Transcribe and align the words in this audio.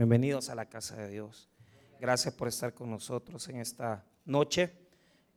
Bienvenidos 0.00 0.48
a 0.48 0.54
la 0.54 0.64
casa 0.64 0.96
de 0.96 1.10
Dios. 1.10 1.50
Gracias 2.00 2.32
por 2.32 2.48
estar 2.48 2.72
con 2.72 2.90
nosotros 2.90 3.46
en 3.50 3.56
esta 3.56 4.02
noche, 4.24 4.72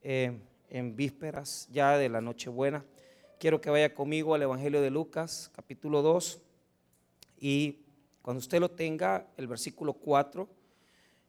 eh, 0.02 0.40
en 0.70 0.96
vísperas 0.96 1.68
ya 1.70 1.98
de 1.98 2.08
la 2.08 2.22
Nochebuena. 2.22 2.86
Quiero 3.42 3.60
que 3.60 3.70
vaya 3.70 3.94
conmigo 3.94 4.34
al 4.34 4.42
Evangelio 4.42 4.82
de 4.82 4.90
Lucas, 4.90 5.52
capítulo 5.54 6.02
2, 6.02 6.42
y 7.42 7.84
cuando 8.22 8.40
usted 8.40 8.62
lo 8.62 8.72
tenga, 8.72 9.28
el 9.36 9.50
versículo 9.50 9.96
4, 9.96 10.48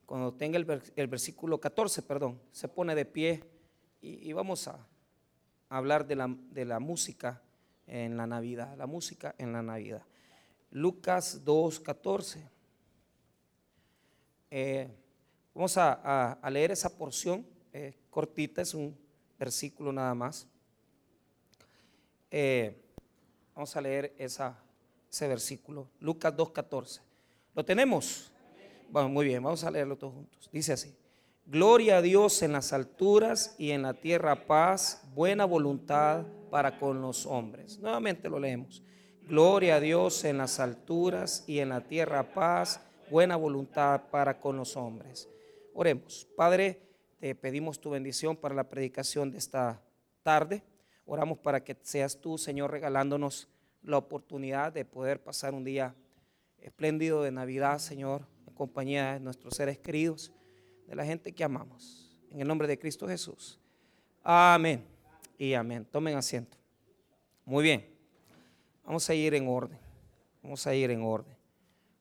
cuando 0.06 0.32
tenga 0.34 0.56
el, 0.56 1.08
versículo 1.08 1.58
14, 1.58 2.02
perdón, 2.02 2.40
se 2.52 2.68
pone 2.68 2.94
de 2.94 3.04
pie 3.04 3.42
y, 4.00 4.32
vamos 4.32 4.68
a 4.68 4.78
hablar 5.68 6.06
de 6.06 6.14
la, 6.14 6.32
de 6.52 6.64
la 6.66 6.78
música 6.78 7.42
en 7.88 8.16
la 8.16 8.28
Navidad, 8.28 8.76
la 8.76 8.86
música 8.86 9.34
en 9.38 9.52
la 9.52 9.62
Navidad. 9.64 10.04
Lucas 10.70 11.44
2, 11.44 11.80
14. 11.80 12.53
Eh, 14.56 14.88
vamos 15.52 15.76
a, 15.76 16.38
leer 16.48 16.70
esa 16.70 16.96
porción 16.96 17.44
eh, 17.72 17.92
cortita, 18.08 18.62
es 18.62 18.72
un 18.72 18.96
versículo 19.36 19.92
nada 19.92 20.14
más. 20.14 20.46
Eh, 22.30 22.80
vamos 23.52 23.74
a 23.74 23.80
leer 23.80 24.14
ese 24.16 25.26
versículo, 25.26 25.88
Lucas 25.98 26.36
2.14. 26.36 27.00
¿Lo 27.52 27.64
tenemos? 27.64 28.30
Bueno, 28.90 29.08
muy 29.08 29.26
bien, 29.26 29.42
vamos 29.42 29.64
a 29.64 29.72
leerlo 29.72 29.98
todos 29.98 30.14
juntos. 30.14 30.48
Dice 30.52 30.74
así, 30.74 30.94
Gloria 31.46 31.96
a 31.96 32.02
Dios 32.02 32.40
en 32.42 32.52
las 32.52 32.72
alturas 32.72 33.56
y 33.58 33.72
en 33.72 33.82
la 33.82 33.94
tierra 33.94 34.46
paz, 34.46 35.02
buena 35.16 35.46
voluntad 35.46 36.26
para 36.52 36.78
con 36.78 37.02
los 37.02 37.26
hombres. 37.26 37.80
Nuevamente 37.80 38.28
lo 38.28 38.38
leemos. 38.38 38.84
Gloria 39.22 39.76
a 39.76 39.80
Dios 39.80 40.22
en 40.22 40.38
las 40.38 40.60
alturas 40.60 41.42
y 41.48 41.58
en 41.58 41.70
la 41.70 41.80
tierra 41.88 42.34
paz, 42.34 42.83
buena 43.10 43.36
voluntad 43.36 44.02
para 44.10 44.38
con 44.38 44.56
los 44.56 44.76
hombres. 44.76 45.28
Oremos. 45.72 46.26
Padre, 46.36 46.80
te 47.18 47.34
pedimos 47.34 47.80
tu 47.80 47.90
bendición 47.90 48.36
para 48.36 48.54
la 48.54 48.68
predicación 48.68 49.30
de 49.30 49.38
esta 49.38 49.82
tarde. 50.22 50.62
Oramos 51.06 51.38
para 51.38 51.62
que 51.62 51.76
seas 51.82 52.20
tú, 52.20 52.38
Señor, 52.38 52.70
regalándonos 52.70 53.48
la 53.82 53.98
oportunidad 53.98 54.72
de 54.72 54.84
poder 54.84 55.22
pasar 55.22 55.54
un 55.54 55.64
día 55.64 55.94
espléndido 56.58 57.22
de 57.22 57.30
Navidad, 57.30 57.78
Señor, 57.78 58.26
en 58.46 58.54
compañía 58.54 59.14
de 59.14 59.20
nuestros 59.20 59.54
seres 59.54 59.78
queridos, 59.78 60.32
de 60.86 60.96
la 60.96 61.04
gente 61.04 61.32
que 61.32 61.44
amamos. 61.44 62.18
En 62.30 62.40
el 62.40 62.48
nombre 62.48 62.66
de 62.66 62.78
Cristo 62.78 63.06
Jesús. 63.06 63.60
Amén 64.22 64.84
y 65.38 65.52
amén. 65.54 65.84
Tomen 65.84 66.16
asiento. 66.16 66.56
Muy 67.44 67.62
bien. 67.62 67.86
Vamos 68.84 69.08
a 69.08 69.14
ir 69.14 69.34
en 69.34 69.48
orden. 69.48 69.78
Vamos 70.42 70.66
a 70.66 70.74
ir 70.74 70.90
en 70.90 71.02
orden. 71.02 71.36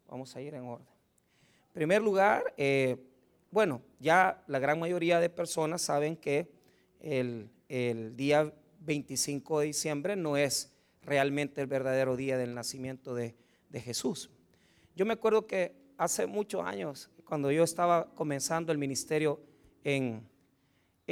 Vamos 0.07 0.35
a 0.35 0.41
ir 0.41 0.53
en 0.53 0.63
orden. 0.63 0.92
En 1.73 1.79
primer 1.79 2.03
lugar, 2.03 2.53
eh, 2.55 2.97
bueno, 3.49 3.81
ya 3.99 4.43
la 4.45 4.59
gran 4.59 4.79
mayoría 4.79 5.19
de 5.19 5.27
personas 5.27 5.81
saben 5.81 6.15
que 6.15 6.47
el, 6.99 7.49
día 8.15 8.53
25 8.81 9.61
de 9.61 9.65
diciembre 9.65 10.15
no 10.15 10.37
es 10.37 10.71
realmente 11.01 11.61
el 11.61 11.65
verdadero 11.65 12.15
día 12.15 12.37
del 12.37 12.53
nacimiento 12.53 13.15
de, 13.15 13.35
Jesús. 13.73 14.29
Yo 14.95 15.03
me 15.07 15.13
acuerdo 15.13 15.47
que 15.47 15.75
hace 15.97 16.27
muchos 16.27 16.63
años, 16.63 17.09
cuando 17.25 17.49
yo 17.49 17.63
estaba 17.63 18.13
comenzando 18.13 18.71
el 18.71 18.77
ministerio 18.77 19.41
en, 19.83 20.29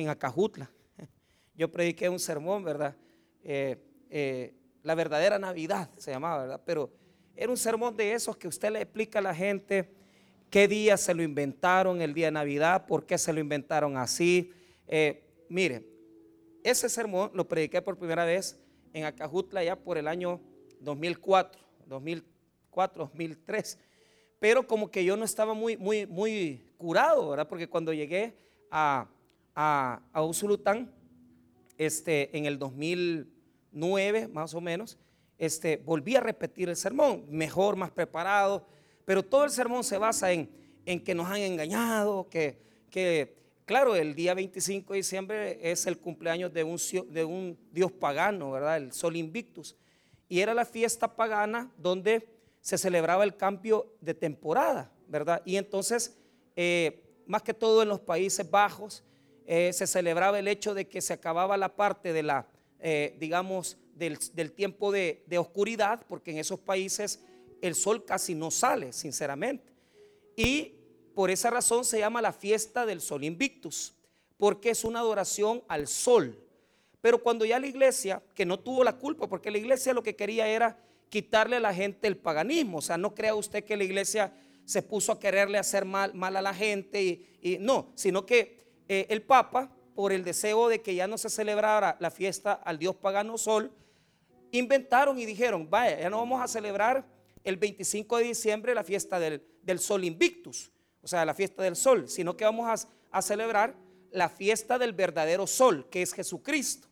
Acajutla, 0.07 0.69
yo 1.55 1.71
prediqué 1.71 2.07
un 2.07 2.19
sermón, 2.19 2.63
¿verdad? 2.63 2.95
Eh, 3.43 3.83
eh, 4.11 4.53
la 4.83 4.93
verdadera 4.93 5.39
Navidad 5.39 5.89
se 5.97 6.11
llamaba, 6.11 6.43
¿verdad? 6.43 6.61
Pero 6.63 6.91
era 7.35 7.49
un 7.49 7.57
sermón 7.57 7.97
de 7.97 8.13
esos 8.13 8.37
que 8.37 8.47
usted 8.47 8.69
le 8.69 8.81
explica 8.81 9.17
a 9.17 9.23
la 9.23 9.33
gente 9.33 10.00
qué 10.51 10.67
día 10.67 10.97
se 10.97 11.15
lo 11.15 11.23
inventaron 11.23 12.01
el 12.01 12.13
día 12.13 12.27
de 12.27 12.33
Navidad, 12.33 12.85
por 12.85 13.05
qué 13.05 13.17
se 13.17 13.31
lo 13.33 13.39
inventaron 13.39 13.97
así. 13.97 14.51
Eh, 14.85 15.23
mire, 15.49 15.87
ese 16.63 16.89
sermón 16.89 17.31
lo 17.33 17.47
prediqué 17.47 17.81
por 17.81 17.97
primera 17.97 18.25
vez 18.25 18.61
en 18.93 19.05
Acajutla 19.05 19.63
ya 19.63 19.77
por 19.77 19.97
el 19.97 20.09
año 20.09 20.41
2004, 20.81 21.61
2004, 21.87 23.03
2003. 23.05 23.79
Pero 24.39 24.67
como 24.67 24.91
que 24.91 25.05
yo 25.05 25.15
no 25.15 25.23
estaba 25.23 25.53
muy, 25.53 25.77
muy, 25.77 26.05
muy 26.05 26.61
curado, 26.77 27.29
¿verdad? 27.29 27.47
Porque 27.47 27.69
cuando 27.69 27.93
llegué 27.93 28.35
a, 28.69 29.07
a, 29.55 30.01
a 30.11 30.21
Usulután, 30.21 30.91
este, 31.77 32.37
en 32.37 32.45
el 32.45 32.59
2009 32.59 34.27
más 34.27 34.53
o 34.53 34.59
menos, 34.59 34.97
este, 35.37 35.77
volví 35.77 36.17
a 36.17 36.19
repetir 36.19 36.67
el 36.67 36.75
sermón, 36.75 37.25
mejor, 37.29 37.77
más 37.77 37.91
preparado 37.91 38.67
pero 39.11 39.23
todo 39.23 39.43
el 39.43 39.51
sermón 39.51 39.83
se 39.83 39.97
basa 39.97 40.31
en, 40.31 40.47
que 40.85 41.13
nos 41.13 41.27
han 41.27 41.41
engañado, 41.41 42.29
que, 42.29 43.35
claro, 43.65 43.93
el 43.97 44.15
día 44.15 44.33
25 44.33 44.93
de 44.93 44.97
diciembre 44.97 45.59
es 45.69 45.85
el 45.85 45.97
cumpleaños 45.97 46.53
de 46.53 46.63
un, 46.63 46.79
de 47.09 47.25
un 47.25 47.59
dios 47.73 47.91
pagano, 47.91 48.51
¿verdad? 48.51 48.77
El 48.77 48.93
Sol 48.93 49.17
Invictus. 49.17 49.75
Y 50.29 50.39
era 50.39 50.53
la 50.53 50.63
fiesta 50.63 51.13
pagana 51.13 51.69
donde 51.77 52.25
se 52.61 52.77
celebraba 52.77 53.25
el 53.25 53.35
cambio 53.35 53.93
de 53.99 54.13
temporada, 54.13 54.89
¿verdad? 55.09 55.41
Y 55.43 55.57
entonces, 55.57 56.17
eh, 56.55 57.03
más 57.25 57.41
que 57.41 57.53
todo 57.53 57.81
en 57.81 57.89
los 57.89 57.99
Países 57.99 58.49
Bajos, 58.49 59.03
eh, 59.45 59.73
se 59.73 59.87
celebraba 59.87 60.39
el 60.39 60.47
hecho 60.47 60.73
de 60.73 60.87
que 60.87 61.01
se 61.01 61.11
acababa 61.11 61.57
la 61.57 61.75
parte 61.75 62.13
de 62.13 62.23
la, 62.23 62.47
eh, 62.79 63.17
digamos, 63.19 63.77
del, 63.93 64.17
tiempo 64.53 64.89
de, 64.89 65.21
de, 65.27 65.37
oscuridad, 65.37 66.05
porque 66.07 66.31
en 66.31 66.37
esos 66.37 66.61
países 66.61 67.19
el 67.61 67.75
sol 67.75 68.05
casi 68.05 68.35
no 68.35 68.51
sale, 68.51 68.91
sinceramente. 68.93 69.71
Y 70.35 70.75
por 71.13 71.29
esa 71.29 71.49
razón 71.49 71.85
se 71.85 71.99
llama 71.99 72.21
la 72.21 72.33
fiesta 72.33 72.85
del 72.85 73.01
sol 73.01 73.23
invictus, 73.23 73.93
porque 74.37 74.71
es 74.71 74.83
una 74.83 74.99
adoración 74.99 75.63
al 75.67 75.87
sol. 75.87 76.43
Pero 77.01 77.21
cuando 77.21 77.45
ya 77.45 77.59
la 77.59 77.67
iglesia, 77.67 78.23
que 78.35 78.45
no 78.45 78.59
tuvo 78.59 78.83
la 78.83 78.97
culpa, 78.97 79.27
porque 79.27 79.51
la 79.51 79.57
iglesia 79.57 79.93
lo 79.93 80.03
que 80.03 80.15
quería 80.15 80.47
era 80.47 80.77
quitarle 81.09 81.57
a 81.57 81.59
la 81.59 81.73
gente 81.73 82.07
el 82.07 82.17
paganismo, 82.17 82.77
o 82.77 82.81
sea, 82.81 82.97
no 82.97 83.13
crea 83.13 83.35
usted 83.35 83.63
que 83.63 83.75
la 83.75 83.83
iglesia 83.83 84.33
se 84.65 84.81
puso 84.81 85.11
a 85.11 85.19
quererle 85.19 85.57
hacer 85.57 85.83
mal, 85.83 86.13
a 86.23 86.41
la 86.41 86.53
gente, 86.53 87.03
y, 87.41 87.57
no, 87.59 87.91
sino 87.95 88.25
que 88.25 88.57
eh, 88.87 89.07
el 89.09 89.21
Papa, 89.21 89.71
por 89.95 90.13
el 90.13 90.23
deseo 90.23 90.69
de 90.69 90.81
que 90.81 90.95
ya 90.95 91.07
no 91.07 91.17
se 91.17 91.29
celebrara 91.29 91.97
la 91.99 92.11
fiesta 92.11 92.53
al 92.53 92.79
dios 92.79 92.95
pagano 92.95 93.37
sol, 93.37 93.71
inventaron 94.51 95.19
y 95.19 95.25
dijeron, 95.25 95.69
vaya, 95.69 95.99
ya 95.99 96.09
no 96.09 96.17
vamos 96.17 96.41
a 96.41 96.47
celebrar 96.47 97.05
el 97.43 97.57
25 97.57 98.17
de 98.17 98.23
diciembre 98.23 98.75
la 98.75 98.83
fiesta 98.83 99.19
del, 99.19 99.41
Sol 99.79 100.03
Invictus, 100.03 100.71
o 101.01 101.07
sea, 101.07 101.25
la 101.25 101.33
fiesta 101.33 101.63
del 101.63 101.75
Sol, 101.75 102.07
sino 102.07 102.37
que 102.37 102.45
vamos 102.45 102.85
a, 103.11 103.21
celebrar 103.21 103.75
la 104.11 104.29
fiesta 104.29 104.77
del 104.77 104.93
verdadero 104.93 105.47
Sol, 105.47 105.87
que 105.89 106.01
es 106.01 106.13
Jesucristo. 106.13 106.87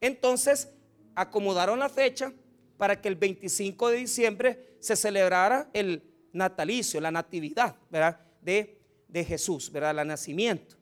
Entonces, 0.00 0.68
acomodaron 1.14 1.78
la 1.78 1.88
fecha 1.88 2.32
para 2.76 3.00
que 3.00 3.08
el 3.08 3.16
25 3.16 3.88
de 3.88 3.96
diciembre 3.96 4.76
se 4.80 4.96
celebrara 4.96 5.68
el 5.72 6.02
natalicio, 6.32 7.00
la 7.00 7.10
natividad, 7.10 7.76
¿verdad? 7.90 8.20
De, 8.40 8.78
de 9.08 9.24
Jesús, 9.24 9.70
¿verdad? 9.72 9.98
El 9.98 10.06
nacimiento. 10.06 10.76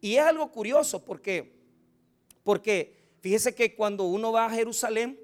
Y 0.00 0.16
es 0.16 0.22
algo 0.22 0.50
curioso 0.50 1.04
porque, 1.04 1.54
porque 2.42 2.96
fíjese 3.20 3.54
que 3.54 3.74
cuando 3.74 4.04
uno 4.04 4.32
va 4.32 4.46
a 4.46 4.50
Jerusalén, 4.50 5.18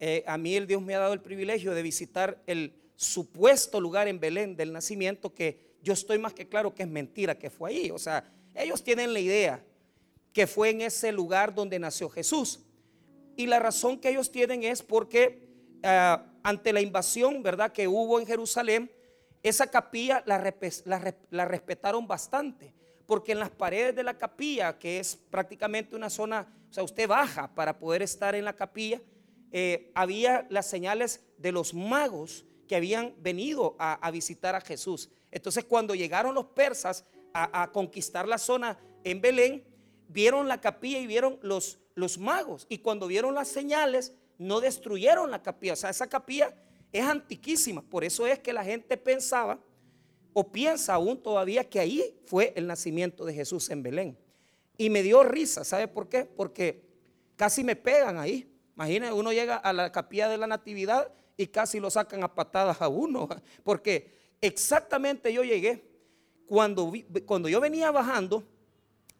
eh, 0.00 0.24
a 0.26 0.38
mí 0.38 0.56
el 0.56 0.66
Dios 0.66 0.80
me 0.80 0.94
ha 0.94 0.98
dado 0.98 1.12
el 1.12 1.20
privilegio 1.20 1.74
de 1.74 1.82
visitar 1.82 2.42
el 2.46 2.74
supuesto 2.96 3.80
lugar 3.80 4.08
en 4.08 4.18
Belén 4.18 4.56
del 4.56 4.72
nacimiento 4.72 5.34
que 5.34 5.76
yo 5.82 5.92
estoy 5.92 6.18
más 6.18 6.32
que 6.32 6.48
claro 6.48 6.74
que 6.74 6.82
es 6.82 6.88
mentira 6.88 7.38
que 7.38 7.50
fue 7.50 7.70
ahí. 7.70 7.90
O 7.90 7.98
sea, 7.98 8.24
ellos 8.54 8.82
tienen 8.82 9.12
la 9.12 9.20
idea 9.20 9.64
que 10.32 10.46
fue 10.46 10.70
en 10.70 10.80
ese 10.80 11.12
lugar 11.12 11.54
donde 11.54 11.78
nació 11.78 12.08
Jesús. 12.08 12.60
Y 13.36 13.46
la 13.46 13.58
razón 13.58 13.98
que 13.98 14.08
ellos 14.08 14.30
tienen 14.30 14.64
es 14.64 14.82
porque 14.82 15.48
eh, 15.82 16.16
ante 16.42 16.72
la 16.72 16.80
invasión, 16.80 17.42
¿verdad?, 17.42 17.72
que 17.72 17.86
hubo 17.86 18.18
en 18.20 18.26
Jerusalén, 18.26 18.90
esa 19.42 19.66
capilla 19.66 20.22
la, 20.26 20.54
la, 21.30 21.44
respetaron 21.46 22.06
bastante, 22.06 22.74
porque 23.06 23.32
en 23.32 23.38
las 23.38 23.50
paredes 23.50 23.94
de 23.94 24.02
la 24.02 24.16
capilla, 24.16 24.78
que 24.78 24.98
es 24.98 25.16
prácticamente 25.30 25.96
una 25.96 26.10
zona, 26.10 26.46
o 26.70 26.72
sea, 26.72 26.82
usted 26.82 27.08
baja 27.08 27.54
para 27.54 27.78
poder 27.78 28.02
estar 28.02 28.34
en 28.34 28.44
la 28.44 28.54
capilla, 28.54 29.00
eh, 29.52 29.90
había 29.94 30.46
las 30.50 30.68
señales 30.68 31.22
de 31.38 31.52
los 31.52 31.74
magos 31.74 32.44
que 32.68 32.76
habían 32.76 33.14
venido 33.18 33.74
a, 33.78 34.10
visitar 34.10 34.54
a 34.54 34.60
Jesús. 34.60 35.10
Entonces 35.30 35.64
cuando 35.64 35.94
llegaron 35.94 36.34
los 36.34 36.46
persas 36.46 37.04
a, 37.32 37.70
conquistar 37.72 38.28
la 38.28 38.38
zona 38.38 38.78
en 39.02 39.20
Belén, 39.20 39.64
vieron 40.08 40.46
la 40.48 40.60
capilla 40.60 40.98
y 40.98 41.06
vieron 41.06 41.38
los, 41.42 41.78
los 41.94 42.18
magos. 42.18 42.66
Y 42.68 42.78
cuando 42.78 43.06
vieron 43.06 43.34
las 43.34 43.48
señales, 43.48 44.14
no 44.38 44.60
destruyeron 44.60 45.30
la 45.30 45.42
capilla. 45.42 45.72
O 45.72 45.76
sea, 45.76 45.90
esa 45.90 46.08
capilla 46.08 46.54
es 46.92 47.04
antiquísima. 47.04 47.82
Por 47.82 48.04
eso 48.04 48.26
es 48.26 48.38
que 48.38 48.52
la 48.52 48.64
gente 48.64 48.96
pensaba 48.96 49.58
o 50.32 50.50
piensa 50.50 50.94
aún 50.94 51.20
todavía 51.22 51.68
que 51.68 51.80
ahí 51.80 52.18
fue 52.24 52.52
el 52.56 52.66
nacimiento 52.66 53.24
de 53.24 53.34
Jesús 53.34 53.68
en 53.70 53.82
Belén. 53.82 54.18
Y 54.78 54.90
me 54.90 55.02
dio 55.02 55.22
risa, 55.24 55.64
¿sabe 55.64 55.88
por 55.88 56.08
qué? 56.08 56.24
Porque 56.24 56.82
casi 57.36 57.64
me 57.64 57.76
pegan 57.76 58.18
ahí. 58.18 58.49
Imagínense, 58.76 59.12
uno 59.12 59.32
llega 59.32 59.56
a 59.56 59.72
la 59.72 59.92
capilla 59.92 60.28
de 60.28 60.38
la 60.38 60.46
Natividad 60.46 61.12
y 61.36 61.46
casi 61.46 61.80
lo 61.80 61.90
sacan 61.90 62.22
a 62.22 62.34
patadas 62.34 62.80
a 62.82 62.88
uno, 62.88 63.28
porque 63.64 64.12
exactamente 64.40 65.32
yo 65.32 65.42
llegué. 65.42 65.88
Cuando, 66.46 66.92
cuando 67.26 67.48
yo 67.48 67.60
venía 67.60 67.90
bajando, 67.92 68.44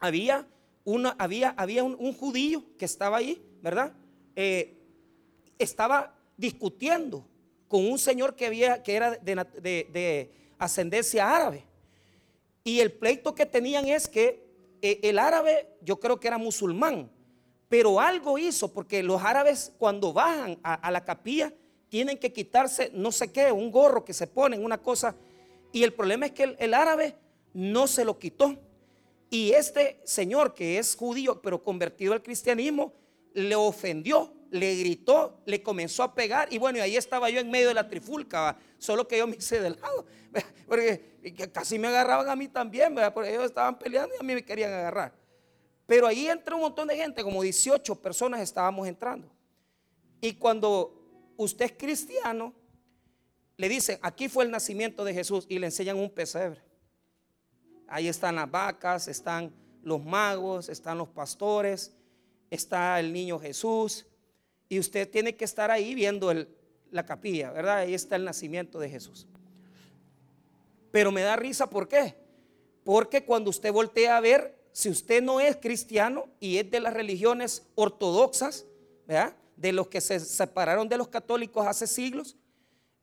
había, 0.01 0.47
había, 1.19 1.51
había 1.51 1.85
un, 1.85 2.13
judío 2.13 2.65
que 2.77 2.85
estaba 2.85 3.19
ahí, 3.19 3.41
¿verdad? 3.63 3.93
Eh, 4.35 4.77
estaba 5.59 6.15
discutiendo 6.37 7.25
con 7.69 7.87
un 7.87 7.99
señor 7.99 8.35
que, 8.35 8.47
había, 8.47 8.83
que 8.83 8.97
era 8.97 9.13
de, 9.13 10.33
ascendencia 10.59 11.35
árabe. 11.35 11.65
Y 12.65 12.81
el 12.81 12.93
pleito 12.93 13.35
que 13.35 13.47
tenían 13.47 13.87
es 13.87 14.09
que 14.09 14.45
eh, 14.83 15.01
el 15.05 15.19
árabe, 15.19 15.69
yo 15.83 16.01
creo 16.01 16.19
que 16.19 16.27
era 16.29 16.37
musulmán, 16.37 17.11
pero 17.71 17.99
algo 18.01 18.37
hizo, 18.37 18.71
porque 18.71 19.03
los 19.03 19.23
árabes 19.23 19.73
cuando 19.79 20.13
bajan 20.13 20.59
a, 20.63 20.91
la 20.91 21.03
capilla 21.03 21.51
tienen 21.89 22.19
que 22.19 22.33
quitarse 22.33 22.91
no 22.93 23.11
sé 23.11 23.33
qué, 23.33 23.51
un 23.51 23.71
gorro 23.71 24.05
que 24.05 24.13
se 24.13 24.27
ponen, 24.27 24.63
una 24.63 24.77
cosa. 24.77 25.17
Y 25.73 25.83
el 25.83 25.95
problema 25.95 26.27
es 26.27 26.33
que 26.33 26.57
el 26.59 26.75
árabe 26.75 27.17
no 27.55 27.87
se 27.87 28.05
lo 28.05 28.19
quitó. 28.19 28.59
Y 29.31 29.53
este 29.53 30.03
señor 30.05 30.53
que 30.53 30.77
es 30.79 30.95
judío, 30.95 31.41
pero 31.41 31.63
convertido 31.63 32.13
al 32.13 32.23
cristianismo, 32.23 32.93
le 33.33 33.55
ofendió 33.55 34.35
le 34.51 34.75
gritó, 34.77 35.41
le 35.47 35.63
comenzó 35.63 36.03
a 36.03 36.15
pegar 36.15 36.53
y 36.53 36.59
bueno, 36.59 36.79
y 36.79 36.81
ahí 36.81 36.97
estaba 36.97 37.31
yo 37.31 37.41
en 37.41 37.51
medio 37.51 37.69
de 37.69 37.75
la 37.75 37.89
trifulca, 37.89 38.57
solo 38.79 39.07
que 39.07 39.19
yo 39.19 39.27
me 39.27 39.37
hice 39.37 39.61
de 39.61 39.71
lado, 39.71 40.07
porque 40.69 41.19
casi 41.53 41.79
me 41.79 41.89
agarraban 41.89 42.29
a 42.29 42.37
mí 42.37 42.49
también, 42.49 42.95
porque 43.15 43.31
ellos 43.31 43.45
estaban 43.45 43.79
peleando 43.79 44.15
y 44.15 44.19
a 44.19 44.27
mí 44.27 44.35
me 44.35 44.45
querían 44.45 44.73
agarrar. 44.73 45.20
Pero 45.91 46.07
ahí 46.07 46.29
entró 46.29 46.55
un 46.55 46.63
montón 46.63 46.87
de 46.87 46.97
gente, 46.97 47.25
como 47.25 47.43
18 47.43 47.97
personas 47.97 48.41
estábamos 48.41 48.87
entrando. 48.87 49.29
Y 50.21 50.35
cuando 50.35 51.35
usted 51.37 51.65
es 51.65 51.73
cristiano, 51.73 52.55
le 53.57 53.69
dicen, 53.69 53.99
aquí 54.01 54.29
fue 54.29 54.45
el 54.45 54.53
nacimiento 54.53 55.03
de 55.03 55.13
Jesús 55.13 55.47
y 55.49 55.59
le 55.59 55.67
enseñan 55.67 55.99
un 55.99 56.09
pesebre. 56.09 56.63
Ahí 57.89 58.07
están 58.07 58.37
las 58.37 58.49
vacas, 58.49 59.09
están 59.09 59.53
los 59.83 60.01
magos, 60.05 60.69
están 60.69 60.97
los 60.97 61.09
pastores, 61.09 61.93
está 62.51 63.01
el 63.01 63.13
niño 63.13 63.41
Jesús 63.41 64.07
y 64.69 64.79
usted 64.79 65.11
tiene 65.11 65.35
que 65.35 65.45
estar 65.45 65.73
ahí 65.73 65.97
viendo 65.97 66.33
la 66.93 67.05
capilla, 67.05 67.51
¿verdad? 67.51 67.79
Ahí 67.79 67.95
está 67.95 68.15
el 68.15 68.25
nacimiento 68.25 68.79
de 68.79 68.91
Jesús. 68.91 69.27
Pero 70.93 71.11
me 71.11 71.23
da 71.23 71.35
risa, 71.35 71.69
¿por 71.69 71.89
qué? 71.89 72.15
Porque 72.85 73.25
cuando 73.25 73.51
usted 73.51 73.73
voltea 73.73 74.17
a 74.17 74.21
ver, 74.21 74.60
si 74.73 74.89
usted 74.89 75.23
no 75.23 75.41
es 75.41 75.57
cristiano 75.57 76.29
y 76.39 76.59
es 76.59 76.71
de 76.71 76.81
las 76.81 76.95
religiones 76.95 77.67
ortodoxas, 77.75 78.67
¿verdad? 79.07 79.35
De 79.57 79.73
los 79.73 79.89
que 79.89 80.01
se 80.01 80.21
separaron 80.21 80.89
de 80.89 80.97
los 80.97 81.09
católicos 81.09 81.67
hace 81.67 81.87
siglos, 81.87 82.37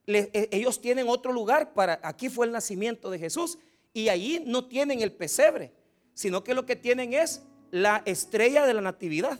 e, 0.06 0.48
ellos 0.50 0.80
tienen 0.80 1.08
otro 1.08 1.32
lugar 1.32 1.74
para, 1.74 2.00
aquí 2.02 2.28
fue 2.28 2.46
el 2.46 2.52
nacimiento 2.52 3.10
de 3.10 3.18
Jesús 3.18 3.58
y 3.92 4.08
ahí 4.08 4.42
no 4.46 4.66
tienen 4.66 5.02
el 5.02 5.12
pesebre, 5.12 5.72
sino 6.14 6.42
que 6.42 6.54
lo 6.54 6.64
que 6.64 6.76
tienen 6.76 7.12
es 7.12 7.42
la 7.70 8.02
estrella 8.06 8.66
de 8.66 8.74
la 8.74 8.80
natividad. 8.80 9.38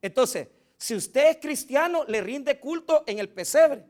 Entonces, 0.00 0.48
si 0.78 0.94
usted 0.94 1.30
es 1.30 1.36
cristiano, 1.38 2.04
le 2.06 2.20
rinde 2.20 2.58
culto 2.60 3.04
en 3.06 3.18
el 3.18 3.28
pesebre. 3.28 3.84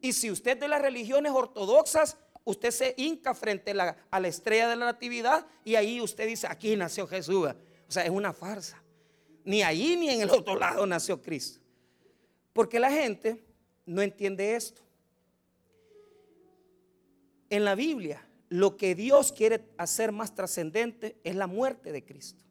Y 0.00 0.12
si 0.12 0.30
usted 0.30 0.52
es 0.52 0.60
de 0.60 0.68
las 0.68 0.82
religiones 0.82 1.32
ortodoxas, 1.32 2.16
usted 2.48 2.70
se 2.70 2.94
hinca 2.96 3.34
frente 3.34 3.72
a 3.72 4.18
la, 4.20 4.28
estrella 4.28 4.70
de 4.70 4.76
la 4.76 4.86
natividad 4.86 5.46
y 5.64 5.74
ahí 5.74 6.00
usted 6.00 6.26
dice, 6.26 6.46
aquí 6.46 6.74
nació 6.76 7.06
Jesús. 7.06 7.46
O 7.86 7.92
sea, 7.92 8.04
es 8.04 8.10
una 8.10 8.32
farsa. 8.32 8.82
Ni 9.44 9.62
allí 9.62 9.96
ni 9.96 10.08
en 10.08 10.22
el 10.22 10.30
otro 10.30 10.58
lado 10.58 10.86
nació 10.86 11.20
Cristo. 11.20 11.60
Porque 12.54 12.80
la 12.80 12.90
gente 12.90 13.44
no 13.84 14.00
entiende 14.00 14.56
esto. 14.56 14.80
En 17.50 17.64
la 17.64 17.74
Biblia, 17.74 18.26
lo 18.48 18.78
que 18.78 18.94
Dios 18.94 19.30
quiere 19.30 19.62
hacer 19.76 20.10
más 20.10 20.34
trascendente 20.34 21.18
es 21.24 21.36
la 21.36 21.46
muerte 21.46 21.92
de 21.92 22.02
Cristo. 22.02 22.42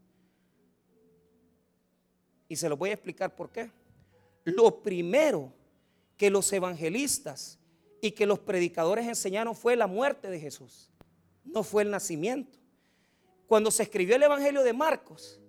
Y 2.48 2.56
se 2.56 2.70
lo 2.70 2.78
voy 2.78 2.92
a 2.92 2.94
explicar 2.94 3.36
por 3.36 3.50
qué. 3.50 3.72
Lo 4.44 4.82
primero 4.84 5.52
que 6.18 6.30
los 6.30 6.54
evangelistas 6.54 7.58
y 8.02 8.12
que 8.12 8.26
los 8.26 8.40
predicadores 8.40 9.08
enseñaron 9.08 9.56
fue 9.56 9.76
la 9.76 9.88
muerte 9.88 10.30
de 10.30 10.40
Jesús, 10.40 10.90
no 11.44 11.64
fue 11.64 11.84
el 11.84 11.92
nacimiento. 11.92 12.58
Cuando 13.48 13.72
se 13.72 13.84
escribió 13.84 14.16
el 14.16 14.24
Evangelio 14.24 14.64
de 14.64 14.74
Marcos, 14.74 15.40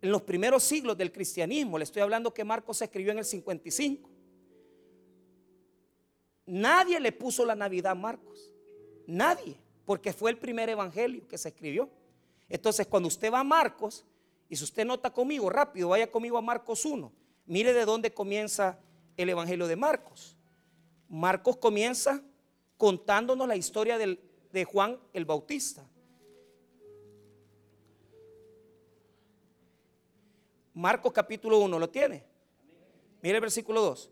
en 0.00 0.10
los 0.10 0.22
primeros 0.22 0.62
siglos 0.64 0.96
del 0.96 1.12
cristianismo, 1.12 1.78
le 1.78 1.84
estoy 1.84 2.02
hablando 2.02 2.34
que 2.34 2.42
Marcos 2.42 2.78
se 2.78 2.84
escribió 2.84 3.12
en 3.12 3.18
el 3.18 3.24
55, 3.24 4.10
nadie 6.46 6.98
le 6.98 7.12
puso 7.12 7.44
la 7.44 7.54
Navidad 7.54 7.92
a 7.92 7.94
Marcos, 7.94 8.50
nadie, 9.06 9.56
porque 9.84 10.12
fue 10.12 10.30
el 10.30 10.38
primer 10.38 10.68
Evangelio 10.68 11.26
que 11.28 11.38
se 11.38 11.50
escribió. 11.50 11.88
Entonces, 12.48 12.86
cuando 12.86 13.08
usted 13.08 13.32
va 13.32 13.40
a 13.40 13.44
Marcos, 13.44 14.04
y 14.48 14.56
si 14.56 14.64
usted 14.64 14.84
nota 14.84 15.10
conmigo, 15.10 15.48
rápido, 15.48 15.88
vaya 15.88 16.10
conmigo 16.10 16.36
a 16.36 16.42
Marcos 16.42 16.84
1. 16.84 17.10
Mire 17.46 17.72
de 17.72 17.84
dónde 17.84 18.12
comienza 18.12 18.78
el 19.16 19.30
Evangelio 19.30 19.66
de 19.66 19.76
Marcos. 19.76 20.36
Marcos 21.12 21.58
comienza 21.58 22.22
contándonos 22.76 23.46
la 23.46 23.54
historia 23.54 23.98
de 23.98 24.64
Juan 24.64 24.98
el 25.12 25.24
Bautista. 25.24 25.86
Marcos 30.74 31.12
capítulo 31.12 31.58
1, 31.58 31.78
¿lo 31.78 31.88
tiene? 31.88 32.24
Mire 33.22 33.36
el 33.36 33.42
versículo 33.42 33.82
2. 33.82 34.10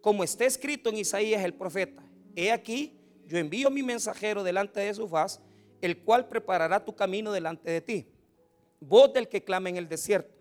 Como 0.00 0.24
está 0.24 0.46
escrito 0.46 0.88
en 0.88 0.96
Isaías 0.96 1.44
el 1.44 1.52
profeta, 1.52 2.02
he 2.34 2.50
aquí, 2.50 2.98
yo 3.26 3.36
envío 3.36 3.70
mi 3.70 3.82
mensajero 3.82 4.42
delante 4.42 4.80
de 4.80 4.94
su 4.94 5.06
faz, 5.06 5.40
el 5.82 6.02
cual 6.02 6.28
preparará 6.28 6.82
tu 6.82 6.96
camino 6.96 7.30
delante 7.30 7.70
de 7.70 7.80
ti 7.82 8.06
voz 8.80 9.12
del 9.12 9.28
que 9.28 9.42
clama 9.44 9.68
en 9.68 9.76
el 9.76 9.88
desierto, 9.88 10.34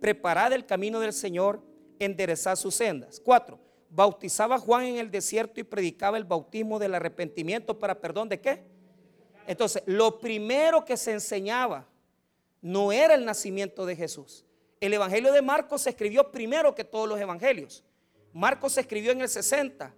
preparad 0.00 0.52
el 0.52 0.66
camino 0.66 1.00
del 1.00 1.12
Señor, 1.12 1.62
enderezad 1.98 2.56
sus 2.56 2.74
sendas. 2.74 3.20
Cuatro, 3.20 3.58
bautizaba 3.90 4.58
Juan 4.58 4.84
en 4.84 4.96
el 4.98 5.10
desierto 5.10 5.60
y 5.60 5.64
predicaba 5.64 6.16
el 6.16 6.24
bautismo 6.24 6.78
del 6.78 6.94
arrepentimiento 6.94 7.78
para 7.78 8.00
perdón 8.00 8.28
de 8.28 8.40
qué. 8.40 8.62
Entonces, 9.46 9.82
lo 9.86 10.20
primero 10.20 10.84
que 10.84 10.96
se 10.96 11.12
enseñaba 11.12 11.86
no 12.62 12.92
era 12.92 13.14
el 13.14 13.24
nacimiento 13.24 13.84
de 13.84 13.96
Jesús. 13.96 14.44
El 14.80 14.94
Evangelio 14.94 15.32
de 15.32 15.42
Marcos 15.42 15.82
se 15.82 15.90
escribió 15.90 16.30
primero 16.30 16.74
que 16.74 16.84
todos 16.84 17.08
los 17.08 17.20
evangelios. 17.20 17.84
Marcos 18.32 18.72
se 18.74 18.80
escribió 18.82 19.10
en 19.10 19.20
el 19.20 19.28
60, 19.28 19.92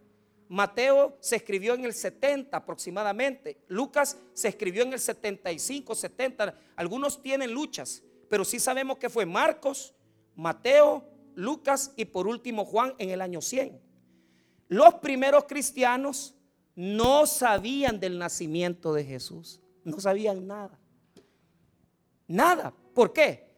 Mateo 0.49 1.17
se 1.21 1.37
escribió 1.37 1.75
en 1.75 1.85
el 1.85 1.95
70 1.95 2.57
aproximadamente. 2.57 3.59
Lucas 3.69 4.19
se 4.33 4.49
escribió 4.49 4.83
en 4.83 4.93
el 4.93 5.01
75, 5.01 5.95
70. 5.95 6.55
Algunos 6.77 7.23
tienen 7.23 7.53
luchas, 7.53 8.03
pero 8.29 8.45
sí 8.45 8.59
sabemos 8.59 8.99
que 8.99 9.09
fue 9.09 9.25
Marcos, 9.25 9.95
Mateo, 10.35 11.05
Lucas 11.35 11.93
y 11.97 12.05
por 12.05 12.27
último 12.27 12.65
Juan 12.65 12.95
en 12.99 13.11
el 13.11 13.21
año 13.21 13.41
100. 13.41 13.92
Los 14.73 14.95
primeros 14.95 15.45
cristianos 15.45 16.35
no 16.75 17.27
sabían 17.27 18.01
del 18.01 18.19
nacimiento 18.19 18.95
de 18.95 19.05
Jesús. 19.05 19.61
No 19.85 20.01
sabían 20.01 20.47
nada. 20.47 20.79
Nada. 22.27 22.73
¿Por 22.95 23.13
qué? 23.13 23.55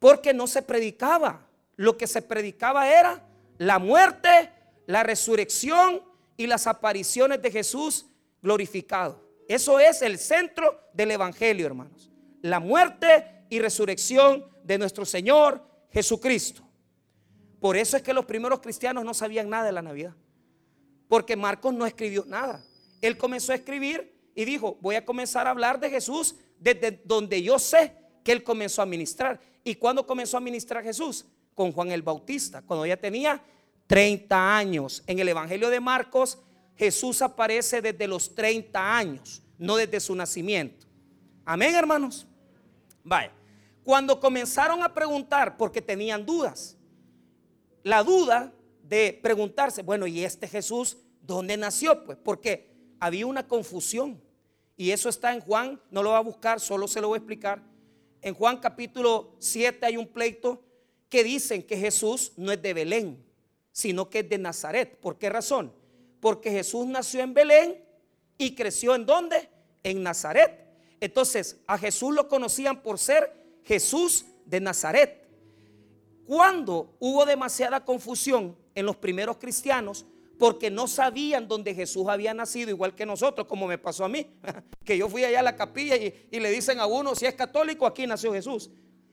Porque 0.00 0.34
no 0.34 0.48
se 0.48 0.62
predicaba. 0.62 1.46
Lo 1.76 1.96
que 1.96 2.08
se 2.08 2.20
predicaba 2.20 2.90
era 2.90 3.24
la 3.58 3.78
muerte, 3.78 4.50
la 4.86 5.04
resurrección 5.04 6.02
y 6.36 6.48
las 6.48 6.66
apariciones 6.66 7.40
de 7.40 7.52
Jesús 7.52 8.06
glorificado. 8.42 9.24
Eso 9.46 9.78
es 9.78 10.02
el 10.02 10.18
centro 10.18 10.80
del 10.92 11.12
Evangelio, 11.12 11.64
hermanos. 11.64 12.10
La 12.42 12.58
muerte 12.58 13.44
y 13.50 13.60
resurrección 13.60 14.44
de 14.64 14.78
nuestro 14.78 15.04
Señor 15.04 15.64
Jesucristo. 15.92 16.68
Por 17.60 17.76
eso 17.76 17.96
es 17.96 18.02
que 18.02 18.12
los 18.12 18.24
primeros 18.24 18.58
cristianos 18.58 19.04
no 19.04 19.14
sabían 19.14 19.48
nada 19.48 19.66
de 19.66 19.72
la 19.72 19.82
Navidad. 19.82 20.16
Porque 21.10 21.34
Marcos 21.34 21.74
no 21.74 21.86
escribió 21.86 22.24
nada. 22.24 22.64
Él 23.00 23.18
comenzó 23.18 23.50
a 23.50 23.56
escribir 23.56 24.14
y 24.32 24.44
dijo, 24.44 24.78
voy 24.80 24.94
a 24.94 25.04
comenzar 25.04 25.48
a 25.48 25.50
hablar 25.50 25.80
de 25.80 25.90
Jesús 25.90 26.36
desde 26.60 27.02
donde 27.04 27.42
yo 27.42 27.58
sé 27.58 27.96
que 28.22 28.30
él 28.30 28.44
comenzó 28.44 28.80
a 28.80 28.86
ministrar. 28.86 29.40
¿Y 29.64 29.74
cuándo 29.74 30.06
comenzó 30.06 30.36
a 30.36 30.40
ministrar 30.40 30.84
Jesús? 30.84 31.26
Con 31.56 31.72
Juan 31.72 31.90
el 31.90 32.02
Bautista, 32.02 32.62
cuando 32.62 32.86
ya 32.86 32.96
tenía 32.96 33.42
30 33.88 34.56
años. 34.56 35.02
En 35.08 35.18
el 35.18 35.28
Evangelio 35.28 35.68
de 35.68 35.80
Marcos, 35.80 36.38
Jesús 36.76 37.22
aparece 37.22 37.82
desde 37.82 38.06
los 38.06 38.32
30 38.32 38.96
años, 38.96 39.42
no 39.58 39.74
desde 39.74 39.98
su 39.98 40.14
nacimiento. 40.14 40.86
Amén, 41.44 41.74
hermanos. 41.74 42.24
Vaya. 43.02 43.32
Cuando 43.82 44.20
comenzaron 44.20 44.80
a 44.84 44.94
preguntar, 44.94 45.56
porque 45.56 45.82
tenían 45.82 46.24
dudas, 46.24 46.76
la 47.82 48.04
duda 48.04 48.52
de 48.90 49.18
preguntarse, 49.22 49.82
bueno, 49.82 50.08
¿y 50.08 50.24
este 50.24 50.48
Jesús 50.48 50.96
dónde 51.22 51.56
nació? 51.56 52.04
Pues 52.04 52.18
porque 52.18 52.72
había 52.98 53.24
una 53.24 53.46
confusión. 53.46 54.20
Y 54.76 54.90
eso 54.90 55.08
está 55.08 55.32
en 55.32 55.40
Juan, 55.40 55.80
no 55.92 56.02
lo 56.02 56.10
va 56.10 56.18
a 56.18 56.22
buscar, 56.22 56.58
solo 56.58 56.88
se 56.88 57.00
lo 57.00 57.08
voy 57.08 57.16
a 57.16 57.18
explicar. 57.18 57.62
En 58.20 58.34
Juan 58.34 58.58
capítulo 58.58 59.36
7 59.38 59.86
hay 59.86 59.96
un 59.96 60.08
pleito 60.08 60.60
que 61.08 61.22
dicen 61.22 61.62
que 61.62 61.76
Jesús 61.76 62.32
no 62.36 62.50
es 62.50 62.60
de 62.60 62.74
Belén, 62.74 63.24
sino 63.70 64.10
que 64.10 64.20
es 64.20 64.28
de 64.28 64.38
Nazaret. 64.38 64.98
¿Por 64.98 65.18
qué 65.18 65.30
razón? 65.30 65.72
Porque 66.18 66.50
Jesús 66.50 66.84
nació 66.86 67.20
en 67.20 67.32
Belén 67.32 67.84
y 68.38 68.56
creció 68.56 68.96
en 68.96 69.06
dónde? 69.06 69.48
En 69.84 70.02
Nazaret. 70.02 70.66
Entonces, 70.98 71.60
a 71.68 71.78
Jesús 71.78 72.12
lo 72.12 72.26
conocían 72.26 72.82
por 72.82 72.98
ser 72.98 73.60
Jesús 73.62 74.24
de 74.46 74.60
Nazaret. 74.60 75.28
Cuando 76.26 76.96
hubo 76.98 77.24
demasiada 77.24 77.84
confusión 77.84 78.56
en 78.80 78.86
los 78.86 78.96
primeros 78.96 79.36
cristianos, 79.36 80.06
porque 80.38 80.70
no 80.70 80.88
sabían 80.88 81.46
dónde 81.46 81.74
Jesús 81.74 82.08
había 82.08 82.32
nacido, 82.32 82.70
igual 82.70 82.94
que 82.94 83.04
nosotros, 83.04 83.46
como 83.46 83.66
me 83.66 83.78
pasó 83.78 84.04
a 84.04 84.08
mí, 84.08 84.26
que 84.84 84.96
yo 84.96 85.08
fui 85.08 85.22
allá 85.22 85.40
a 85.40 85.42
la 85.42 85.54
capilla 85.54 85.96
y, 85.96 86.28
y, 86.30 86.40
le 86.40 86.50
dicen 86.50 86.80
a 86.80 86.86
uno, 86.86 87.14
si 87.14 87.26
es 87.26 87.34
católico, 87.34 87.86
aquí 87.86 88.06
nació 88.06 88.32
Jesús. 88.32 88.70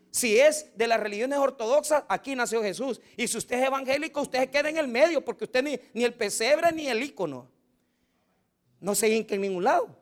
Si 0.09 0.39
es 0.39 0.71
de 0.75 0.87
las 0.87 0.99
religiones 0.99 1.37
ortodoxas, 1.37 2.05
aquí 2.07 2.33
nació 2.33 2.63
Jesús. 2.63 3.01
Y 3.17 3.27
si 3.27 3.37
usted 3.37 3.59
es 3.59 3.67
evangélico, 3.67 4.21
usted 4.21 4.39
se 4.39 4.49
queda 4.49 4.69
en 4.69 4.77
el 4.77 4.87
medio, 4.87 5.23
porque 5.23 5.43
usted 5.43 5.63
ni, 5.63 5.79
ni 5.93 6.05
el 6.05 6.13
pesebre 6.13 6.71
ni 6.71 6.87
el 6.87 7.03
icono. 7.03 7.51
No 8.79 8.95
se 8.95 9.09
hinca 9.09 9.35
en 9.35 9.41
ningún 9.41 9.65
lado. 9.65 9.95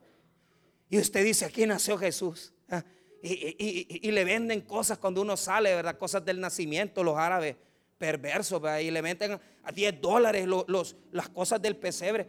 Y 0.88 0.98
usted 0.98 1.24
dice, 1.24 1.44
aquí 1.44 1.66
nació 1.66 1.98
Jesús. 1.98 2.52
Ah, 2.68 2.84
y, 3.22 4.10
le 4.10 4.24
venden 4.24 4.60
cosas 4.60 4.98
cuando 4.98 5.22
uno 5.22 5.36
sale, 5.36 5.74
¿verdad? 5.74 5.98
Cosas 5.98 6.24
del 6.24 6.40
nacimiento, 6.40 7.02
los 7.02 7.16
árabes 7.16 7.56
perversos, 7.98 8.60
¿verdad? 8.60 8.80
Y 8.80 8.90
le 8.90 9.02
meten 9.02 9.40
a 9.62 9.72
10 9.72 10.00
dólares 10.00 10.46
los, 10.46 10.96
las 11.12 11.28
cosas 11.28 11.60
del 11.60 11.76
pesebre. 11.76 12.28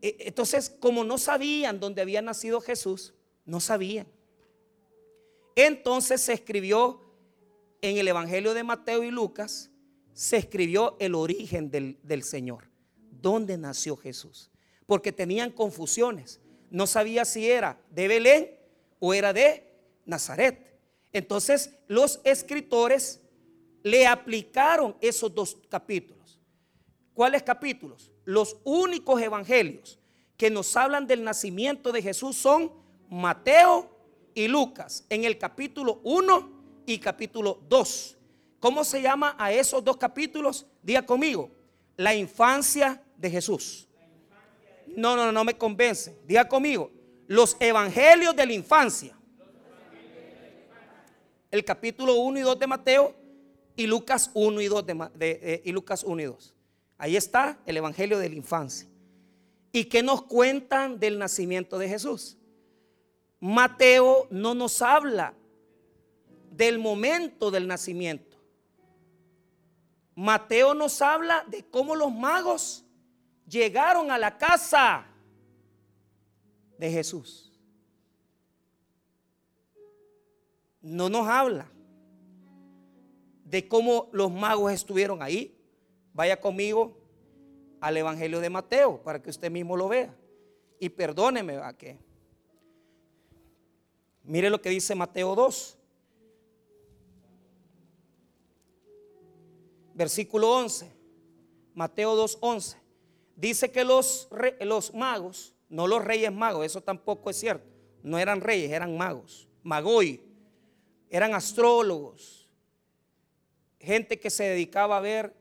E, 0.00 0.16
entonces, 0.20 0.70
como 0.80 1.04
no 1.04 1.18
sabían 1.18 1.80
dónde 1.80 2.02
había 2.02 2.22
nacido 2.22 2.60
Jesús, 2.60 3.14
no 3.44 3.60
sabían. 3.60 4.06
Entonces 5.54 6.20
se 6.20 6.32
escribió 6.32 7.00
en 7.80 7.98
el 7.98 8.08
Evangelio 8.08 8.54
de 8.54 8.64
Mateo 8.64 9.02
y 9.02 9.10
Lucas, 9.10 9.70
se 10.12 10.36
escribió 10.36 10.96
el 11.00 11.14
origen 11.14 11.70
del, 11.70 11.98
del 12.02 12.22
Señor, 12.22 12.70
dónde 13.10 13.58
nació 13.58 13.96
Jesús, 13.96 14.50
porque 14.86 15.12
tenían 15.12 15.50
confusiones. 15.50 16.40
No 16.70 16.86
sabía 16.86 17.24
si 17.24 17.50
era 17.50 17.80
de 17.90 18.08
Belén 18.08 18.50
o 18.98 19.12
era 19.14 19.32
de 19.32 19.72
Nazaret. 20.06 20.78
Entonces 21.12 21.70
los 21.88 22.20
escritores 22.24 23.21
le 23.82 24.06
aplicaron 24.06 24.96
esos 25.00 25.34
dos 25.34 25.56
capítulos. 25.68 26.40
¿Cuáles 27.14 27.42
capítulos? 27.42 28.10
Los 28.24 28.56
únicos 28.64 29.20
evangelios 29.20 29.98
que 30.36 30.50
nos 30.50 30.76
hablan 30.76 31.06
del 31.06 31.22
nacimiento 31.24 31.92
de 31.92 32.02
Jesús 32.02 32.36
son 32.36 32.72
Mateo 33.08 33.90
y 34.34 34.48
Lucas 34.48 35.04
en 35.08 35.24
el 35.24 35.38
capítulo 35.38 36.00
1 36.04 36.82
y 36.86 36.98
capítulo 36.98 37.60
2. 37.68 38.16
¿Cómo 38.58 38.84
se 38.84 39.02
llama 39.02 39.34
a 39.38 39.52
esos 39.52 39.84
dos 39.84 39.96
capítulos? 39.96 40.66
Diga 40.82 41.04
conmigo, 41.04 41.50
la 41.96 42.14
infancia 42.14 43.02
de 43.16 43.30
Jesús. 43.30 43.88
No, 44.96 45.16
no, 45.16 45.32
no 45.32 45.44
me 45.44 45.56
convence. 45.56 46.18
Diga 46.24 46.48
conmigo, 46.48 46.90
los 47.26 47.56
evangelios 47.60 48.34
de 48.36 48.46
la 48.46 48.52
infancia. 48.52 49.16
El 51.50 51.64
capítulo 51.64 52.14
1 52.14 52.38
y 52.38 52.42
2 52.42 52.58
de 52.58 52.66
Mateo 52.66 53.21
y 53.76 53.86
Lucas 53.86 54.30
1 54.34 54.60
y 54.60 54.66
2 54.66 54.86
de, 55.14 55.62
y 55.64 55.72
Lucas 55.72 56.04
1 56.04 56.22
y 56.22 56.24
2. 56.24 56.54
Ahí 56.98 57.16
está 57.16 57.58
el 57.66 57.76
evangelio 57.76 58.18
de 58.18 58.28
la 58.28 58.34
infancia. 58.34 58.88
¿Y 59.72 59.86
qué 59.86 60.02
nos 60.02 60.22
cuentan 60.22 60.98
del 61.00 61.18
nacimiento 61.18 61.78
de 61.78 61.88
Jesús? 61.88 62.36
Mateo 63.40 64.28
no 64.30 64.54
nos 64.54 64.82
habla 64.82 65.34
del 66.50 66.78
momento 66.78 67.50
del 67.50 67.66
nacimiento. 67.66 68.36
Mateo 70.14 70.74
nos 70.74 71.00
habla 71.00 71.44
de 71.48 71.64
cómo 71.64 71.96
los 71.96 72.12
magos 72.12 72.84
llegaron 73.48 74.10
a 74.10 74.18
la 74.18 74.36
casa 74.36 75.06
de 76.78 76.90
Jesús. 76.90 77.50
No 80.82 81.08
nos 81.08 81.26
habla 81.26 81.70
de 83.52 83.68
cómo 83.68 84.08
los 84.12 84.32
magos 84.32 84.72
estuvieron 84.72 85.22
ahí. 85.22 85.54
Vaya 86.14 86.40
conmigo 86.40 86.96
al 87.82 87.98
Evangelio 87.98 88.40
de 88.40 88.48
Mateo 88.48 89.02
para 89.02 89.22
que 89.22 89.28
usted 89.28 89.50
mismo 89.50 89.76
lo 89.76 89.88
vea. 89.88 90.16
Y 90.80 90.88
perdóneme 90.88 91.58
a 91.58 91.74
que 91.74 91.98
Mire 94.24 94.48
lo 94.48 94.62
que 94.62 94.70
dice 94.70 94.94
Mateo 94.94 95.34
2. 95.34 95.76
Versículo 99.92 100.50
11. 100.50 100.90
Mateo 101.74 102.16
2, 102.16 102.38
11. 102.40 102.78
Dice 103.36 103.70
que 103.70 103.84
los, 103.84 104.30
los 104.60 104.94
magos, 104.94 105.54
no 105.68 105.86
los 105.86 106.02
reyes 106.02 106.32
magos, 106.32 106.64
eso 106.64 106.80
tampoco 106.80 107.28
es 107.28 107.36
cierto. 107.38 107.66
No 108.02 108.18
eran 108.18 108.40
reyes, 108.40 108.70
eran 108.70 108.96
magos. 108.96 109.46
Magoi. 109.62 110.22
Eran 111.10 111.34
astrólogos. 111.34 112.41
Gente 113.82 114.18
que 114.18 114.30
se 114.30 114.44
dedicaba 114.44 114.96
a 114.96 115.00
ver 115.00 115.34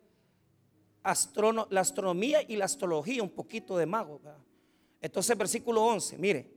la 1.04 1.82
astronomía 1.82 2.42
y 2.48 2.56
la 2.56 2.66
astrología, 2.66 3.24
un 3.24 3.30
poquito 3.30 3.78
de 3.78 3.86
magos. 3.86 4.22
Entonces, 5.00 5.38
versículo 5.38 5.84
11, 5.84 6.18
mire. 6.18 6.52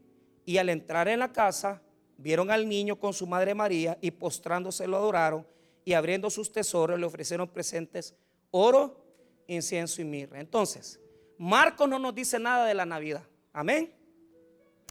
Y 0.46 0.58
al 0.58 0.68
entrar 0.68 1.08
en 1.08 1.20
la 1.20 1.32
casa, 1.32 1.82
vieron 2.16 2.50
al 2.50 2.68
niño 2.68 2.98
con 2.98 3.12
su 3.12 3.26
madre 3.26 3.54
María 3.54 3.98
y 4.00 4.10
postrándose 4.10 4.86
lo 4.86 4.96
adoraron 4.96 5.46
y 5.84 5.92
abriendo 5.92 6.30
sus 6.30 6.52
tesoros 6.52 6.98
le 6.98 7.06
ofrecieron 7.06 7.48
presentes 7.48 8.14
oro, 8.50 9.04
incienso 9.46 10.00
y 10.00 10.04
mirra. 10.04 10.40
Entonces, 10.40 11.00
Marcos 11.38 11.88
no 11.88 11.98
nos 11.98 12.14
dice 12.14 12.38
nada 12.38 12.66
de 12.66 12.74
la 12.74 12.86
Navidad. 12.86 13.24
Amén. 13.52 13.92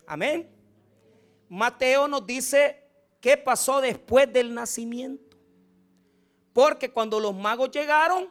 Amén. 0.05 0.49
Mateo 1.49 2.07
nos 2.07 2.25
dice 2.25 2.83
qué 3.21 3.37
pasó 3.37 3.79
después 3.79 4.31
del 4.31 4.53
nacimiento. 4.53 5.22
Porque 6.53 6.91
cuando 6.91 7.19
los 7.19 7.35
magos 7.35 7.71
llegaron, 7.71 8.29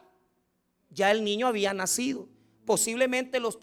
ya 0.89 1.11
el 1.11 1.23
niño 1.23 1.47
había 1.47 1.73
nacido. 1.73 2.27
Posiblemente 2.65 3.39
los, 3.39 3.57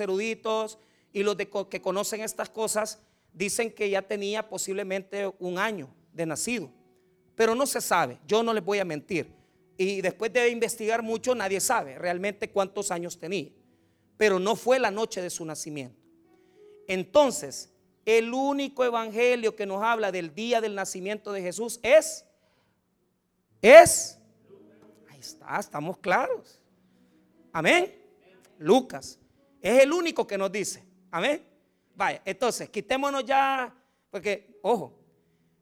eruditos 0.00 0.78
y 1.12 1.22
los 1.22 1.36
que 1.68 1.82
conocen 1.82 2.20
estas 2.20 2.48
cosas 2.48 3.00
dicen 3.32 3.72
que 3.72 3.90
ya 3.90 4.02
tenía 4.02 4.48
posiblemente 4.48 5.32
un 5.40 5.58
año 5.58 5.92
de 6.12 6.24
nacido, 6.24 6.70
pero 7.34 7.54
no 7.56 7.66
se 7.66 7.80
sabe, 7.80 8.18
yo 8.26 8.42
no 8.42 8.54
les 8.54 8.64
voy 8.64 8.78
a 8.78 8.84
mentir. 8.84 9.34
Y 9.76 10.00
después 10.00 10.32
de 10.32 10.48
investigar 10.50 11.02
mucho, 11.02 11.34
nadie 11.34 11.60
sabe 11.60 11.98
realmente 11.98 12.48
cuántos 12.48 12.92
años 12.92 13.18
tenía, 13.18 13.50
pero 14.16 14.38
no 14.38 14.54
fue 14.54 14.78
la 14.78 14.92
noche 14.92 15.20
de 15.20 15.30
su 15.30 15.44
nacimiento. 15.44 16.00
Entonces, 16.86 17.70
el 18.04 18.32
único 18.32 18.84
evangelio 18.84 19.56
que 19.56 19.66
nos 19.66 19.82
habla 19.82 20.12
del 20.12 20.32
día 20.32 20.60
del 20.60 20.76
nacimiento 20.76 21.32
de 21.32 21.42
Jesús 21.42 21.80
es, 21.82 22.24
es, 23.64 24.18
ahí 25.08 25.20
está, 25.20 25.58
estamos 25.58 25.98
claros. 25.98 26.60
Amén. 27.52 27.94
Lucas. 28.58 29.18
Es 29.62 29.82
el 29.82 29.92
único 29.92 30.26
que 30.26 30.36
nos 30.36 30.52
dice. 30.52 30.84
Amén. 31.10 31.42
Vaya, 31.94 32.20
entonces, 32.24 32.68
quitémonos 32.68 33.24
ya, 33.24 33.74
porque, 34.10 34.58
ojo, 34.62 34.98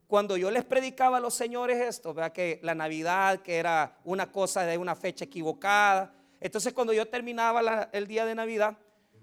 cuando 0.09 0.37
yo 0.37 0.51
les 0.51 0.65
predicaba 0.65 1.19
a 1.19 1.21
los 1.21 1.35
señores 1.35 1.81
esto, 1.81 2.13
vea 2.13 2.33
que 2.33 2.59
la 2.63 2.75
Navidad, 2.75 3.41
que 3.41 3.57
era 3.57 3.99
una 4.05 4.33
cosa 4.33 4.65
de 4.65 4.77
una 4.79 4.97
fecha 4.97 5.25
equivocada, 5.25 6.13
entonces 6.41 6.73
cuando 6.73 6.93
yo 6.93 7.07
terminaba 7.07 7.89
el 7.93 8.07
día 8.09 8.25
de 8.25 8.35
Navidad, 8.35 8.77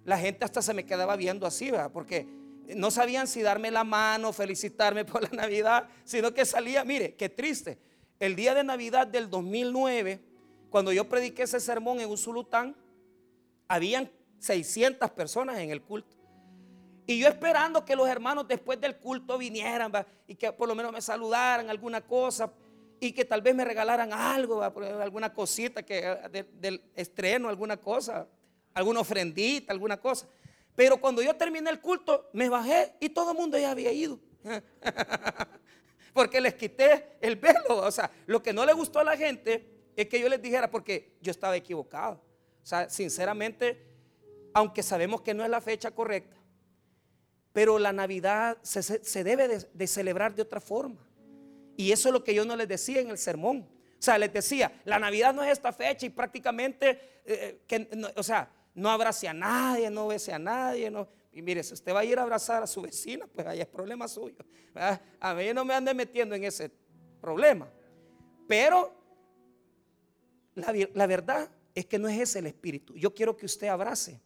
la 0.06 0.18
gente 0.18 0.46
hasta 0.46 0.62
se 0.62 0.74
me 0.74 0.86
quedaba 0.86 1.16
viendo 1.16 1.46
así, 1.46 1.70
¿verdad? 1.70 1.92
porque 1.92 2.26
no 2.76 2.92
sabían 2.92 3.28
si 3.28 3.42
darme 3.42 3.72
la 3.72 3.84
mano, 3.84 4.32
felicitarme 4.32 5.04
por 5.06 5.24
la 5.24 5.30
Navidad, 5.30 5.88
sino 6.06 6.34
que 6.34 6.46
salía, 6.46 6.86
mire, 6.86 7.16
qué 7.16 7.28
triste. 7.30 7.89
El 8.20 8.36
día 8.36 8.54
de 8.54 8.66
Navidad 8.66 9.08
del 9.08 9.30
2009, 9.30 10.20
cuando 10.70 10.92
yo 10.92 11.08
prediqué 11.08 11.44
ese 11.44 11.60
sermón 11.62 12.02
en 12.02 12.10
Usulután, 12.10 12.76
habían 13.68 14.12
600 14.40 15.10
personas 15.12 15.58
en 15.60 15.72
el 15.72 15.82
culto. 15.82 16.18
Y 17.06 17.18
yo 17.18 17.30
esperando 17.30 17.86
que 17.86 17.96
los 17.96 18.10
hermanos 18.10 18.46
después 18.48 18.80
del 18.82 18.98
culto 18.98 19.38
vinieran 19.38 19.92
y 20.28 20.36
que 20.36 20.52
por 20.52 20.68
lo 20.68 20.76
menos 20.76 20.92
me 20.92 21.02
saludaran 21.02 21.70
alguna 21.70 22.02
cosa 22.02 22.52
y 23.00 23.14
que 23.14 23.24
tal 23.24 23.42
vez 23.42 23.56
me 23.56 23.64
regalaran 23.64 24.12
algo, 24.12 24.62
alguna 24.62 25.34
cosita 25.34 25.82
que, 25.82 26.00
eh, 26.04 26.46
del 26.54 26.84
estreno, 26.96 27.48
alguna 27.48 27.78
cosa, 27.78 28.28
alguna 28.74 29.00
ofrendita, 29.00 29.72
alguna 29.72 29.96
cosa. 29.98 30.28
Pero 30.76 30.98
cuando 31.00 31.22
yo 31.22 31.34
terminé 31.36 31.70
el 31.70 31.80
culto, 31.80 32.30
me 32.34 32.50
bajé 32.50 32.94
y 33.00 33.10
todo 33.10 33.32
el 33.32 33.38
mundo 33.38 33.58
ya 33.58 33.72
había 33.72 33.94
ido. 33.94 34.20
porque 36.14 36.42
les 36.42 36.56
quité 36.56 37.18
el 37.22 37.36
velo. 37.36 37.78
O 37.78 37.92
sea, 37.92 38.12
lo 38.26 38.42
que 38.42 38.54
no 38.54 38.66
le 38.66 38.74
gustó 38.74 39.00
a 39.00 39.04
la 39.04 39.18
gente 39.18 39.92
es 39.96 40.08
que 40.08 40.20
yo 40.20 40.30
les 40.30 40.42
dijera 40.42 40.70
porque 40.70 41.18
yo 41.22 41.32
estaba 41.32 41.56
equivocado. 41.56 42.22
O 42.64 42.66
sea, 42.66 42.90
sinceramente, 42.90 43.86
aunque 44.54 44.84
sabemos 44.84 45.22
que 45.22 45.34
no 45.34 45.44
es 45.44 45.50
la 45.50 45.62
fecha 45.62 45.92
correcta, 45.92 46.38
pero 47.54 47.80
la 47.80 47.92
Navidad 47.92 48.58
se, 48.62 49.24
debe 49.24 49.48
de, 49.74 49.88
celebrar 49.88 50.36
de 50.36 50.44
otra 50.44 50.60
forma. 50.60 51.06
Y 51.76 51.92
eso 51.92 52.10
es 52.10 52.14
lo 52.14 52.24
que 52.24 52.34
yo 52.34 52.46
no 52.46 52.56
les 52.56 52.68
decía 52.68 53.02
en 53.02 53.10
el 53.10 53.18
sermón. 53.18 53.68
O 53.98 54.02
sea, 54.02 54.18
les 54.18 54.32
decía, 54.32 54.72
la 54.86 55.00
Navidad 55.00 55.34
no 55.34 55.44
es 55.44 55.52
esta 55.52 55.74
fecha 55.74 56.06
y 56.06 56.10
prácticamente, 56.10 57.22
eh, 57.26 57.62
que, 57.68 57.90
o 58.16 58.24
sea, 58.24 58.50
no 58.76 58.90
abrace 58.90 59.28
a 59.28 59.34
nadie, 59.34 59.90
no 59.90 60.08
bese 60.08 60.32
a 60.32 60.40
nadie. 60.40 60.90
No, 60.90 61.08
Y 61.40 61.42
mire, 61.42 61.64
si 61.64 61.74
usted 61.74 61.94
va 61.94 62.02
a 62.02 62.04
ir 62.04 62.20
a 62.20 62.24
abrazar 62.24 62.62
a 62.62 62.68
su 62.68 62.82
vecina, 62.82 63.26
pues 63.26 63.48
ahí 63.48 63.62
es 63.62 63.68
problema 63.68 64.10
suyo. 64.10 64.36
A 65.22 65.34
mí 65.34 65.54
no 65.54 65.64
me 65.64 65.74
ande 65.74 65.94
metiendo 65.94 66.36
en 66.36 66.44
ese 66.44 66.70
problema. 67.22 67.72
Pero 68.46 68.94
la, 70.54 70.76
la 70.94 71.08
verdad 71.08 71.50
es 71.74 71.86
que 71.86 71.98
no 71.98 72.10
es 72.10 72.20
ese 72.20 72.40
el 72.40 72.48
espíritu. 72.48 72.94
Yo 72.98 73.16
quiero 73.16 73.38
que 73.38 73.46
usted 73.46 73.68
abrace. 73.68 74.20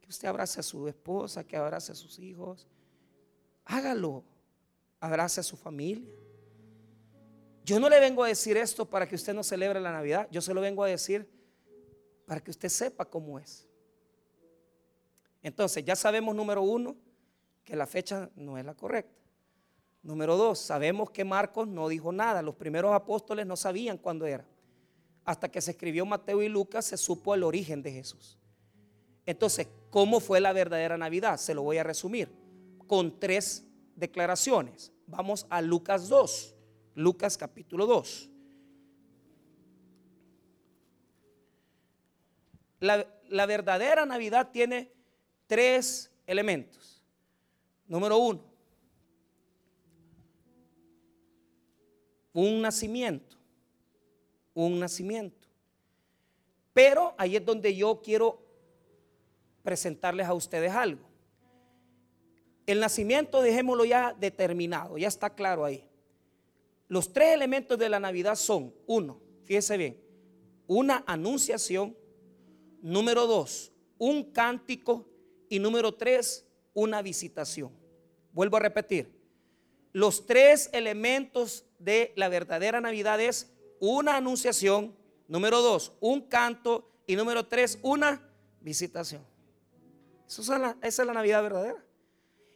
Que 0.00 0.10
usted 0.10 0.28
abrace 0.28 0.60
a 0.60 0.62
su 0.62 0.86
esposa, 0.86 1.42
que 1.42 1.56
abrace 1.56 1.90
a 1.90 1.96
sus 1.96 2.16
hijos. 2.20 2.68
Hágalo. 3.64 4.22
Abrace 5.00 5.40
a 5.40 5.42
su 5.42 5.56
familia. 5.56 6.14
Yo 7.64 7.80
no 7.80 7.88
le 7.88 7.98
vengo 7.98 8.22
a 8.22 8.28
decir 8.28 8.56
esto 8.56 8.88
para 8.88 9.08
que 9.08 9.16
usted 9.16 9.34
no 9.34 9.42
celebre 9.42 9.80
la 9.80 9.90
Navidad. 9.90 10.28
Yo 10.30 10.40
se 10.40 10.54
lo 10.54 10.60
vengo 10.60 10.84
a 10.84 10.86
decir 10.86 11.28
para 12.26 12.40
que 12.40 12.52
usted 12.52 12.68
sepa 12.68 13.04
cómo 13.04 13.40
es. 13.40 13.66
Entonces, 15.42 15.84
ya 15.84 15.96
sabemos, 15.96 16.34
número 16.34 16.62
uno, 16.62 16.96
que 17.64 17.76
la 17.76 17.86
fecha 17.86 18.30
no 18.36 18.58
es 18.58 18.64
la 18.64 18.74
correcta. 18.74 19.22
Número 20.02 20.36
dos, 20.36 20.58
sabemos 20.58 21.10
que 21.10 21.24
Marcos 21.24 21.68
no 21.68 21.88
dijo 21.88 22.12
nada. 22.12 22.42
Los 22.42 22.56
primeros 22.56 22.92
apóstoles 22.92 23.46
no 23.46 23.56
sabían 23.56 23.98
cuándo 23.98 24.26
era. 24.26 24.44
Hasta 25.24 25.48
que 25.50 25.60
se 25.60 25.72
escribió 25.72 26.04
Mateo 26.04 26.42
y 26.42 26.48
Lucas 26.48 26.86
se 26.86 26.96
supo 26.96 27.34
el 27.34 27.44
origen 27.44 27.82
de 27.82 27.92
Jesús. 27.92 28.36
Entonces, 29.24 29.68
¿cómo 29.90 30.18
fue 30.18 30.40
la 30.40 30.52
verdadera 30.52 30.98
Navidad? 30.98 31.36
Se 31.36 31.54
lo 31.54 31.62
voy 31.62 31.78
a 31.78 31.84
resumir 31.84 32.28
con 32.88 33.20
tres 33.20 33.64
declaraciones. 33.94 34.92
Vamos 35.06 35.46
a 35.50 35.62
Lucas 35.62 36.08
2. 36.08 36.56
Lucas 36.96 37.38
capítulo 37.38 37.86
2. 37.86 38.28
La, 42.80 43.06
la 43.28 43.46
verdadera 43.46 44.04
Navidad 44.04 44.50
tiene 44.52 44.92
tres 45.46 46.10
elementos. 46.26 47.02
Número 47.86 48.16
uno, 48.16 48.42
un 52.32 52.62
nacimiento, 52.62 53.36
un 54.54 54.80
nacimiento. 54.80 55.48
Pero 56.72 57.14
ahí 57.18 57.36
es 57.36 57.44
donde 57.44 57.74
yo 57.76 58.00
quiero 58.02 58.42
presentarles 59.62 60.26
a 60.26 60.34
ustedes 60.34 60.72
algo. 60.72 61.06
El 62.66 62.80
nacimiento, 62.80 63.42
dejémoslo 63.42 63.84
ya 63.84 64.14
determinado, 64.18 64.96
ya 64.96 65.08
está 65.08 65.34
claro 65.34 65.64
ahí. 65.64 65.86
Los 66.88 67.12
tres 67.12 67.34
elementos 67.34 67.78
de 67.78 67.88
la 67.88 68.00
Navidad 68.00 68.36
son, 68.36 68.74
uno, 68.86 69.20
fíjese 69.44 69.76
bien, 69.76 70.00
una 70.66 71.04
anunciación, 71.06 71.96
número 72.80 73.26
dos, 73.26 73.72
un 73.98 74.30
cántico 74.32 75.06
y 75.52 75.58
número 75.58 75.92
tres, 75.92 76.46
una 76.72 77.02
visitación. 77.02 77.70
Vuelvo 78.32 78.56
a 78.56 78.60
repetir. 78.60 79.12
Los 79.92 80.24
tres 80.24 80.70
elementos 80.72 81.66
de 81.78 82.14
la 82.16 82.30
verdadera 82.30 82.80
Navidad 82.80 83.20
es 83.20 83.52
una 83.78 84.16
anunciación, 84.16 84.96
número 85.28 85.60
dos, 85.60 85.92
un 86.00 86.22
canto 86.22 86.90
y 87.06 87.16
número 87.16 87.48
tres, 87.48 87.78
una 87.82 88.26
visitación. 88.62 89.26
Es 90.26 90.48
la, 90.48 90.78
esa 90.80 91.02
es 91.02 91.06
la 91.06 91.12
Navidad 91.12 91.42
verdadera. 91.42 91.84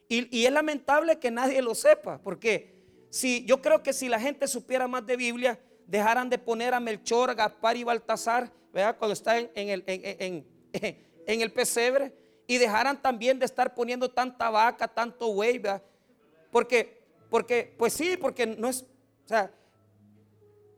Y, 0.08 0.34
y, 0.34 0.46
es 0.46 0.52
lamentable 0.52 1.18
que 1.18 1.30
nadie 1.30 1.60
lo 1.60 1.74
sepa, 1.74 2.22
porque 2.22 2.82
si 3.10 3.44
yo 3.44 3.60
creo 3.60 3.82
que 3.82 3.92
si 3.92 4.08
la 4.08 4.18
gente 4.18 4.48
supiera 4.48 4.88
más 4.88 5.04
de 5.04 5.18
Biblia, 5.18 5.60
dejaran 5.86 6.30
de 6.30 6.38
poner 6.38 6.72
a 6.72 6.80
Melchor, 6.80 7.28
a 7.28 7.34
Gaspar 7.34 7.76
y 7.76 7.84
Baltasar, 7.84 8.50
¿verdad? 8.72 8.96
cuando 8.96 9.12
está 9.12 9.38
en, 9.38 9.50
el, 9.54 9.84
en, 9.86 10.46
en 10.72 11.40
el 11.42 11.52
pesebre, 11.52 12.24
y 12.46 12.58
dejaran 12.58 13.00
también 13.00 13.38
de 13.38 13.46
estar 13.46 13.74
poniendo 13.74 14.10
tanta 14.10 14.50
vaca, 14.50 14.86
tanto 14.86 15.32
buey, 15.32 15.60
porque, 16.50 17.02
porque, 17.28 17.74
pues 17.76 17.92
sí, 17.92 18.16
porque 18.16 18.46
no 18.46 18.68
es, 18.68 18.82
o 18.82 19.28
sea, 19.28 19.52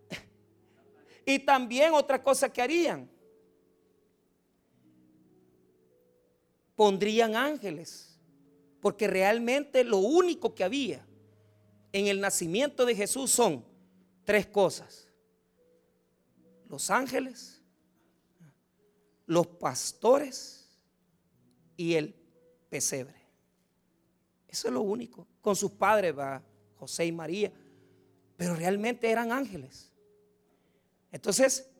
y 1.26 1.38
también 1.40 1.92
otra 1.92 2.22
cosa 2.22 2.50
que 2.50 2.62
harían, 2.62 3.08
pondrían 6.74 7.34
ángeles, 7.34 8.18
porque 8.80 9.06
realmente 9.06 9.84
lo 9.84 9.98
único 9.98 10.54
que 10.54 10.64
había 10.64 11.04
en 11.92 12.06
el 12.06 12.20
nacimiento 12.20 12.86
de 12.86 12.94
Jesús 12.94 13.30
son 13.30 13.64
tres 14.24 14.46
cosas, 14.46 15.08
los 16.68 16.90
ángeles, 16.90 17.62
los 19.26 19.46
pastores, 19.46 20.57
y 21.78 21.94
el 21.94 22.14
pesebre. 22.68 23.14
Eso 24.48 24.68
es 24.68 24.74
lo 24.74 24.82
único. 24.82 25.26
Con 25.40 25.56
sus 25.56 25.70
padres 25.70 26.18
va 26.18 26.42
José 26.74 27.06
y 27.06 27.12
María, 27.12 27.52
pero 28.36 28.54
realmente 28.54 29.08
eran 29.08 29.32
ángeles. 29.32 29.90
Entonces, 31.12 31.70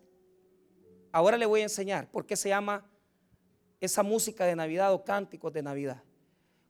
ahora 1.13 1.37
le 1.37 1.45
voy 1.45 1.61
a 1.61 1.65
enseñar 1.65 2.11
por 2.11 2.25
qué 2.25 2.37
se 2.37 2.49
llama 2.49 2.89
esa 3.81 4.03
música 4.03 4.47
de 4.47 4.57
Navidad 4.57 4.95
o 4.95 5.05
cánticos 5.05 5.53
de 5.53 5.63
Navidad. 5.63 6.03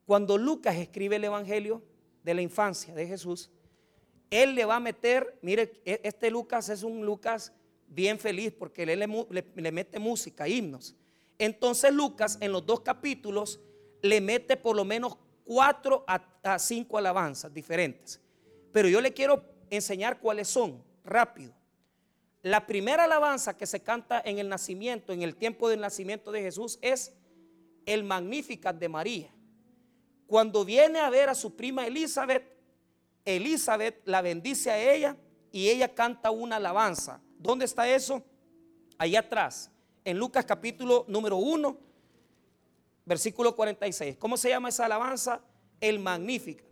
Cuando 0.06 0.38
Lucas 0.38 0.76
escribe 0.76 1.16
el 1.16 1.24
Evangelio 1.24 1.82
de 2.24 2.32
la 2.32 2.40
infancia 2.40 2.94
de 2.94 3.06
Jesús, 3.06 3.50
él 4.30 4.54
le 4.54 4.64
va 4.64 4.76
a 4.76 4.80
meter, 4.80 5.38
mire, 5.42 5.82
e, 5.84 6.00
este 6.02 6.30
Lucas 6.30 6.70
es 6.70 6.82
un 6.82 7.04
Lucas 7.04 7.52
bien 7.88 8.18
feliz 8.18 8.52
porque 8.58 8.84
él 8.84 8.98
le, 8.98 9.44
le 9.54 9.72
mete 9.72 9.98
música, 9.98 10.48
himnos. 10.48 10.96
Entonces 11.38 11.92
Lucas 11.92 12.36
en 12.40 12.52
los 12.52 12.66
dos 12.66 12.80
capítulos 12.80 13.60
le 14.02 14.20
mete 14.20 14.56
por 14.56 14.74
lo 14.74 14.84
menos 14.84 15.16
cuatro 15.44 16.04
a, 16.06 16.58
cinco 16.58 16.98
alabanzas 16.98 17.52
diferentes. 17.54 18.20
Pero 18.72 18.88
yo 18.88 19.00
le 19.00 19.14
quiero 19.14 19.44
enseñar 19.70 20.20
cuáles 20.20 20.48
son, 20.48 20.82
rápido. 21.04 21.54
La 22.42 22.66
primera 22.66 23.04
alabanza 23.04 23.56
que 23.56 23.66
se 23.66 23.80
canta 23.80 24.20
en 24.24 24.38
el 24.38 24.48
nacimiento, 24.48 25.12
en 25.12 25.22
el 25.22 25.36
tiempo 25.36 25.68
del 25.68 25.80
nacimiento 25.80 26.32
de 26.32 26.42
Jesús, 26.42 26.78
es 26.82 27.14
el 27.86 28.04
Magnificat 28.04 28.76
de 28.76 28.88
María. 28.88 29.34
Cuando 30.26 30.64
viene 30.64 31.00
a 31.00 31.10
ver 31.10 31.28
a 31.28 31.34
su 31.34 31.56
prima 31.56 31.86
Elizabeth, 31.86 32.44
Elizabeth 33.24 34.02
la 34.04 34.22
bendice 34.22 34.70
a 34.70 34.78
ella 34.78 35.16
y 35.50 35.68
ella 35.68 35.94
canta 35.94 36.30
una 36.30 36.56
alabanza. 36.56 37.20
¿Dónde 37.38 37.64
está 37.64 37.88
eso? 37.88 38.22
Ahí 38.98 39.16
atrás 39.16 39.70
en 40.08 40.18
Lucas 40.18 40.46
capítulo 40.46 41.04
número 41.06 41.36
1, 41.36 41.76
versículo 43.04 43.54
46. 43.54 44.16
¿Cómo 44.16 44.38
se 44.38 44.48
llama 44.48 44.70
esa 44.70 44.86
alabanza? 44.86 45.42
El 45.82 45.98
magnífico. 45.98 46.64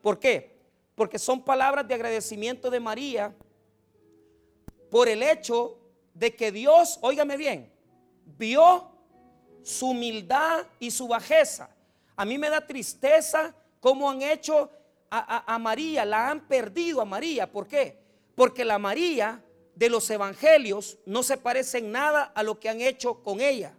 ¿Por 0.00 0.18
qué? 0.18 0.58
Porque 0.94 1.18
son 1.18 1.44
palabras 1.44 1.86
de 1.86 1.92
agradecimiento 1.92 2.70
de 2.70 2.80
María 2.80 3.34
por 4.90 5.06
el 5.06 5.22
hecho 5.22 5.78
de 6.14 6.34
que 6.34 6.50
Dios, 6.50 6.98
óigame 7.02 7.36
bien, 7.36 7.70
vio 8.38 8.90
su 9.62 9.90
humildad 9.90 10.66
y 10.80 10.90
su 10.90 11.06
bajeza. 11.06 11.68
A 12.16 12.24
mí 12.24 12.38
me 12.38 12.48
da 12.48 12.66
tristeza 12.66 13.54
cómo 13.80 14.10
han 14.10 14.22
hecho 14.22 14.70
a, 15.10 15.54
a, 15.54 15.58
María, 15.58 16.06
la 16.06 16.30
han 16.30 16.48
perdido 16.48 17.02
a 17.02 17.04
María. 17.04 17.52
¿Por 17.52 17.68
qué? 17.68 17.98
Porque 18.34 18.64
la 18.64 18.78
María 18.78 19.44
de 19.82 19.90
los 19.90 20.08
evangelios 20.10 20.96
no 21.06 21.24
se 21.24 21.36
parecen 21.36 21.90
nada 21.90 22.22
a 22.36 22.44
lo 22.44 22.60
que 22.60 22.68
han 22.68 22.80
hecho 22.80 23.20
con 23.24 23.40
ella. 23.40 23.76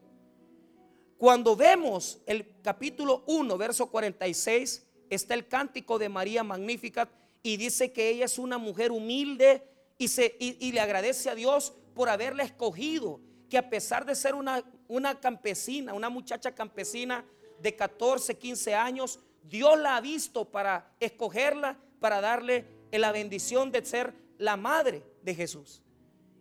Cuando 1.17 1.55
vemos 1.55 2.19
el 2.25 2.59
capítulo 2.61 3.23
1, 3.25 3.57
verso 3.57 3.89
46, 3.89 4.85
está 5.09 5.33
el 5.33 5.47
cántico 5.47 5.97
de 5.97 6.09
María 6.09 6.43
Magnífica 6.43 7.07
y 7.41 7.55
dice 7.55 7.93
que 7.93 8.09
ella 8.09 8.25
es 8.25 8.37
una 8.37 8.57
mujer 8.57 8.91
humilde 8.91 9.63
y, 9.97 10.09
se, 10.09 10.35
y, 10.41 10.73
le 10.73 10.81
agradece 10.81 11.29
a 11.29 11.35
Dios 11.35 11.71
por 11.95 12.09
haberla 12.09 12.43
escogido, 12.43 13.21
que 13.49 13.57
a 13.57 13.69
pesar 13.69 14.05
de 14.05 14.15
ser 14.15 14.35
una, 14.35 14.61
una 14.89 15.21
campesina, 15.21 15.93
una 15.93 16.09
muchacha 16.09 16.53
campesina 16.53 17.23
de 17.61 17.77
14, 17.77 18.37
15 18.37 18.75
años, 18.75 19.21
Dios 19.41 19.79
la 19.79 19.95
ha 19.95 20.01
visto 20.01 20.51
para 20.51 20.93
escogerla, 20.99 21.79
para 22.01 22.19
darle 22.19 22.65
la 22.91 23.13
bendición 23.13 23.71
de 23.71 23.85
ser 23.85 24.13
la 24.37 24.57
madre 24.57 25.01
de 25.21 25.33
Jesús. 25.33 25.82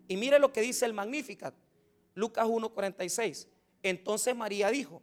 Y 0.08 0.16
mire 0.16 0.38
lo 0.38 0.52
que 0.52 0.60
dice 0.60 0.84
el 0.84 0.92
Magnificat, 0.92 1.54
Lucas 2.14 2.46
1:46. 2.46 3.48
Entonces 3.82 4.36
María 4.36 4.70
dijo, 4.70 5.02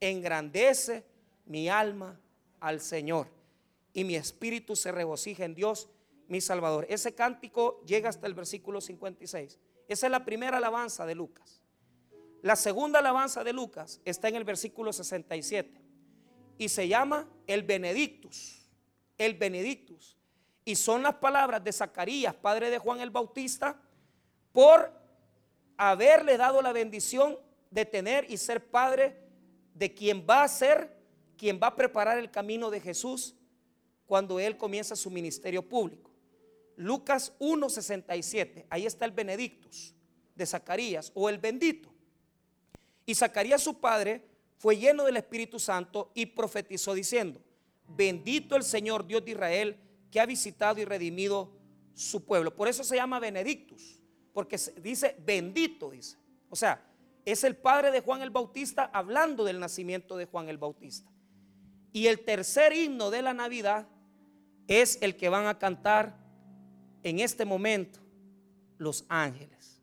engrandece 0.00 1.04
mi 1.46 1.68
alma 1.68 2.20
al 2.60 2.80
Señor 2.80 3.28
y 3.92 4.04
mi 4.04 4.16
espíritu 4.16 4.76
se 4.76 4.92
regocija 4.92 5.44
en 5.44 5.54
Dios, 5.54 5.88
mi 6.28 6.40
Salvador. 6.40 6.86
Ese 6.88 7.14
cántico 7.14 7.82
llega 7.84 8.08
hasta 8.08 8.26
el 8.26 8.34
versículo 8.34 8.80
56. 8.80 9.58
Esa 9.88 10.06
es 10.06 10.10
la 10.10 10.24
primera 10.24 10.58
alabanza 10.58 11.06
de 11.06 11.14
Lucas. 11.14 11.62
La 12.42 12.54
segunda 12.54 13.00
alabanza 13.00 13.42
de 13.42 13.52
Lucas 13.52 14.00
está 14.04 14.28
en 14.28 14.36
el 14.36 14.44
versículo 14.44 14.92
67 14.92 15.80
y 16.58 16.68
se 16.68 16.86
llama 16.86 17.28
el 17.46 17.62
Benedictus. 17.62 18.68
El 19.16 19.34
Benedictus. 19.34 20.16
Y 20.64 20.76
son 20.76 21.02
las 21.02 21.14
palabras 21.14 21.64
de 21.64 21.72
Zacarías, 21.72 22.34
padre 22.34 22.70
de 22.70 22.78
Juan 22.78 23.00
el 23.00 23.10
Bautista, 23.10 23.80
por 24.58 24.92
haberle 25.76 26.36
dado 26.36 26.60
la 26.60 26.72
bendición 26.72 27.38
de 27.70 27.84
tener 27.84 28.28
y 28.28 28.36
ser 28.36 28.68
padre 28.68 29.16
de 29.72 29.94
quien 29.94 30.26
va 30.28 30.42
a 30.42 30.48
ser 30.48 30.98
quien 31.36 31.60
va 31.62 31.68
a 31.68 31.76
preparar 31.76 32.18
el 32.18 32.28
camino 32.28 32.68
de 32.68 32.80
Jesús 32.80 33.36
cuando 34.04 34.40
Él 34.40 34.56
comienza 34.56 34.96
su 34.96 35.12
ministerio 35.12 35.62
público. 35.62 36.10
Lucas 36.74 37.34
1.67, 37.38 38.66
ahí 38.68 38.84
está 38.84 39.04
el 39.04 39.12
Benedictus 39.12 39.94
de 40.34 40.44
Zacarías 40.44 41.12
o 41.14 41.28
el 41.28 41.38
bendito. 41.38 41.94
Y 43.06 43.14
Zacarías 43.14 43.62
su 43.62 43.78
padre 43.78 44.24
fue 44.56 44.76
lleno 44.76 45.04
del 45.04 45.18
Espíritu 45.18 45.60
Santo 45.60 46.10
y 46.14 46.26
profetizó 46.26 46.94
diciendo, 46.94 47.40
bendito 47.86 48.56
el 48.56 48.64
Señor 48.64 49.06
Dios 49.06 49.24
de 49.24 49.30
Israel 49.30 49.76
que 50.10 50.18
ha 50.18 50.26
visitado 50.26 50.80
y 50.80 50.84
redimido 50.84 51.52
su 51.94 52.24
pueblo. 52.24 52.56
Por 52.56 52.66
eso 52.66 52.82
se 52.82 52.96
llama 52.96 53.20
Benedictus, 53.20 53.97
porque 54.38 54.56
dice 54.80 55.16
bendito, 55.26 55.90
dice. 55.90 56.16
O 56.48 56.54
sea, 56.54 56.80
es 57.24 57.42
el 57.42 57.56
padre 57.56 57.90
de 57.90 58.02
Juan 58.02 58.22
el 58.22 58.30
Bautista 58.30 58.88
hablando 58.94 59.42
del 59.42 59.58
nacimiento 59.58 60.16
de 60.16 60.26
Juan 60.26 60.48
el 60.48 60.58
Bautista. 60.58 61.10
Y 61.92 62.06
el 62.06 62.20
tercer 62.20 62.72
himno 62.72 63.10
de 63.10 63.20
la 63.20 63.34
Navidad 63.34 63.88
es 64.68 64.96
el 65.02 65.16
que 65.16 65.28
van 65.28 65.46
a 65.46 65.58
cantar 65.58 66.14
en 67.02 67.18
este 67.18 67.44
momento 67.44 67.98
los 68.76 69.04
ángeles. 69.08 69.82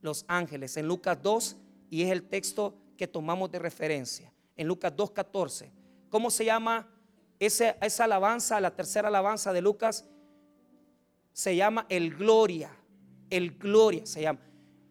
Los 0.00 0.24
ángeles 0.28 0.78
en 0.78 0.88
Lucas 0.88 1.18
2 1.20 1.58
y 1.90 2.04
es 2.04 2.10
el 2.10 2.22
texto 2.22 2.74
que 2.96 3.06
tomamos 3.06 3.50
de 3.50 3.58
referencia. 3.58 4.32
En 4.56 4.66
Lucas 4.66 4.96
2.14. 4.96 5.70
¿Cómo 6.08 6.30
se 6.30 6.46
llama 6.46 6.88
esa, 7.38 7.72
esa 7.82 8.04
alabanza, 8.04 8.58
la 8.62 8.74
tercera 8.74 9.08
alabanza 9.08 9.52
de 9.52 9.60
Lucas? 9.60 10.08
Se 11.34 11.54
llama 11.54 11.84
el 11.90 12.16
gloria. 12.16 12.79
El 13.30 13.56
gloria 13.56 14.04
se 14.04 14.22
llama. 14.22 14.40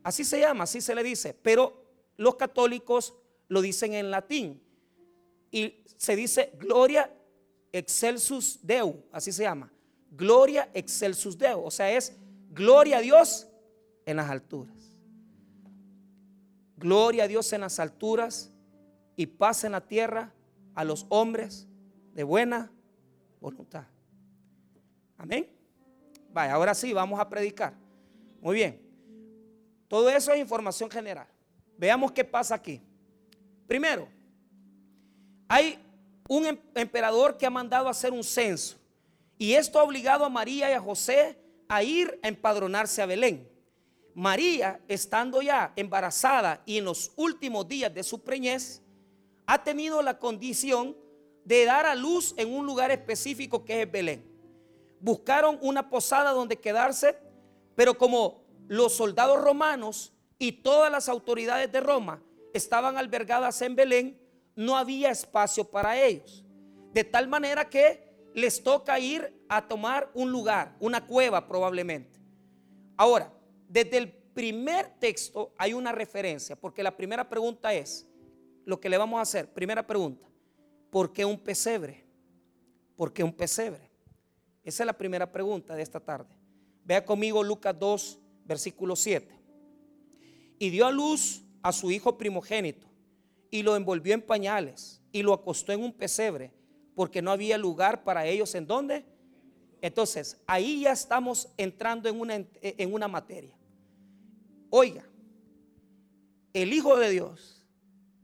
Así 0.03 0.23
se 0.23 0.39
llama, 0.39 0.63
así 0.63 0.81
se 0.81 0.95
le 0.95 1.03
dice. 1.03 1.33
Pero 1.33 1.85
los 2.17 2.35
católicos 2.35 3.13
lo 3.47 3.61
dicen 3.61 3.93
en 3.93 4.09
latín. 4.09 4.61
Y 5.51 5.83
se 5.97 6.15
dice 6.15 6.53
gloria 6.57 7.13
excelsus 7.71 8.59
Deu, 8.63 9.03
así 9.11 9.31
se 9.31 9.43
llama. 9.43 9.71
Gloria 10.11 10.69
excelsus 10.73 11.37
Deu, 11.37 11.63
o 11.63 11.71
sea, 11.71 11.91
es 11.91 12.17
gloria 12.49 12.97
a 12.97 13.01
Dios 13.01 13.47
en 14.05 14.17
las 14.17 14.29
alturas. 14.29 14.93
Gloria 16.77 17.25
a 17.25 17.27
Dios 17.27 17.51
en 17.53 17.61
las 17.61 17.79
alturas 17.79 18.51
y 19.15 19.27
paz 19.27 19.63
en 19.65 19.73
la 19.73 19.85
tierra 19.85 20.33
a 20.75 20.83
los 20.83 21.05
hombres 21.09 21.67
de 22.13 22.23
buena 22.23 22.71
voluntad. 23.41 23.85
Amén. 25.17 25.49
Vaya, 26.31 26.53
ahora 26.53 26.73
sí, 26.73 26.93
vamos 26.93 27.19
a 27.19 27.27
predicar. 27.27 27.73
Muy 28.41 28.55
bien. 28.55 28.81
Todo 29.87 30.09
eso 30.09 30.31
es 30.33 30.39
información 30.39 30.89
general. 30.89 31.27
Veamos 31.77 32.11
qué 32.11 32.23
pasa 32.23 32.55
aquí. 32.55 32.81
Primero, 33.67 34.07
hay 35.47 35.79
un 36.27 36.45
em-, 36.45 36.59
emperador 36.75 37.37
que 37.37 37.45
ha 37.45 37.49
mandado 37.49 37.89
hacer 37.89 38.11
un 38.11 38.23
censo. 38.23 38.77
Y 39.37 39.53
esto 39.53 39.79
ha 39.79 39.83
obligado 39.83 40.25
a 40.25 40.29
María 40.29 40.69
y 40.69 40.73
a 40.73 40.81
José 40.81 41.37
a 41.67 41.83
ir 41.83 42.19
a 42.21 42.27
empadronarse 42.27 43.01
a 43.01 43.05
Belén. 43.05 43.49
María, 44.13 44.81
estando 44.87 45.41
ya 45.41 45.71
embarazada 45.75 46.61
y 46.65 46.77
en 46.77 46.85
los 46.85 47.11
últimos 47.15 47.67
días 47.67 47.93
de 47.93 48.03
su 48.03 48.21
preñez, 48.21 48.81
ha 49.45 49.63
tenido 49.63 50.01
la 50.01 50.19
condición 50.19 50.95
de 51.45 51.65
dar 51.65 51.85
a 51.85 51.95
luz 51.95 52.33
en 52.37 52.53
un 52.53 52.65
lugar 52.65 52.91
específico 52.91 53.63
que 53.63 53.81
es 53.81 53.91
Belén. 53.91 54.23
Buscaron 54.99 55.57
una 55.61 55.89
posada 55.89 56.31
donde 56.31 56.59
quedarse, 56.59 57.17
pero 57.79 57.97
como 57.97 58.43
los 58.67 58.93
soldados 58.93 59.41
romanos 59.41 60.11
y 60.37 60.51
todas 60.51 60.91
las 60.91 61.07
autoridades 61.07 61.71
de 61.71 61.79
Roma 61.79 62.21
estaban 62.53 62.97
albergadas 62.97 63.61
en 63.61 63.73
Belén, 63.73 64.19
no 64.53 64.75
había 64.75 65.11
espacio 65.11 65.63
para 65.63 65.97
ellos. 65.97 66.43
De 66.91 67.05
tal 67.05 67.29
manera 67.29 67.69
que 67.69 68.17
les 68.33 68.61
toca 68.61 68.99
ir 68.99 69.33
a 69.47 69.65
tomar 69.65 70.11
un 70.13 70.29
lugar, 70.29 70.75
una 70.81 71.07
cueva 71.07 71.47
probablemente. 71.47 72.19
Ahora, 72.97 73.31
desde 73.69 73.95
el 73.95 74.11
primer 74.11 74.99
texto 74.99 75.53
hay 75.57 75.71
una 75.71 75.93
referencia, 75.93 76.57
porque 76.57 76.83
la 76.83 76.97
primera 76.97 77.29
pregunta 77.29 77.73
es, 77.73 78.05
lo 78.65 78.81
que 78.81 78.89
le 78.89 78.97
vamos 78.97 79.19
a 79.19 79.21
hacer, 79.21 79.53
primera 79.53 79.87
pregunta, 79.87 80.27
¿por 80.89 81.13
qué 81.13 81.23
un 81.23 81.39
pesebre? 81.39 82.03
¿Por 82.97 83.13
qué 83.13 83.23
un 83.23 83.31
pesebre? 83.31 83.89
Esa 84.65 84.83
es 84.83 84.85
la 84.85 84.97
primera 84.97 85.31
pregunta 85.31 85.77
de 85.77 85.81
esta 85.81 86.01
tarde. 86.01 86.38
Vea 86.85 87.05
conmigo 87.05 87.43
Lucas 87.43 87.77
2, 87.77 88.19
versículo 88.45 88.95
7. 88.95 89.27
Y 90.59 90.69
dio 90.69 90.85
a 90.85 90.91
luz 90.91 91.43
a 91.61 91.71
su 91.71 91.91
hijo 91.91 92.17
primogénito 92.17 92.87
y 93.51 93.63
lo 93.63 93.75
envolvió 93.75 94.13
en 94.13 94.21
pañales 94.21 95.01
y 95.11 95.23
lo 95.23 95.33
acostó 95.33 95.71
en 95.71 95.83
un 95.83 95.93
pesebre 95.93 96.51
porque 96.95 97.21
no 97.21 97.31
había 97.31 97.57
lugar 97.57 98.03
para 98.03 98.25
ellos 98.25 98.53
en 98.55 98.67
dónde. 98.67 99.05
Entonces, 99.81 100.37
ahí 100.45 100.81
ya 100.81 100.91
estamos 100.91 101.49
entrando 101.57 102.09
en 102.09 102.19
una, 102.19 102.35
en 102.61 102.93
una 102.93 103.07
materia. 103.07 103.55
Oiga, 104.69 105.05
el 106.53 106.73
Hijo 106.73 106.97
de 106.97 107.09
Dios 107.09 107.65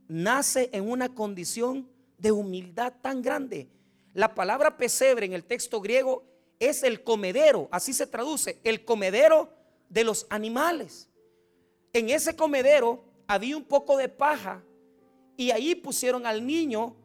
nace 0.08 0.68
en 0.72 0.88
una 0.88 1.14
condición 1.14 1.88
de 2.18 2.32
humildad 2.32 2.92
tan 3.00 3.22
grande. 3.22 3.68
La 4.12 4.34
palabra 4.34 4.76
pesebre 4.76 5.26
en 5.26 5.32
el 5.32 5.44
texto 5.44 5.80
griego 5.80 6.24
es 6.58 6.82
el 6.82 7.02
comedero, 7.02 7.68
así 7.70 7.92
se 7.92 8.06
traduce, 8.06 8.60
el 8.64 8.84
comedero 8.84 9.50
de 9.88 10.04
los 10.04 10.26
animales. 10.30 11.08
En 11.92 12.10
ese 12.10 12.36
comedero 12.36 13.04
había 13.26 13.56
un 13.56 13.64
poco 13.64 13.96
de 13.96 14.08
paja 14.08 14.62
y 15.36 15.50
ahí 15.50 15.74
pusieron 15.74 16.26
al 16.26 16.46
niño 16.46 16.96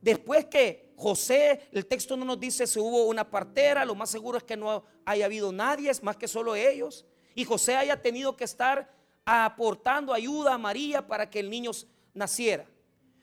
después 0.00 0.46
que 0.46 0.92
José, 0.96 1.68
el 1.72 1.86
texto 1.86 2.16
no 2.16 2.24
nos 2.24 2.38
dice 2.38 2.66
si 2.66 2.78
hubo 2.78 3.06
una 3.06 3.28
partera, 3.28 3.84
lo 3.84 3.94
más 3.94 4.10
seguro 4.10 4.38
es 4.38 4.44
que 4.44 4.56
no 4.56 4.84
haya 5.04 5.24
habido 5.24 5.52
nadie, 5.52 5.90
es 5.90 6.02
más 6.02 6.16
que 6.16 6.28
solo 6.28 6.54
ellos. 6.54 7.04
Y 7.34 7.44
José 7.44 7.76
haya 7.76 8.00
tenido 8.00 8.36
que 8.36 8.44
estar 8.44 8.94
aportando 9.24 10.12
ayuda 10.12 10.54
a 10.54 10.58
María 10.58 11.06
para 11.06 11.28
que 11.28 11.40
el 11.40 11.50
niño 11.50 11.72
naciera. 12.12 12.66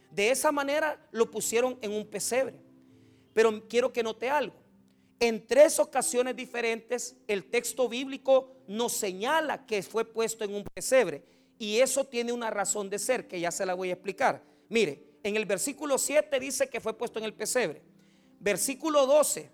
De 0.09 0.29
esa 0.29 0.51
manera 0.51 0.99
lo 1.11 1.31
pusieron 1.31 1.77
en 1.81 1.93
un 1.93 2.05
pesebre. 2.05 2.59
Pero 3.33 3.65
quiero 3.69 3.93
que 3.93 4.03
note 4.03 4.29
algo. 4.29 4.60
En 5.21 5.45
tres 5.45 5.77
ocasiones 5.77 6.35
diferentes 6.35 7.15
el 7.27 7.45
texto 7.45 7.87
bíblico 7.87 8.55
nos 8.67 8.93
señala 8.93 9.67
que 9.67 9.83
fue 9.83 10.03
puesto 10.03 10.43
en 10.43 10.55
un 10.55 10.63
pesebre. 10.63 11.23
Y 11.59 11.77
eso 11.77 12.05
tiene 12.05 12.33
una 12.33 12.49
razón 12.49 12.89
de 12.89 12.97
ser 12.97 13.27
que 13.27 13.39
ya 13.39 13.51
se 13.51 13.63
la 13.67 13.75
voy 13.75 13.91
a 13.91 13.93
explicar. 13.93 14.43
Mire, 14.67 15.03
en 15.21 15.35
el 15.35 15.45
versículo 15.45 15.99
7 15.99 16.39
dice 16.39 16.69
que 16.69 16.81
fue 16.81 16.97
puesto 16.97 17.19
en 17.19 17.25
el 17.25 17.35
pesebre. 17.35 17.83
Versículo 18.39 19.05
12, 19.05 19.51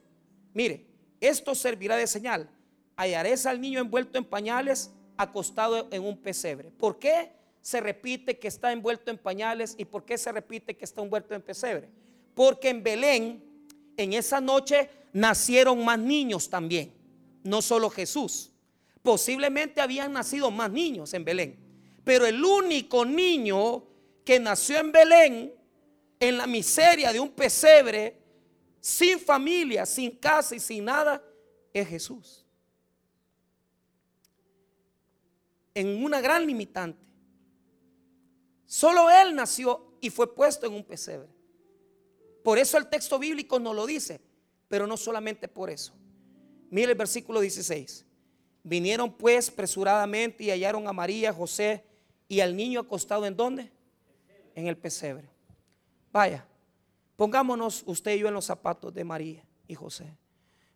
mire, 0.53 0.85
esto 1.19 1.53
servirá 1.53 1.97
de 1.97 2.07
señal. 2.07 2.49
Hallaréis 2.95 3.45
al 3.45 3.59
niño 3.59 3.81
envuelto 3.81 4.17
en 4.17 4.23
pañales, 4.23 4.91
acostado 5.17 5.89
en 5.91 6.01
un 6.01 6.17
pesebre. 6.17 6.71
¿Por 6.71 6.97
qué 6.97 7.33
se 7.59 7.81
repite 7.81 8.39
que 8.39 8.47
está 8.47 8.71
envuelto 8.71 9.11
en 9.11 9.17
pañales 9.17 9.75
y 9.77 9.83
por 9.83 10.05
qué 10.05 10.17
se 10.17 10.31
repite 10.31 10.77
que 10.77 10.85
está 10.85 11.01
envuelto 11.01 11.35
en 11.35 11.41
pesebre? 11.41 11.89
Porque 12.33 12.69
en 12.69 12.81
Belén, 12.81 13.43
en 13.97 14.13
esa 14.13 14.39
noche, 14.39 14.89
nacieron 15.11 15.83
más 15.83 15.97
niños 15.99 16.49
también, 16.49 16.93
no 17.43 17.61
solo 17.61 17.89
Jesús. 17.89 18.51
Posiblemente 19.01 19.81
habían 19.81 20.13
nacido 20.13 20.51
más 20.51 20.71
niños 20.71 21.13
en 21.13 21.25
Belén, 21.25 21.57
pero 22.03 22.25
el 22.25 22.43
único 22.43 23.03
niño 23.03 23.83
que 24.23 24.39
nació 24.39 24.77
en 24.77 24.91
Belén, 24.91 25.53
en 26.19 26.37
la 26.37 26.45
miseria 26.47 27.11
de 27.11 27.19
un 27.19 27.29
pesebre, 27.29 28.17
sin 28.79 29.19
familia, 29.19 29.85
sin 29.85 30.11
casa 30.11 30.55
y 30.55 30.59
sin 30.59 30.85
nada, 30.85 31.23
es 31.73 31.87
Jesús. 31.87 32.45
En 35.73 36.03
una 36.03 36.21
gran 36.21 36.45
limitante. 36.45 36.99
Solo 38.65 39.09
Él 39.09 39.33
nació 39.35 39.97
y 40.01 40.09
fue 40.09 40.33
puesto 40.33 40.67
en 40.67 40.73
un 40.73 40.83
pesebre. 40.83 41.36
Por 42.47 42.57
eso 42.57 42.77
el 42.77 42.87
texto 42.87 43.19
bíblico 43.19 43.59
no 43.59 43.73
lo 43.73 43.85
dice, 43.85 44.21
pero 44.69 44.87
no 44.87 44.95
solamente 44.95 45.49
por 45.49 45.69
eso. 45.69 45.91
Mire 46.69 46.93
el 46.93 46.97
versículo 46.97 47.41
16. 47.41 48.05
Vinieron 48.63 49.11
pues 49.11 49.51
presuradamente 49.51 50.45
y 50.45 50.51
hallaron 50.51 50.87
a 50.87 50.93
María, 50.93 51.33
José 51.33 51.83
y 52.29 52.39
al 52.39 52.55
niño 52.55 52.79
acostado 52.79 53.25
en 53.25 53.35
dónde? 53.35 53.69
en 54.55 54.67
el 54.67 54.77
pesebre. 54.77 55.29
Vaya, 56.13 56.47
pongámonos 57.17 57.83
usted 57.85 58.15
y 58.15 58.19
yo 58.19 58.29
en 58.29 58.33
los 58.35 58.45
zapatos 58.45 58.93
de 58.93 59.03
María 59.03 59.43
y 59.67 59.75
José. 59.75 60.15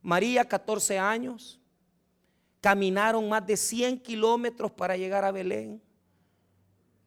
María, 0.02 0.44
14 0.44 1.00
años, 1.00 1.58
caminaron 2.60 3.30
más 3.30 3.48
de 3.48 3.56
100 3.56 4.02
kilómetros 4.02 4.72
para 4.72 4.98
llegar 4.98 5.24
a 5.24 5.32
Belén. 5.32 5.82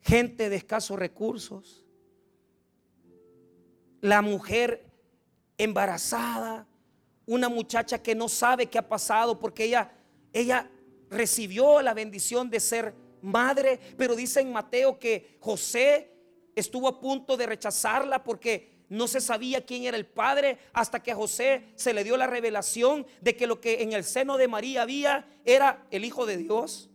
Gente 0.01 0.49
de 0.49 0.57
escasos 0.57 0.99
recursos. 0.99 1.85
La 4.05 4.21
mujer 4.21 4.85
embarazada, 5.57 6.67
una 7.25 7.49
muchacha 7.49 8.03
que 8.03 8.15
no 8.15 8.29
sabe 8.29 8.67
qué 8.67 8.77
ha 8.77 8.87
pasado 8.87 9.39
porque 9.39 9.65
ella, 9.65 9.93
ella 10.35 10.71
recibió 11.09 11.81
la 11.81 11.95
bendición 11.95 12.51
de 12.51 12.61
ser 12.61 12.95
madre, 13.23 13.81
pero 13.97 14.15
dice 14.15 14.43
en 14.43 14.53
Mateo 14.53 14.99
que 14.99 15.39
José 15.41 16.13
estuvo 16.55 16.87
a 16.87 17.01
punto 17.01 17.39
de 17.39 17.47
rechazarla 17.47 18.23
porque 18.23 18.75
no 18.91 19.09
se 19.09 19.23
sabía 19.23 19.65
quién 19.65 19.85
era 19.85 19.97
el 19.97 20.05
padre 20.05 20.59
hasta 20.75 21.03
que 21.03 21.11
a 21.11 21.17
José 21.17 21.73
se 21.75 21.95
le 21.95 22.05
dio 22.05 22.19
la 22.19 22.27
revelación 22.27 23.07
de 23.23 23.35
que 23.35 23.47
lo 23.47 23.59
que 23.59 23.85
en 23.85 23.95
el 23.95 24.05
seno 24.05 24.37
de 24.37 24.49
María 24.49 24.83
había 24.83 25.27
era 25.47 25.83
el 25.91 26.05
Hijo 26.05 26.27
de 26.27 26.37
Dios. 26.37 26.91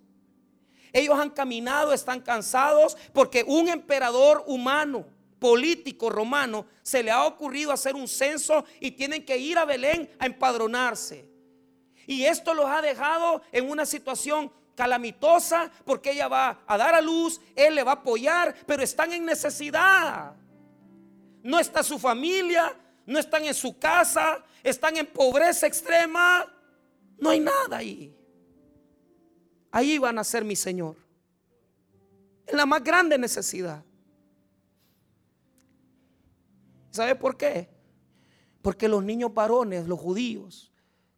Ellos 0.94 1.18
han 1.18 1.32
caminado, 1.32 1.92
están 1.92 2.22
cansados 2.22 2.96
porque 3.14 3.44
un 3.48 3.68
emperador 3.68 4.44
humano, 4.46 5.08
político 5.40 6.10
romano, 6.10 6.66
se 6.84 7.02
le 7.02 7.12
ha 7.12 7.26
ocurrido 7.26 7.72
hacer 7.72 7.96
un 7.96 8.08
censo 8.08 8.66
y 8.80 8.92
tienen 8.92 9.26
que 9.26 9.38
ir 9.38 9.58
a 9.58 9.66
Belén 9.66 10.10
a 10.20 10.26
empadronarse. 10.26 11.26
Y 12.06 12.26
esto 12.26 12.54
los 12.54 12.66
ha 12.66 12.82
dejado 12.82 13.42
en 13.52 13.70
una 13.70 13.86
situación 13.86 14.52
calamitosa 14.76 15.72
porque 15.86 16.12
ella 16.12 16.28
va 16.28 16.62
a 16.66 16.78
dar 16.78 16.96
a 16.96 17.02
luz, 17.02 17.40
él 17.56 17.76
le 17.76 17.84
va 17.84 17.92
a 17.92 17.96
apoyar, 17.96 18.56
pero 18.66 18.82
están 18.84 19.14
en 19.14 19.26
necesidad. 19.26 20.34
No 21.44 21.60
está 21.60 21.84
su 21.84 22.00
familia, 22.00 22.76
no 23.06 23.20
están 23.20 23.46
en 23.46 23.54
su 23.54 23.78
casa, 23.78 24.44
están 24.64 24.98
en 24.98 25.06
pobreza 25.08 25.68
extrema. 25.68 26.46
No 27.18 27.30
hay 27.30 27.40
nada 27.40 27.78
ahí. 27.78 28.16
Ahí 29.72 29.98
van 29.98 30.18
a 30.18 30.24
ser 30.24 30.44
mi 30.44 30.56
Señor. 30.56 30.96
En 32.48 32.58
la 32.58 32.66
más 32.66 32.84
grande 32.84 33.18
necesidad. 33.18 33.84
¿Sabe 36.92 37.16
por 37.16 37.38
qué? 37.38 37.70
Porque 38.62 38.88
los 38.88 39.04
niños 39.04 39.34
varones, 39.34 39.88
los 39.88 40.00
judíos, 40.00 40.72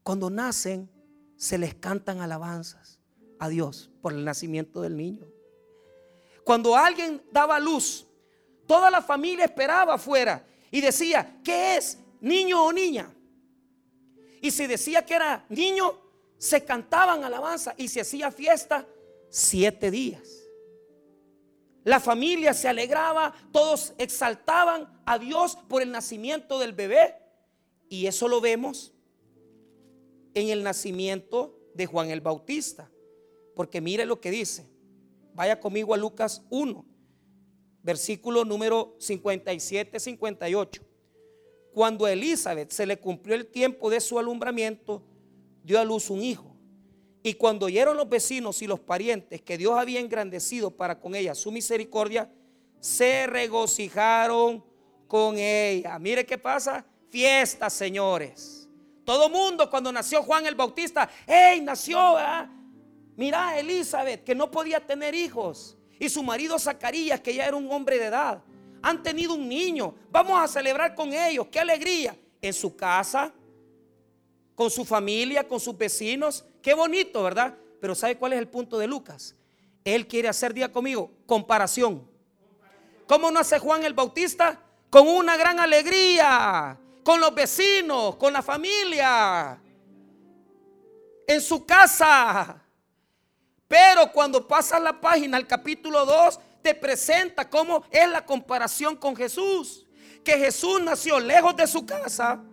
cuando 0.04 0.30
nacen, 0.30 0.90
se 1.36 1.58
les 1.58 1.74
cantan 1.74 2.20
alabanzas 2.20 3.00
a 3.40 3.50
Dios 3.50 3.90
por 4.02 4.14
el 4.14 4.24
nacimiento 4.24 4.82
del 4.82 4.96
niño. 4.96 5.26
Cuando 6.44 6.76
alguien 6.76 7.22
daba 7.32 7.60
luz, 7.60 8.08
toda 8.68 8.92
la 8.92 9.02
familia 9.02 9.46
esperaba 9.46 9.96
afuera 9.96 10.46
y 10.70 10.82
decía, 10.82 11.40
¿qué 11.44 11.78
es? 11.78 11.98
¿Niño 12.20 12.64
o 12.64 12.72
niña? 12.72 13.12
Y 14.42 14.52
si 14.52 14.68
decía 14.68 15.06
que 15.06 15.16
era 15.16 15.46
niño, 15.50 15.96
se 16.38 16.64
cantaban 16.64 17.24
alabanza 17.24 17.74
y 17.78 17.88
se 17.88 18.02
hacía 18.02 18.32
fiesta 18.32 18.88
siete 19.30 19.92
días. 19.92 20.42
La 21.84 22.00
familia 22.00 22.54
se 22.54 22.68
alegraba, 22.68 23.34
todos 23.52 23.94
exaltaban 23.98 25.01
a 25.12 25.19
Dios 25.19 25.58
por 25.67 25.82
el 25.82 25.91
nacimiento 25.91 26.58
del 26.58 26.71
bebé. 26.71 27.15
Y 27.89 28.08
eso 28.08 28.30
lo 28.30 28.39
vemos 28.39 28.93
en 30.34 30.47
el 30.47 30.63
nacimiento 30.63 31.60
de 31.74 31.86
Juan 31.86 32.12
el 32.12 32.21
Bautista. 32.21 32.89
Porque 33.54 33.82
mire 33.82 34.06
lo 34.06 34.21
que 34.21 34.32
dice. 34.32 34.71
Vaya 35.34 35.60
conmigo 35.60 35.93
a 35.93 35.97
Lucas 35.97 36.45
1, 36.50 36.86
versículo 37.84 38.45
número 38.45 38.97
57-58. 39.00 40.82
Cuando 41.74 42.06
a 42.06 42.13
Elizabeth 42.13 42.71
se 42.71 42.86
le 42.86 42.97
cumplió 42.97 43.36
el 43.36 43.47
tiempo 43.47 43.89
de 43.89 44.00
su 44.00 44.17
alumbramiento, 44.17 45.04
dio 45.62 45.78
a 45.78 45.84
luz 45.84 46.10
un 46.10 46.21
hijo. 46.21 46.56
Y 47.21 47.34
cuando 47.34 47.65
oyeron 47.65 47.97
los 47.97 48.08
vecinos 48.08 48.62
y 48.62 48.67
los 48.67 48.80
parientes 48.80 49.41
que 49.41 49.58
Dios 49.58 49.74
había 49.78 50.00
engrandecido 50.00 50.71
para 50.71 51.02
con 51.02 51.15
ella 51.15 51.36
su 51.36 51.52
misericordia, 51.52 52.34
se 52.80 53.28
regocijaron 53.28 54.71
con 55.12 55.38
ella. 55.38 56.00
Mire 56.00 56.26
qué 56.26 56.38
pasa. 56.38 56.86
Fiesta, 57.10 57.69
señores. 57.69 58.69
Todo 59.04 59.28
mundo 59.28 59.69
cuando 59.69 59.91
nació 59.91 60.24
Juan 60.24 60.45
el 60.45 60.56
Bautista, 60.56 61.10
¡hey! 61.28 61.60
Nació, 61.60 62.15
Mira, 63.17 63.60
Elizabeth, 63.60 64.24
que 64.24 64.34
no 64.34 64.50
podía 64.50 64.80
tener 64.80 65.13
hijos. 65.13 65.76
Y 66.00 66.08
su 66.08 66.24
marido 66.24 66.58
Zacarías, 66.58 67.19
que 67.19 67.36
ya 67.36 67.45
era 67.45 67.58
un 67.58 67.69
hombre 67.69 68.00
de 68.00 68.06
edad. 68.06 68.41
Han 68.82 69.04
tenido 69.04 69.34
un 69.34 69.50
niño. 69.50 69.93
Vamos 70.10 70.41
a 70.41 70.47
celebrar 70.47 70.95
con 70.95 71.12
ellos. 71.12 71.47
¡Qué 71.52 71.60
alegría! 71.60 72.17
En 72.41 72.54
su 72.54 72.74
casa, 72.78 73.34
con 74.56 74.71
su 74.71 74.86
familia, 74.86 75.45
con 75.45 75.60
sus 75.60 75.78
vecinos. 75.78 76.45
Qué 76.62 76.74
bonito, 76.74 77.21
¿verdad? 77.21 77.54
Pero 77.82 77.95
¿sabe 77.95 78.17
cuál 78.17 78.32
es 78.32 78.39
el 78.39 78.47
punto 78.47 78.78
de 78.78 78.88
Lucas? 78.88 79.36
Él 79.84 80.08
quiere 80.08 80.30
hacer 80.30 80.54
día 80.54 80.71
conmigo 80.71 81.12
comparación. 81.26 82.10
¿Cómo 83.08 83.30
no 83.30 83.41
hace 83.41 83.60
Juan 83.60 83.84
el 83.84 83.93
Bautista? 83.93 84.71
Con 84.92 85.08
una 85.08 85.36
gran 85.36 85.60
alegría, 85.60 86.78
con 87.04 87.20
los 87.20 87.34
vecinos, 87.34 88.16
con 88.18 88.32
la 88.32 88.44
familia, 88.44 89.60
en 91.26 91.42
su 91.42 91.66
casa. 91.66 92.64
Pero 93.68 94.12
cuando 94.12 94.48
pasas 94.48 94.80
la 94.80 95.02
página 95.02 95.38
al 95.38 95.48
capítulo 95.48 96.06
2, 96.06 96.40
te 96.62 96.76
presenta 96.76 97.50
cómo 97.50 97.84
es 97.90 98.08
la 98.08 98.24
comparación 98.24 98.96
con 98.96 99.16
Jesús. 99.16 99.88
Que 100.24 100.38
Jesús 100.38 100.80
nació 100.80 101.20
lejos 101.20 101.56
de 101.56 101.66
su 101.66 101.84
casa 101.84 102.44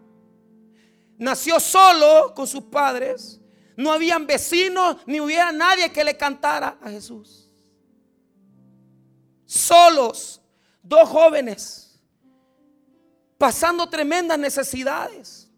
nació 1.18 1.59
solo 1.61 2.33
con 2.35 2.46
sus 2.46 2.64
padres. 2.64 3.40
No 3.77 3.92
habían 3.92 4.27
vecinos 4.27 4.96
ni 5.07 5.20
hubiera 5.20 5.53
nadie 5.53 5.92
que 5.92 6.03
le 6.03 6.16
cantara 6.16 6.79
a 6.81 6.90
Jesús. 6.90 7.51
Solos, 9.44 10.40
dos 10.83 11.09
jóvenes, 11.09 11.88
pasando 13.38 13.88
tremendas 13.88 14.38
necesidades. 14.38 15.48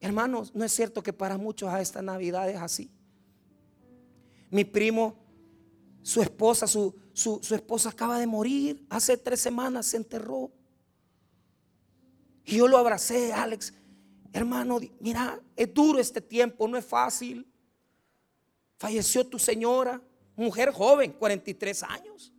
Hermanos, 0.00 0.54
no 0.54 0.64
es 0.64 0.72
cierto 0.72 1.02
que 1.02 1.12
para 1.12 1.38
muchos 1.38 1.68
a 1.68 1.80
esta 1.80 2.02
Navidad 2.02 2.50
es 2.50 2.60
así. 2.60 2.90
Mi 4.50 4.64
primo, 4.64 5.16
su 6.02 6.20
esposa, 6.20 6.66
su, 6.66 6.94
su, 7.12 7.40
su 7.42 7.54
esposa 7.54 7.90
acaba 7.90 8.18
de 8.18 8.26
morir. 8.26 8.84
Hace 8.88 9.16
tres 9.16 9.40
semanas 9.40 9.86
se 9.86 9.98
enterró. 9.98 10.50
Y 12.44 12.56
yo 12.56 12.68
lo 12.68 12.78
abracé, 12.78 13.32
Alex. 13.32 13.72
Hermano, 14.32 14.80
mira, 15.00 15.40
es 15.56 15.72
duro 15.72 15.98
este 15.98 16.20
tiempo, 16.20 16.66
no 16.66 16.76
es 16.76 16.84
fácil. 16.84 17.46
Falleció 18.76 19.26
tu 19.26 19.38
señora, 19.38 20.02
mujer 20.36 20.72
joven, 20.72 21.12
43 21.12 21.82
años. 21.84 22.33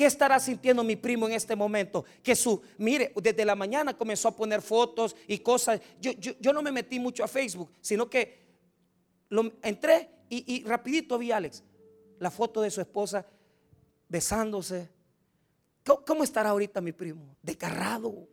¿Qué 0.00 0.06
estará 0.06 0.40
sintiendo 0.40 0.82
mi 0.82 0.96
primo 0.96 1.26
en 1.26 1.34
este 1.34 1.54
momento? 1.54 2.06
Que 2.22 2.34
su, 2.34 2.62
mire, 2.78 3.12
desde 3.22 3.44
la 3.44 3.54
mañana 3.54 3.94
comenzó 3.94 4.28
a 4.28 4.34
poner 4.34 4.62
fotos 4.62 5.14
y 5.26 5.40
cosas. 5.40 5.78
Yo, 6.00 6.54
no 6.54 6.62
me 6.62 6.72
metí 6.72 6.98
mucho 6.98 7.22
a 7.22 7.28
Facebook, 7.28 7.70
sino 7.82 8.08
que 8.08 8.46
entré 9.60 10.08
y, 10.30 10.64
rapidito 10.64 11.18
vi 11.18 11.32
a 11.32 11.36
Alex, 11.36 11.62
la 12.18 12.30
foto 12.30 12.62
de 12.62 12.70
su 12.70 12.80
esposa 12.80 13.26
besándose. 14.08 14.88
¿Cómo, 15.84 16.02
cómo 16.02 16.24
estará 16.24 16.48
ahorita 16.48 16.80
mi 16.80 16.92
primo? 16.92 17.36
Desgarrado 17.42 18.26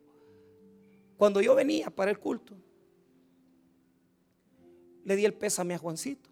cuando 1.18 1.42
yo 1.42 1.54
venía 1.54 1.90
para 1.90 2.12
el 2.12 2.18
culto, 2.18 2.56
le 5.04 5.18
di 5.18 5.26
el 5.26 5.34
pésame 5.34 5.74
a 5.74 5.78
Juancito. 5.78 6.30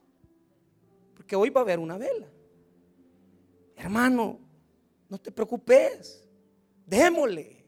Porque 1.14 1.36
hoy 1.36 1.50
va 1.50 1.60
a 1.60 1.64
haber 1.66 1.80
una 1.80 1.98
vela. 1.98 2.30
Hermano, 3.76 4.45
no 5.10 5.18
te 5.18 5.32
preocupes. 5.32 6.24
Démosle. 6.86 7.66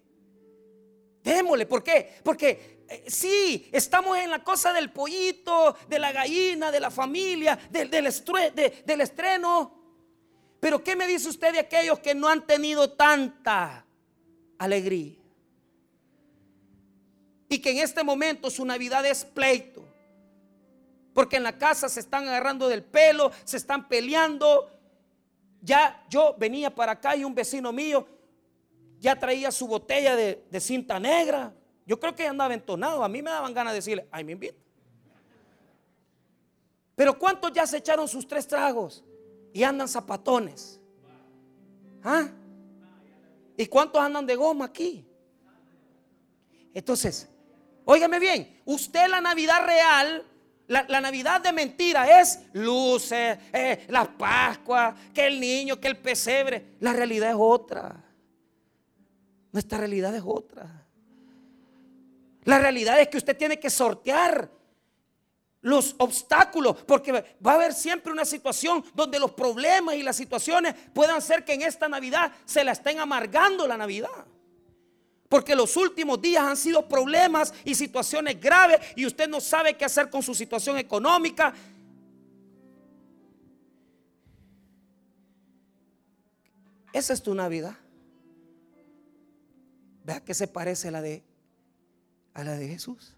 Démosle. 1.23 1.65
¿Por 1.65 1.83
qué? 1.83 2.19
Porque 2.23 2.85
eh, 2.87 3.05
sí, 3.07 3.69
estamos 3.71 4.17
en 4.17 4.29
la 4.29 4.43
cosa 4.43 4.71
del 4.73 4.91
pollito, 4.91 5.75
de 5.87 5.99
la 5.99 6.11
gallina, 6.11 6.71
de 6.71 6.79
la 6.79 6.91
familia, 6.91 7.57
del, 7.69 7.89
del 7.89 9.01
estreno. 9.01 9.77
Pero 10.59 10.83
¿qué 10.83 10.95
me 10.95 11.07
dice 11.07 11.29
usted 11.29 11.53
de 11.53 11.59
aquellos 11.59 11.99
que 11.99 12.15
no 12.15 12.27
han 12.27 12.45
tenido 12.45 12.91
tanta 12.91 13.85
alegría? 14.57 15.15
Y 17.49 17.59
que 17.59 17.71
en 17.71 17.77
este 17.77 18.03
momento 18.03 18.49
su 18.49 18.65
Navidad 18.65 19.05
es 19.05 19.23
pleito. 19.23 19.85
Porque 21.13 21.37
en 21.37 21.43
la 21.43 21.57
casa 21.57 21.89
se 21.89 21.99
están 21.99 22.27
agarrando 22.27 22.67
del 22.67 22.83
pelo, 22.83 23.31
se 23.43 23.57
están 23.57 23.87
peleando. 23.87 24.69
Ya 25.67 26.05
yo 26.09 26.33
venía 26.39 26.73
para 26.73 26.93
acá 26.93 27.17
y 27.17 27.25
un 27.25 27.35
vecino 27.35 27.73
mío 27.73 28.07
ya 28.99 29.19
traía 29.19 29.51
su 29.51 29.67
botella 29.67 30.15
de, 30.15 30.61
cinta 30.61 30.97
negra. 30.97 31.53
Yo 31.85 31.99
creo 31.99 32.15
que 32.15 32.25
andaba 32.25 32.53
entonado. 32.53 33.03
A 33.03 33.09
mí 33.09 33.21
me 33.21 33.29
daban 33.29 33.53
ganas 33.53 33.73
de 33.73 33.79
decirle, 33.79 34.07
ay, 34.09 34.23
me 34.23 34.31
invita. 34.31 34.57
Pero 36.95 37.19
¿cuántos 37.19 37.51
ya 37.51 37.67
se 37.67 37.77
echaron 37.77 38.07
sus 38.07 38.25
tres 38.25 38.47
tragos 38.47 39.03
y 39.53 39.63
andan 39.63 39.89
zapatones? 39.89 40.79
¿Ah? 42.01 42.29
¿Y 43.57 43.65
cuántos 43.67 44.01
andan 44.01 44.25
de 44.25 44.35
goma 44.35 44.65
aquí? 44.65 45.05
Entonces, 46.73 47.29
Óigame 47.89 48.19
bien, 48.19 48.61
usted 48.65 49.07
la 49.07 49.21
Navidad 49.21 49.65
real, 49.65 50.25
la, 50.67 51.01
Navidad 51.01 51.39
de 51.41 51.53
mentira 51.53 52.19
es 52.19 52.41
luces, 52.53 53.37
eh, 53.53 53.85
las 53.87 54.09
Pascuas, 54.09 54.95
que 55.13 55.27
el 55.27 55.39
niño, 55.39 55.79
que 55.79 55.87
el 55.87 55.97
pesebre. 55.97 56.75
La 56.81 56.91
realidad 56.91 57.29
es 57.29 57.37
otra. 57.39 57.95
Nuestra 59.53 59.77
realidad 59.77 60.13
es 60.13 60.23
otra. 60.25 60.85
La 62.43 62.59
realidad 62.59 62.99
es 62.99 63.07
que 63.07 63.17
usted 63.17 63.37
tiene 63.37 63.59
que 63.59 63.69
sortear 63.69 64.49
los 65.61 65.95
obstáculos, 65.97 66.83
porque 66.85 67.11
va 67.11 67.51
a 67.51 67.55
haber 67.55 67.73
siempre 67.73 68.11
una 68.11 68.25
situación 68.25 68.83
donde 68.93 69.19
los 69.19 69.31
problemas 69.31 69.95
y 69.95 70.03
las 70.03 70.15
situaciones 70.15 70.75
puedan 70.93 71.21
ser 71.21 71.43
que 71.43 71.53
en 71.53 71.61
esta 71.61 71.87
Navidad 71.89 72.31
se 72.45 72.63
la 72.63 72.73
estén 72.73 72.99
amargando 72.99 73.67
la 73.67 73.77
Navidad. 73.77 74.25
Porque 75.29 75.55
los 75.55 75.75
últimos 75.75 76.21
días 76.21 76.43
han 76.43 76.55
sido 76.55 76.87
problemas 76.87 77.53
y 77.65 77.75
situaciones 77.75 78.39
graves 78.39 78.79
y 78.95 79.05
usted 79.05 79.27
no 79.27 79.41
sabe 79.41 79.75
qué 79.75 79.85
hacer 79.85 80.09
con 80.09 80.23
su 80.23 80.33
situación 80.33 80.77
económica. 80.77 81.53
Esa 86.93 87.13
es 87.13 87.21
tu 87.21 87.35
Navidad. 87.35 87.75
Vea 90.05 90.23
que 90.23 90.33
se 90.33 90.47
parece 90.47 90.87
a 90.87 90.91
la 90.91 91.01
de 91.01 91.23
a 92.33 92.43
la 92.43 92.55
de 92.55 92.67
Jesús. 92.67 93.15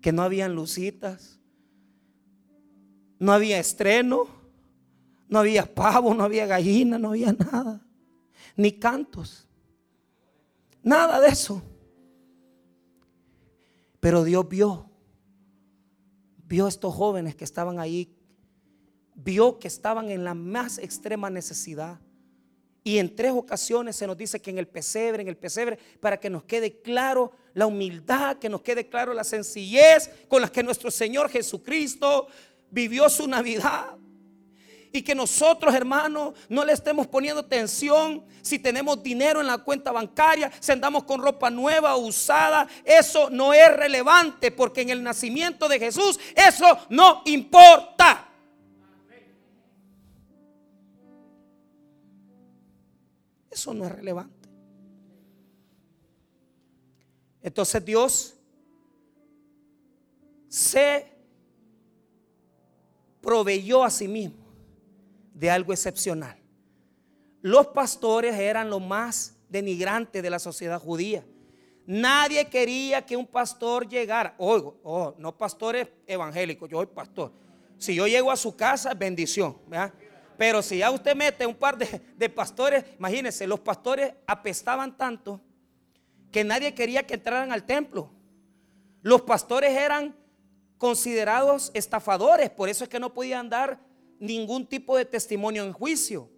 Que 0.00 0.12
no 0.12 0.22
habían 0.22 0.54
lucitas, 0.54 1.38
no 3.18 3.32
había 3.32 3.58
estreno, 3.58 4.26
no 5.28 5.38
había 5.38 5.72
pavo, 5.72 6.14
no 6.14 6.24
había 6.24 6.46
gallina, 6.46 6.98
no 6.98 7.10
había 7.10 7.32
nada, 7.32 7.80
ni 8.56 8.72
cantos. 8.72 9.46
Nada 10.82 11.20
de 11.20 11.28
eso. 11.28 11.62
Pero 14.00 14.24
Dios 14.24 14.48
vio, 14.48 14.90
vio 16.46 16.66
a 16.66 16.68
estos 16.68 16.94
jóvenes 16.94 17.34
que 17.34 17.44
estaban 17.44 17.78
ahí, 17.78 18.14
vio 19.14 19.58
que 19.58 19.68
estaban 19.68 20.10
en 20.10 20.24
la 20.24 20.34
más 20.34 20.78
extrema 20.78 21.28
necesidad. 21.28 22.00
Y 22.82 22.96
en 22.98 23.14
tres 23.14 23.32
ocasiones 23.32 23.96
se 23.96 24.06
nos 24.06 24.16
dice 24.16 24.40
que 24.40 24.50
en 24.50 24.58
el 24.58 24.66
pesebre, 24.66 25.22
en 25.22 25.28
el 25.28 25.36
pesebre, 25.36 25.78
para 26.00 26.18
que 26.18 26.30
nos 26.30 26.44
quede 26.44 26.80
claro 26.80 27.32
la 27.52 27.66
humildad, 27.66 28.38
que 28.38 28.48
nos 28.48 28.62
quede 28.62 28.88
claro 28.88 29.12
la 29.12 29.24
sencillez 29.24 30.10
con 30.28 30.40
la 30.40 30.48
que 30.50 30.62
nuestro 30.62 30.90
Señor 30.90 31.28
Jesucristo 31.28 32.28
vivió 32.70 33.08
su 33.10 33.28
Navidad. 33.28 33.96
Y 34.92 35.02
que 35.02 35.14
nosotros, 35.14 35.74
hermanos, 35.74 36.34
no 36.48 36.64
le 36.64 36.72
estemos 36.72 37.06
poniendo 37.06 37.42
atención 37.42 38.24
si 38.42 38.58
tenemos 38.58 39.02
dinero 39.02 39.40
en 39.40 39.46
la 39.46 39.58
cuenta 39.58 39.92
bancaria, 39.92 40.50
si 40.58 40.72
andamos 40.72 41.04
con 41.04 41.22
ropa 41.22 41.48
nueva 41.48 41.94
o 41.94 42.06
usada. 42.06 42.66
Eso 42.84 43.30
no 43.30 43.52
es 43.52 43.76
relevante 43.76 44.50
porque 44.50 44.80
en 44.80 44.90
el 44.90 45.02
nacimiento 45.02 45.68
de 45.68 45.78
Jesús 45.78 46.18
eso 46.34 46.66
no 46.88 47.22
importa. 47.26 48.26
Eso 53.50 53.74
no 53.74 53.84
es 53.84 53.92
relevante. 53.92 54.48
Entonces 57.42 57.84
Dios 57.84 58.34
se 60.48 61.06
proveyó 63.20 63.84
a 63.84 63.90
sí 63.90 64.08
mismo 64.08 64.39
de 65.34 65.50
algo 65.50 65.72
excepcional. 65.72 66.36
Los 67.42 67.68
pastores 67.68 68.34
eran 68.34 68.68
lo 68.70 68.80
más 68.80 69.36
denigrante 69.48 70.22
de 70.22 70.30
la 70.30 70.38
sociedad 70.38 70.80
judía. 70.80 71.24
Nadie 71.86 72.46
quería 72.46 73.04
que 73.04 73.16
un 73.16 73.26
pastor 73.26 73.88
llegara. 73.88 74.34
Oigo, 74.38 74.78
oh, 74.82 75.14
no 75.18 75.36
pastores 75.36 75.88
evangélicos, 76.06 76.68
yo 76.68 76.78
soy 76.78 76.86
pastor. 76.86 77.32
Si 77.78 77.94
yo 77.94 78.06
llego 78.06 78.30
a 78.30 78.36
su 78.36 78.54
casa, 78.54 78.94
bendición. 78.94 79.56
Pero 80.36 80.62
si 80.62 80.78
ya 80.78 80.90
usted 80.90 81.16
mete 81.16 81.46
un 81.46 81.54
par 81.54 81.76
de, 81.76 82.00
de 82.16 82.28
pastores, 82.28 82.84
imagínense, 82.98 83.46
los 83.46 83.60
pastores 83.60 84.12
apestaban 84.26 84.96
tanto 84.96 85.40
que 86.30 86.44
nadie 86.44 86.74
quería 86.74 87.06
que 87.06 87.14
entraran 87.14 87.52
al 87.52 87.64
templo. 87.64 88.10
Los 89.02 89.22
pastores 89.22 89.72
eran 89.72 90.14
considerados 90.78 91.70
estafadores, 91.74 92.50
por 92.50 92.68
eso 92.68 92.84
es 92.84 92.90
que 92.90 93.00
no 93.00 93.12
podían 93.12 93.50
dar 93.50 93.80
ningún 94.20 94.66
tipo 94.66 94.96
de 94.96 95.04
testimonio 95.04 95.64
en 95.64 95.72
juicio. 95.72 96.28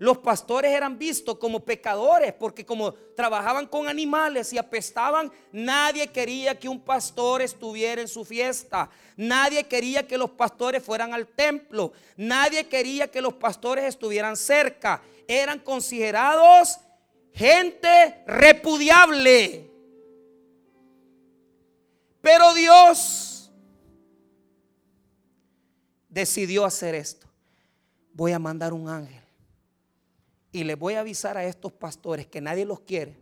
Los 0.00 0.16
pastores 0.16 0.72
eran 0.72 0.98
vistos 0.98 1.36
como 1.36 1.60
pecadores 1.60 2.32
porque 2.32 2.64
como 2.64 2.94
trabajaban 2.94 3.66
con 3.66 3.86
animales 3.86 4.50
y 4.50 4.56
apestaban, 4.56 5.30
nadie 5.52 6.06
quería 6.06 6.58
que 6.58 6.70
un 6.70 6.80
pastor 6.80 7.42
estuviera 7.42 8.00
en 8.00 8.08
su 8.08 8.24
fiesta. 8.24 8.88
Nadie 9.14 9.64
quería 9.64 10.06
que 10.06 10.16
los 10.16 10.30
pastores 10.30 10.82
fueran 10.82 11.12
al 11.12 11.26
templo. 11.26 11.92
Nadie 12.16 12.66
quería 12.66 13.10
que 13.10 13.20
los 13.20 13.34
pastores 13.34 13.84
estuvieran 13.84 14.38
cerca. 14.38 15.02
Eran 15.28 15.58
considerados 15.58 16.78
gente 17.34 18.24
repudiable. 18.26 19.70
Pero 22.22 22.54
Dios 22.54 23.29
decidió 26.10 26.64
hacer 26.64 26.94
esto. 26.94 27.26
Voy 28.12 28.32
a 28.32 28.38
mandar 28.38 28.72
un 28.72 28.88
ángel 28.88 29.22
y 30.52 30.64
le 30.64 30.74
voy 30.74 30.94
a 30.94 31.00
avisar 31.00 31.36
a 31.36 31.44
estos 31.44 31.72
pastores 31.72 32.26
que 32.26 32.40
nadie 32.40 32.64
los 32.64 32.80
quiere. 32.80 33.16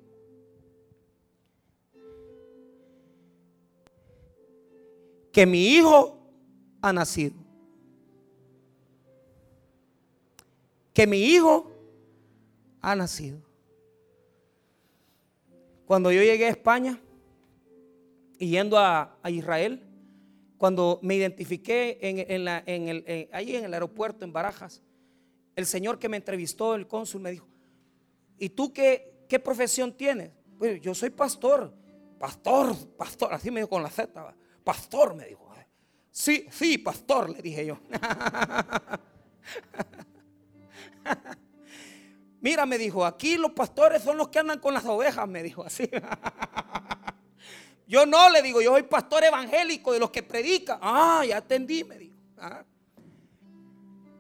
Que 5.30 5.46
mi 5.46 5.68
hijo 5.68 6.18
ha 6.80 6.92
nacido. 6.92 7.34
Que 10.94 11.06
mi 11.06 11.18
hijo 11.18 11.70
ha 12.80 12.96
nacido. 12.96 13.38
Cuando 15.86 16.10
yo 16.10 16.22
llegué 16.22 16.46
a 16.46 16.50
España 16.50 17.00
y 18.38 18.50
yendo 18.50 18.78
a, 18.78 19.16
a 19.22 19.30
Israel, 19.30 19.87
cuando 20.58 20.98
me 21.02 21.14
identifiqué 21.14 21.98
en, 22.02 22.18
el, 22.18 23.28
ahí 23.32 23.56
en 23.56 23.64
el 23.64 23.72
aeropuerto, 23.72 24.24
en 24.24 24.32
Barajas, 24.32 24.82
el 25.56 25.66
señor 25.66 25.98
que 25.98 26.08
me 26.08 26.18
entrevistó, 26.18 26.74
el 26.74 26.86
cónsul, 26.86 27.22
me 27.22 27.30
dijo, 27.30 27.48
¿y 28.38 28.50
tú 28.50 28.72
qué, 28.72 29.24
qué 29.28 29.38
profesión 29.38 29.92
tienes? 29.92 30.32
Pues 30.58 30.80
yo 30.80 30.94
soy 30.94 31.10
pastor, 31.10 31.72
pastor, 32.18 32.76
pastor, 32.96 33.32
así 33.32 33.50
me 33.50 33.60
dijo 33.60 33.70
con 33.70 33.82
la 33.82 33.90
Z, 33.90 34.34
pastor 34.64 35.14
me 35.14 35.26
dijo. 35.26 35.48
Sí, 36.18 36.46
sí, 36.50 36.78
pastor, 36.78 37.30
le 37.30 37.40
dije 37.40 37.64
yo. 37.64 37.78
Mira, 42.40 42.66
me 42.66 42.76
dijo, 42.76 43.06
aquí 43.06 43.36
los 43.36 43.52
pastores 43.52 44.02
son 44.02 44.16
los 44.16 44.28
que 44.28 44.40
andan 44.40 44.58
con 44.58 44.74
las 44.74 44.84
ovejas, 44.84 45.28
me 45.28 45.44
dijo 45.44 45.64
así. 45.64 45.88
Yo 47.88 48.04
no 48.04 48.28
le 48.28 48.42
digo, 48.42 48.60
yo 48.60 48.72
soy 48.72 48.82
pastor 48.82 49.24
evangélico 49.24 49.94
de 49.94 49.98
los 49.98 50.10
que 50.10 50.22
predica. 50.22 50.78
Ah, 50.82 51.24
ya 51.26 51.38
atendí, 51.38 51.84
me 51.84 51.98
dijo. 51.98 52.14
Ah. 52.36 52.62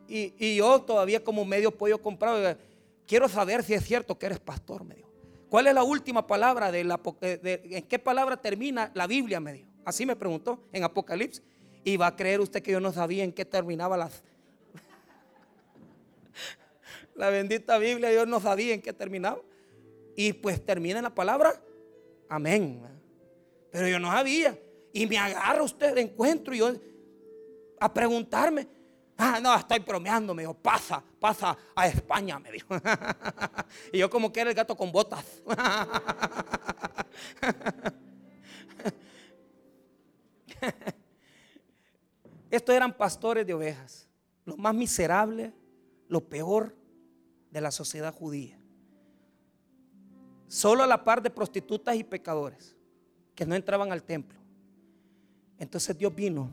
Y, 0.08 0.56
yo 0.56 0.80
todavía 0.80 1.22
como 1.22 1.44
medio 1.44 1.70
pollo 1.70 2.00
comprado, 2.00 2.56
quiero 3.06 3.28
saber 3.28 3.62
si 3.62 3.74
es 3.74 3.84
cierto 3.84 4.18
que 4.18 4.24
eres 4.24 4.40
pastor, 4.40 4.84
me 4.84 4.94
dijo. 4.94 5.12
¿Cuál 5.50 5.66
es 5.66 5.74
la 5.74 5.82
última 5.82 6.26
palabra 6.26 6.72
de 6.72 6.82
la, 6.82 6.98
en 7.20 7.84
qué 7.84 7.98
palabra 7.98 8.38
termina 8.38 8.90
la 8.94 9.06
Biblia? 9.06 9.38
Me 9.38 9.52
dijo. 9.52 9.68
Así 9.84 10.06
me 10.06 10.16
preguntó 10.16 10.64
en 10.72 10.84
Apocalipsis. 10.84 11.42
Y 11.84 11.98
va 11.98 12.08
a 12.08 12.16
creer 12.16 12.40
usted 12.40 12.62
que 12.62 12.72
yo 12.72 12.80
no 12.80 12.90
sabía 12.90 13.22
en 13.22 13.32
qué 13.32 13.44
terminaba 13.44 13.98
la, 13.98 14.08
la 17.14 17.28
bendita 17.28 17.76
Biblia, 17.76 18.10
yo 18.12 18.24
no 18.24 18.40
sabía 18.40 18.72
en 18.72 18.80
qué 18.80 18.94
terminaba. 18.94 19.42
Y 20.16 20.32
pues 20.32 20.64
termina 20.64 20.98
en 20.98 21.04
la 21.04 21.14
palabra 21.14 21.60
amén. 22.30 22.97
Pero 23.70 23.88
yo 23.88 23.98
no 23.98 24.10
sabía. 24.10 24.58
Y 24.92 25.06
me 25.06 25.16
agarra 25.18 25.62
usted 25.62 25.94
de 25.94 26.02
encuentro 26.02 26.54
y 26.54 26.58
yo 26.58 26.72
a 27.80 27.92
preguntarme. 27.92 28.68
Ah, 29.16 29.40
no, 29.42 29.52
estoy 29.54 29.80
bromeando, 29.80 30.32
me 30.32 30.42
dijo, 30.42 30.54
pasa, 30.54 31.02
pasa 31.18 31.58
a 31.74 31.88
España, 31.88 32.38
me 32.38 32.52
dijo. 32.52 32.72
y 33.92 33.98
yo 33.98 34.08
como 34.08 34.32
que 34.32 34.40
era 34.40 34.50
el 34.50 34.56
gato 34.56 34.76
con 34.76 34.92
botas. 34.92 35.24
Estos 42.50 42.74
eran 42.74 42.96
pastores 42.96 43.46
de 43.46 43.52
ovejas, 43.54 44.08
los 44.44 44.56
más 44.56 44.74
miserables, 44.74 45.52
lo 46.06 46.26
peor 46.26 46.74
de 47.50 47.60
la 47.60 47.72
sociedad 47.72 48.14
judía. 48.14 48.58
Solo 50.46 50.84
a 50.84 50.86
la 50.86 51.04
par 51.04 51.20
de 51.22 51.28
prostitutas 51.28 51.94
y 51.96 52.04
pecadores 52.04 52.77
que 53.38 53.46
no 53.46 53.54
entraban 53.54 53.92
al 53.92 54.02
templo. 54.02 54.36
Entonces 55.60 55.96
Dios 55.96 56.12
vino 56.12 56.50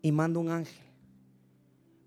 y 0.00 0.10
mandó 0.10 0.40
un 0.40 0.48
ángel. 0.48 0.82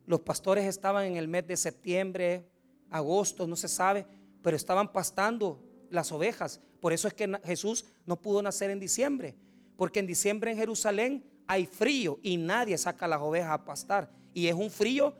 Los 0.07 0.21
pastores 0.21 0.65
estaban 0.65 1.05
en 1.05 1.17
el 1.17 1.27
mes 1.27 1.45
de 1.45 1.55
septiembre, 1.55 2.49
agosto, 2.89 3.45
no 3.45 3.55
se 3.55 3.67
sabe, 3.67 4.07
pero 4.41 4.57
estaban 4.57 4.91
pastando 4.91 5.61
las 5.91 6.11
ovejas. 6.11 6.61
Por 6.81 6.93
eso 6.93 7.07
es 7.07 7.13
que 7.13 7.31
Jesús 7.43 7.85
no 8.07 8.19
pudo 8.19 8.41
nacer 8.41 8.71
en 8.71 8.79
diciembre, 8.79 9.35
porque 9.77 9.99
en 9.99 10.07
diciembre 10.07 10.49
en 10.49 10.57
Jerusalén 10.57 11.23
hay 11.45 11.67
frío 11.67 12.17
y 12.23 12.37
nadie 12.37 12.75
saca 12.79 13.07
las 13.07 13.21
ovejas 13.21 13.51
a 13.51 13.63
pastar. 13.63 14.09
Y 14.33 14.47
es 14.47 14.55
un 14.55 14.71
frío 14.71 15.13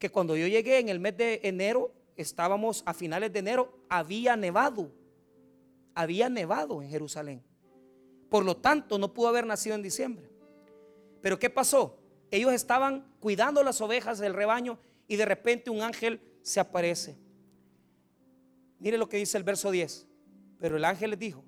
que 0.00 0.10
cuando 0.10 0.36
yo 0.36 0.48
llegué 0.48 0.80
en 0.80 0.88
el 0.88 0.98
mes 0.98 1.16
de 1.16 1.42
enero, 1.44 1.94
estábamos 2.16 2.82
a 2.86 2.92
finales 2.92 3.32
de 3.32 3.38
enero, 3.38 3.72
había 3.88 4.34
nevado. 4.34 4.90
Había 5.94 6.28
nevado 6.28 6.82
en 6.82 6.90
Jerusalén. 6.90 7.44
Por 8.28 8.44
lo 8.44 8.56
tanto, 8.56 8.98
no 8.98 9.12
pudo 9.12 9.28
haber 9.28 9.46
nacido 9.46 9.74
en 9.74 9.82
diciembre. 9.82 10.30
Pero 11.20 11.38
¿qué 11.38 11.50
pasó? 11.50 11.98
Ellos 12.30 12.52
estaban 12.52 13.06
cuidando 13.20 13.62
las 13.62 13.80
ovejas 13.80 14.18
del 14.18 14.34
rebaño 14.34 14.78
y 15.06 15.16
de 15.16 15.24
repente 15.24 15.70
un 15.70 15.80
ángel 15.80 16.20
se 16.42 16.60
aparece. 16.60 17.16
Mire 18.78 18.98
lo 18.98 19.08
que 19.08 19.16
dice 19.16 19.38
el 19.38 19.44
verso 19.44 19.70
10. 19.70 20.06
Pero 20.58 20.76
el 20.76 20.84
ángel 20.84 21.10
les 21.10 21.18
dijo, 21.18 21.44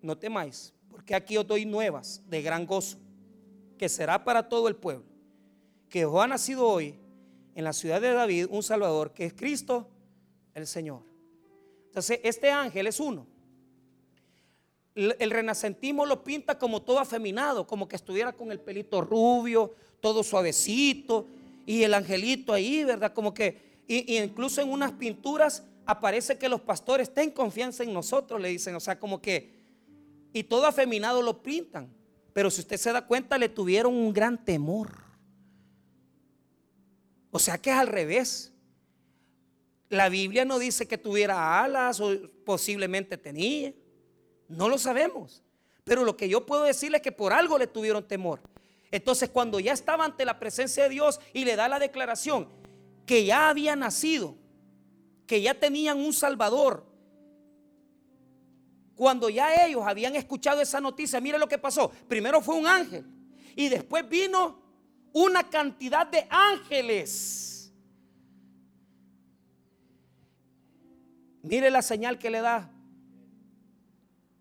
no 0.00 0.16
temáis, 0.16 0.74
porque 0.88 1.14
aquí 1.14 1.36
os 1.36 1.46
doy 1.46 1.64
nuevas 1.64 2.22
de 2.28 2.40
gran 2.42 2.66
gozo, 2.66 2.98
que 3.76 3.88
será 3.88 4.22
para 4.24 4.48
todo 4.48 4.68
el 4.68 4.76
pueblo, 4.76 5.04
que 5.88 6.04
os 6.04 6.22
ha 6.22 6.26
nacido 6.26 6.66
hoy 6.66 6.98
en 7.54 7.64
la 7.64 7.72
ciudad 7.72 8.00
de 8.00 8.12
David 8.12 8.46
un 8.50 8.62
Salvador, 8.62 9.12
que 9.12 9.26
es 9.26 9.34
Cristo 9.34 9.88
el 10.54 10.66
Señor. 10.66 11.02
Entonces, 11.86 12.20
este 12.22 12.50
ángel 12.50 12.86
es 12.86 13.00
uno. 13.00 13.26
El 14.94 15.30
renacentismo 15.30 16.04
lo 16.04 16.22
pinta 16.22 16.58
como 16.58 16.82
todo 16.82 16.98
afeminado, 16.98 17.66
como 17.66 17.88
que 17.88 17.96
estuviera 17.96 18.32
con 18.32 18.52
el 18.52 18.60
pelito 18.60 19.00
rubio, 19.00 19.74
todo 20.00 20.22
suavecito, 20.22 21.26
y 21.64 21.82
el 21.82 21.94
angelito 21.94 22.52
ahí, 22.52 22.84
¿verdad? 22.84 23.12
Como 23.12 23.32
que, 23.32 23.82
y, 23.86 24.18
incluso 24.18 24.60
en 24.60 24.70
unas 24.70 24.92
pinturas 24.92 25.64
aparece 25.86 26.36
que 26.38 26.48
los 26.48 26.60
pastores 26.60 27.12
ten 27.12 27.30
confianza 27.30 27.84
en 27.84 27.92
nosotros, 27.92 28.40
le 28.40 28.48
dicen, 28.48 28.74
o 28.74 28.80
sea, 28.80 28.98
como 28.98 29.22
que, 29.22 29.62
y 30.32 30.44
todo 30.44 30.66
afeminado 30.66 31.22
lo 31.22 31.42
pintan. 31.42 31.88
Pero 32.32 32.50
si 32.50 32.60
usted 32.60 32.76
se 32.76 32.92
da 32.92 33.06
cuenta, 33.06 33.38
le 33.38 33.48
tuvieron 33.48 33.94
un 33.94 34.12
gran 34.12 34.42
temor. 34.42 34.90
O 37.30 37.38
sea 37.38 37.58
que 37.58 37.70
es 37.70 37.76
al 37.76 37.88
revés. 37.88 38.52
La 39.88 40.08
Biblia 40.08 40.44
no 40.44 40.58
dice 40.58 40.88
que 40.88 40.96
tuviera 40.96 41.62
alas 41.62 42.00
o 42.00 42.10
posiblemente 42.44 43.18
tenía. 43.18 43.74
No 44.52 44.68
lo 44.68 44.78
sabemos. 44.78 45.42
Pero 45.84 46.04
lo 46.04 46.16
que 46.16 46.28
yo 46.28 46.46
puedo 46.46 46.62
decirle 46.62 46.98
es 46.98 47.02
que 47.02 47.12
por 47.12 47.32
algo 47.32 47.58
le 47.58 47.66
tuvieron 47.66 48.06
temor. 48.06 48.40
Entonces 48.90 49.30
cuando 49.30 49.58
ya 49.58 49.72
estaba 49.72 50.04
ante 50.04 50.24
la 50.24 50.38
presencia 50.38 50.84
de 50.84 50.90
Dios 50.90 51.20
y 51.32 51.44
le 51.44 51.56
da 51.56 51.68
la 51.68 51.78
declaración 51.78 52.48
que 53.06 53.24
ya 53.24 53.48
había 53.48 53.74
nacido, 53.74 54.36
que 55.26 55.40
ya 55.40 55.58
tenían 55.58 55.98
un 55.98 56.12
Salvador, 56.12 56.86
cuando 58.94 59.28
ya 59.28 59.64
ellos 59.64 59.82
habían 59.84 60.14
escuchado 60.14 60.60
esa 60.60 60.80
noticia, 60.80 61.20
mire 61.20 61.38
lo 61.38 61.48
que 61.48 61.58
pasó. 61.58 61.90
Primero 62.06 62.40
fue 62.40 62.54
un 62.54 62.66
ángel 62.66 63.04
y 63.56 63.68
después 63.68 64.08
vino 64.08 64.62
una 65.12 65.48
cantidad 65.48 66.06
de 66.06 66.26
ángeles. 66.30 67.72
Mire 71.42 71.70
la 71.70 71.82
señal 71.82 72.18
que 72.18 72.30
le 72.30 72.40
da. 72.40 72.71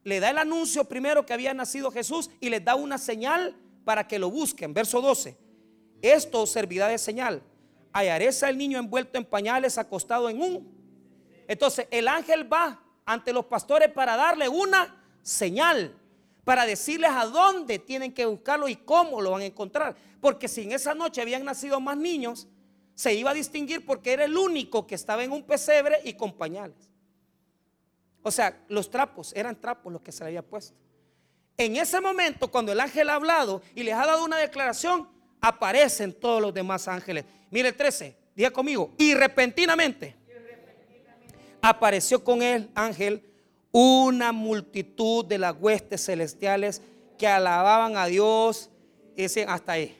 Le 0.03 0.19
da 0.19 0.29
el 0.29 0.37
anuncio 0.37 0.85
primero 0.85 1.25
que 1.25 1.33
había 1.33 1.53
nacido 1.53 1.91
Jesús 1.91 2.29
y 2.39 2.49
les 2.49 2.63
da 2.63 2.75
una 2.75 2.97
señal 2.97 3.55
para 3.85 4.07
que 4.07 4.19
lo 4.19 4.29
busquen. 4.31 4.73
Verso 4.73 5.01
12. 5.01 5.37
Esto 6.01 6.45
servirá 6.47 6.87
de 6.87 6.97
señal. 6.97 7.43
Hallarés 7.93 8.41
al 8.43 8.57
niño 8.57 8.79
envuelto 8.79 9.17
en 9.17 9.25
pañales, 9.25 9.77
acostado 9.77 10.29
en 10.29 10.41
un. 10.41 10.81
Entonces 11.47 11.87
el 11.91 12.07
ángel 12.07 12.51
va 12.51 12.81
ante 13.05 13.33
los 13.33 13.45
pastores 13.45 13.89
para 13.89 14.15
darle 14.15 14.47
una 14.47 14.97
señal 15.21 15.95
para 16.43 16.65
decirles 16.65 17.11
a 17.11 17.25
dónde 17.25 17.79
tienen 17.79 18.13
que 18.13 18.25
buscarlo 18.25 18.67
y 18.67 18.75
cómo 18.75 19.21
lo 19.21 19.31
van 19.31 19.41
a 19.41 19.45
encontrar. 19.45 19.95
Porque 20.19 20.47
si 20.47 20.63
en 20.63 20.71
esa 20.71 20.93
noche 20.93 21.21
habían 21.21 21.45
nacido 21.45 21.79
más 21.79 21.97
niños, 21.97 22.47
se 22.95 23.13
iba 23.13 23.31
a 23.31 23.33
distinguir 23.33 23.85
porque 23.85 24.13
era 24.13 24.25
el 24.25 24.35
único 24.35 24.85
que 24.87 24.95
estaba 24.95 25.23
en 25.23 25.31
un 25.31 25.43
pesebre 25.43 25.99
y 26.03 26.13
con 26.13 26.33
pañales. 26.33 26.90
O 28.23 28.31
sea, 28.31 28.63
los 28.67 28.89
trapos, 28.89 29.33
eran 29.35 29.59
trapos 29.59 29.91
los 29.91 30.01
que 30.01 30.11
se 30.11 30.23
le 30.23 30.29
había 30.29 30.41
puesto. 30.41 30.75
En 31.57 31.75
ese 31.75 31.99
momento, 31.99 32.49
cuando 32.49 32.71
el 32.71 32.79
ángel 32.79 33.09
ha 33.09 33.15
hablado 33.15 33.61
y 33.75 33.83
les 33.83 33.93
ha 33.93 34.05
dado 34.05 34.23
una 34.23 34.37
declaración, 34.37 35.07
aparecen 35.39 36.13
todos 36.13 36.41
los 36.41 36.53
demás 36.53 36.87
ángeles. 36.87 37.25
Mire 37.49 37.69
el 37.69 37.75
13, 37.75 38.15
diga 38.35 38.51
conmigo, 38.51 38.93
y 38.97 39.13
repentinamente 39.13 40.15
apareció 41.61 42.23
con 42.23 42.41
el 42.41 42.69
ángel 42.73 43.23
una 43.71 44.31
multitud 44.31 45.25
de 45.25 45.37
las 45.37 45.55
huestes 45.59 46.05
celestiales 46.05 46.81
que 47.17 47.27
alababan 47.27 47.95
a 47.95 48.05
Dios. 48.05 48.69
Ese 49.15 49.43
hasta 49.43 49.73
ahí. 49.73 49.97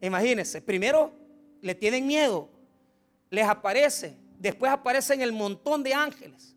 Imagínense, 0.00 0.60
primero 0.60 1.12
le 1.60 1.74
tienen 1.74 2.06
miedo, 2.06 2.48
les 3.30 3.46
aparece, 3.46 4.16
después 4.38 4.72
aparecen 4.72 5.20
el 5.20 5.32
montón 5.32 5.82
de 5.82 5.94
ángeles. 5.94 6.56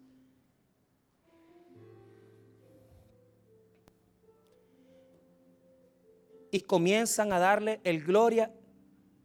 Y 6.56 6.62
comienzan 6.62 7.34
a 7.34 7.40
darle 7.40 7.82
el 7.84 8.02
gloria 8.02 8.50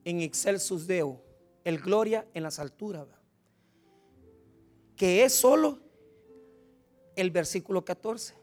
en 0.05 0.21
excelsus 0.21 0.89
Deo, 0.89 1.23
el 1.63 1.79
gloria 1.79 2.27
en 2.35 2.43
las 2.43 2.59
alturas, 2.59 3.07
que 4.97 5.23
es 5.23 5.33
solo 5.33 5.79
el 7.15 7.31
versículo 7.31 7.85
14. 7.85 8.35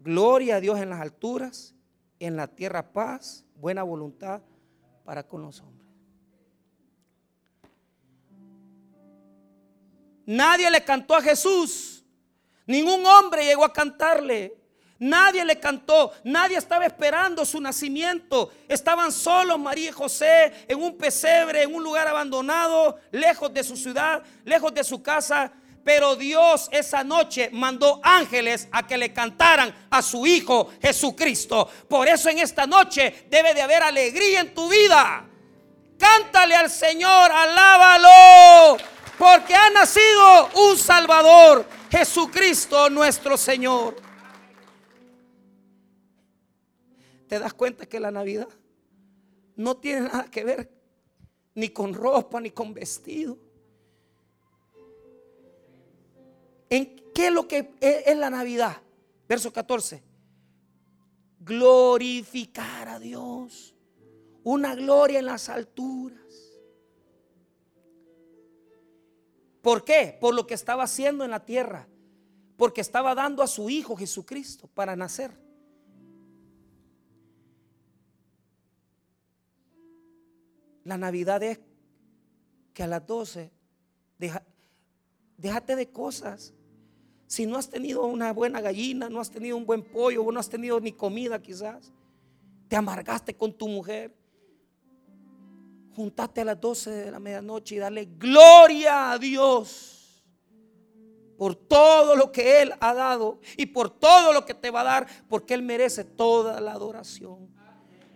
Gloria 0.00 0.56
a 0.56 0.60
Dios 0.60 0.80
en 0.80 0.90
las 0.90 1.00
alturas, 1.00 1.76
en 2.18 2.34
la 2.34 2.48
tierra 2.48 2.92
paz, 2.92 3.44
buena 3.54 3.84
voluntad 3.84 4.42
para 5.04 5.24
con 5.24 5.40
los 5.40 5.60
hombres. 5.60 5.88
Nadie 10.26 10.68
le 10.68 10.82
cantó 10.82 11.14
a 11.14 11.22
Jesús. 11.22 11.93
Ningún 12.66 13.04
hombre 13.06 13.44
llegó 13.44 13.64
a 13.64 13.72
cantarle. 13.72 14.54
Nadie 14.98 15.44
le 15.44 15.58
cantó, 15.58 16.12
nadie 16.22 16.56
estaba 16.56 16.86
esperando 16.86 17.44
su 17.44 17.60
nacimiento. 17.60 18.52
Estaban 18.68 19.10
solos 19.12 19.58
María 19.58 19.90
y 19.90 19.92
José 19.92 20.64
en 20.68 20.80
un 20.80 20.96
pesebre, 20.96 21.62
en 21.62 21.74
un 21.74 21.82
lugar 21.82 22.06
abandonado, 22.06 22.98
lejos 23.10 23.52
de 23.52 23.64
su 23.64 23.76
ciudad, 23.76 24.22
lejos 24.44 24.72
de 24.72 24.84
su 24.84 25.02
casa. 25.02 25.52
Pero 25.84 26.16
Dios 26.16 26.68
esa 26.72 27.04
noche 27.04 27.50
mandó 27.52 28.00
ángeles 28.02 28.68
a 28.72 28.86
que 28.86 28.96
le 28.96 29.12
cantaran 29.12 29.74
a 29.90 30.00
su 30.00 30.26
Hijo 30.26 30.70
Jesucristo. 30.80 31.68
Por 31.88 32.08
eso 32.08 32.30
en 32.30 32.38
esta 32.38 32.66
noche 32.66 33.26
debe 33.28 33.52
de 33.52 33.60
haber 33.60 33.82
alegría 33.82 34.40
en 34.40 34.54
tu 34.54 34.68
vida. 34.68 35.26
Cántale 35.98 36.54
al 36.54 36.70
Señor, 36.70 37.30
alábalo, 37.30 38.78
porque 39.18 39.54
ha 39.54 39.70
nacido 39.70 40.50
un 40.54 40.78
Salvador, 40.78 41.66
Jesucristo 41.96 42.90
nuestro 42.90 43.36
Señor. 43.36 43.94
te 47.28 47.38
das 47.38 47.54
cuenta 47.54 47.86
que 47.86 48.00
la 48.00 48.10
Navidad 48.10 48.48
no 49.56 49.76
tiene 49.76 50.02
nada 50.02 50.30
que 50.30 50.44
ver 50.44 50.70
ni 51.54 51.68
con 51.68 51.94
ropa 51.94 52.40
ni 52.40 52.50
con 52.50 52.74
vestido. 52.74 53.38
¿En 56.68 56.96
qué 57.14 57.28
es 57.28 57.32
lo 57.32 57.46
que 57.46 57.74
es 57.80 58.16
la 58.16 58.30
Navidad? 58.30 58.76
Verso 59.28 59.52
14. 59.52 60.02
Glorificar 61.38 62.88
a 62.88 62.98
Dios. 62.98 63.74
Una 64.42 64.74
gloria 64.74 65.20
en 65.20 65.26
las 65.26 65.48
alturas. 65.48 66.23
¿Por 69.64 69.82
qué? 69.82 70.14
Por 70.20 70.34
lo 70.34 70.46
que 70.46 70.52
estaba 70.52 70.82
haciendo 70.82 71.24
en 71.24 71.30
la 71.30 71.46
tierra. 71.46 71.88
Porque 72.58 72.82
estaba 72.82 73.14
dando 73.14 73.42
a 73.42 73.46
su 73.46 73.70
Hijo 73.70 73.96
Jesucristo 73.96 74.68
para 74.74 74.94
nacer. 74.94 75.32
La 80.84 80.98
Navidad 80.98 81.42
es 81.42 81.60
que 82.74 82.82
a 82.82 82.86
las 82.86 83.06
12 83.06 83.50
déjate 85.38 85.76
de 85.76 85.88
cosas. 85.88 86.52
Si 87.26 87.46
no 87.46 87.56
has 87.56 87.70
tenido 87.70 88.04
una 88.04 88.34
buena 88.34 88.60
gallina, 88.60 89.08
no 89.08 89.18
has 89.18 89.30
tenido 89.30 89.56
un 89.56 89.64
buen 89.64 89.82
pollo, 89.82 90.30
no 90.30 90.38
has 90.38 90.50
tenido 90.50 90.78
ni 90.78 90.92
comida 90.92 91.40
quizás, 91.40 91.90
te 92.68 92.76
amargaste 92.76 93.34
con 93.34 93.54
tu 93.54 93.66
mujer, 93.66 94.14
juntaste 95.94 96.40
a 96.40 96.44
las 96.44 96.60
12 96.60 96.90
de 96.90 97.10
la 97.10 97.20
medianoche 97.20 97.76
y 97.76 97.78
dale 97.78 98.08
gloria 98.18 99.12
a 99.12 99.18
Dios 99.18 99.94
por 101.38 101.56
todo 101.56 102.16
lo 102.16 102.32
que 102.32 102.62
Él 102.62 102.74
ha 102.80 102.94
dado 102.94 103.40
y 103.56 103.66
por 103.66 103.90
todo 103.90 104.32
lo 104.32 104.44
que 104.46 104.54
te 104.54 104.70
va 104.70 104.80
a 104.80 104.84
dar, 104.84 105.06
porque 105.28 105.54
Él 105.54 105.62
merece 105.62 106.04
toda 106.04 106.60
la 106.60 106.72
adoración. 106.72 107.52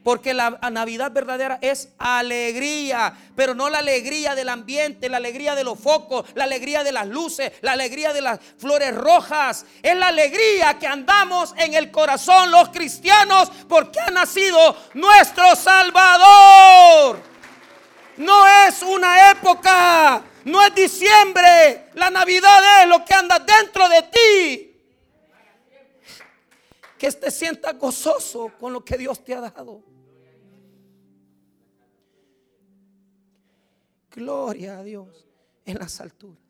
Porque 0.04 0.32
la 0.32 0.58
Navidad 0.70 1.12
verdadera 1.12 1.58
es 1.60 1.92
alegría, 1.98 3.14
pero 3.36 3.54
no 3.54 3.68
la 3.68 3.80
alegría 3.80 4.34
del 4.34 4.48
ambiente, 4.48 5.08
la 5.08 5.18
alegría 5.18 5.54
de 5.54 5.64
los 5.64 5.78
focos, 5.78 6.24
la 6.34 6.44
alegría 6.44 6.82
de 6.82 6.92
las 6.92 7.06
luces, 7.06 7.52
la 7.60 7.72
alegría 7.72 8.14
de 8.14 8.22
las 8.22 8.40
flores 8.56 8.94
rojas. 8.94 9.66
Es 9.82 9.94
la 9.96 10.08
alegría 10.08 10.78
que 10.78 10.86
andamos 10.86 11.52
en 11.58 11.74
el 11.74 11.90
corazón 11.90 12.50
los 12.50 12.70
cristianos 12.70 13.50
porque 13.68 14.00
ha 14.00 14.10
nacido 14.10 14.74
nuestro 14.94 15.54
Salvador. 15.56 17.20
No 18.18 18.46
es 18.66 18.82
una 18.82 19.30
época, 19.30 20.24
no 20.44 20.62
es 20.64 20.74
diciembre. 20.74 21.90
La 21.94 22.10
Navidad 22.10 22.82
es 22.82 22.88
lo 22.88 23.04
que 23.04 23.14
anda 23.14 23.38
dentro 23.38 23.88
de 23.88 24.02
ti. 24.02 24.64
Que 26.98 27.12
te 27.12 27.30
sientas 27.30 27.78
gozoso 27.78 28.52
con 28.58 28.72
lo 28.72 28.84
que 28.84 28.98
Dios 28.98 29.22
te 29.22 29.34
ha 29.34 29.40
dado. 29.40 29.84
Gloria 34.10 34.78
a 34.78 34.82
Dios 34.82 35.28
en 35.64 35.78
las 35.78 36.00
alturas. 36.00 36.42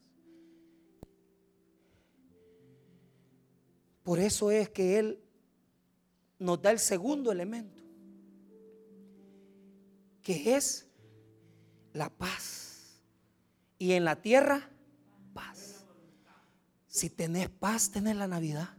Por 4.02 4.18
eso 4.18 4.50
es 4.50 4.70
que 4.70 4.98
Él 4.98 5.22
nos 6.38 6.62
da 6.62 6.70
el 6.70 6.78
segundo 6.78 7.30
elemento, 7.30 7.82
que 10.22 10.56
es 10.56 10.87
la 11.98 12.08
paz. 12.08 13.02
Y 13.78 13.92
en 13.92 14.04
la 14.04 14.16
tierra, 14.22 14.70
paz. 15.34 15.84
Si 16.86 17.10
tenés 17.10 17.48
paz, 17.48 17.90
tenés 17.90 18.16
la 18.16 18.26
Navidad. 18.26 18.70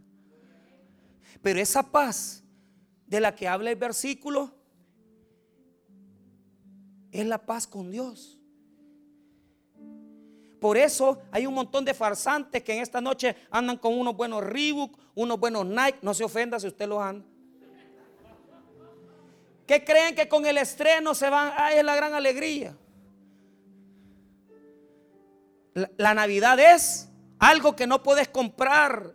Pero 1.42 1.60
esa 1.60 1.90
paz 1.90 2.42
de 3.06 3.20
la 3.20 3.34
que 3.34 3.48
habla 3.48 3.70
el 3.70 3.76
versículo 3.76 4.52
es 7.12 7.26
la 7.26 7.38
paz 7.38 7.66
con 7.66 7.90
Dios. 7.90 8.38
Por 10.60 10.76
eso 10.76 11.22
hay 11.30 11.46
un 11.46 11.54
montón 11.54 11.84
de 11.84 11.94
farsantes 11.94 12.62
que 12.62 12.74
en 12.74 12.82
esta 12.82 13.00
noche 13.00 13.34
andan 13.50 13.78
con 13.78 13.98
unos 13.98 14.14
buenos 14.14 14.44
Reebok, 14.44 14.98
unos 15.14 15.40
buenos 15.40 15.64
Nike. 15.64 15.98
No 16.02 16.12
se 16.12 16.24
ofenda 16.24 16.60
si 16.60 16.66
usted 16.66 16.86
los 16.86 17.00
anda. 17.00 17.24
¿Qué 19.66 19.82
creen 19.84 20.14
que 20.14 20.28
con 20.28 20.44
el 20.44 20.58
estreno 20.58 21.14
se 21.14 21.30
van? 21.30 21.52
Ay, 21.56 21.78
es 21.78 21.84
la 21.84 21.94
gran 21.94 22.12
alegría. 22.12 22.76
La, 25.74 26.14
Navidad 26.14 26.58
es 26.58 27.08
algo 27.38 27.76
que 27.76 27.86
no 27.86 28.02
puedes 28.02 28.28
comprar. 28.28 29.14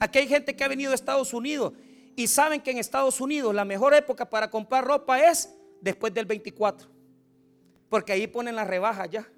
Aquí 0.00 0.18
hay 0.18 0.28
gente 0.28 0.56
que 0.56 0.64
ha 0.64 0.68
venido 0.68 0.92
a 0.92 0.94
Estados 0.94 1.32
Unidos 1.32 1.72
y 2.16 2.26
saben 2.26 2.60
que 2.60 2.72
en 2.72 2.78
Estados 2.78 3.20
Unidos 3.20 3.54
la 3.54 3.64
mejor 3.64 3.94
época 3.94 4.28
para 4.28 4.50
comprar 4.50 4.84
ropa 4.84 5.20
es 5.20 5.54
después 5.80 6.12
del 6.12 6.26
24. 6.26 6.88
Porque 7.88 8.12
ahí 8.12 8.26
ponen 8.26 8.56
las 8.56 8.66
rebajas 8.66 9.08
ya. 9.10 9.28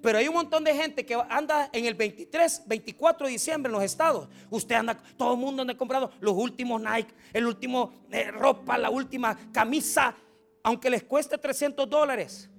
Pero 0.00 0.18
hay 0.18 0.28
un 0.28 0.34
montón 0.34 0.64
de 0.64 0.74
gente 0.74 1.06
que 1.06 1.14
anda 1.30 1.70
en 1.72 1.86
el 1.86 1.94
23, 1.94 2.64
24 2.66 3.26
de 3.26 3.32
diciembre 3.32 3.70
en 3.70 3.72
los 3.72 3.82
estados. 3.82 4.28
Usted 4.50 4.74
anda, 4.74 4.98
todo 5.16 5.32
el 5.32 5.40
mundo 5.40 5.62
anda 5.62 5.74
comprando 5.76 6.12
los 6.20 6.34
últimos 6.34 6.80
Nike, 6.80 7.14
el 7.32 7.46
último 7.46 8.04
eh, 8.10 8.30
ropa, 8.30 8.76
la 8.76 8.90
última 8.90 9.34
camisa, 9.50 10.14
aunque 10.62 10.90
les 10.90 11.04
cueste 11.04 11.38
300 11.38 11.88
dólares. 11.88 12.50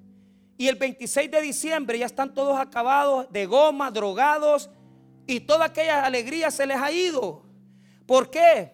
Y 0.57 0.67
el 0.67 0.75
26 0.75 1.29
de 1.29 1.41
diciembre 1.41 1.99
ya 1.99 2.05
están 2.05 2.33
todos 2.33 2.59
acabados 2.59 3.31
de 3.31 3.45
goma, 3.45 3.91
drogados, 3.91 4.69
y 5.27 5.39
toda 5.41 5.65
aquella 5.65 6.05
alegría 6.05 6.51
se 6.51 6.65
les 6.65 6.77
ha 6.77 6.91
ido. 6.91 7.43
¿Por 8.05 8.29
qué? 8.29 8.73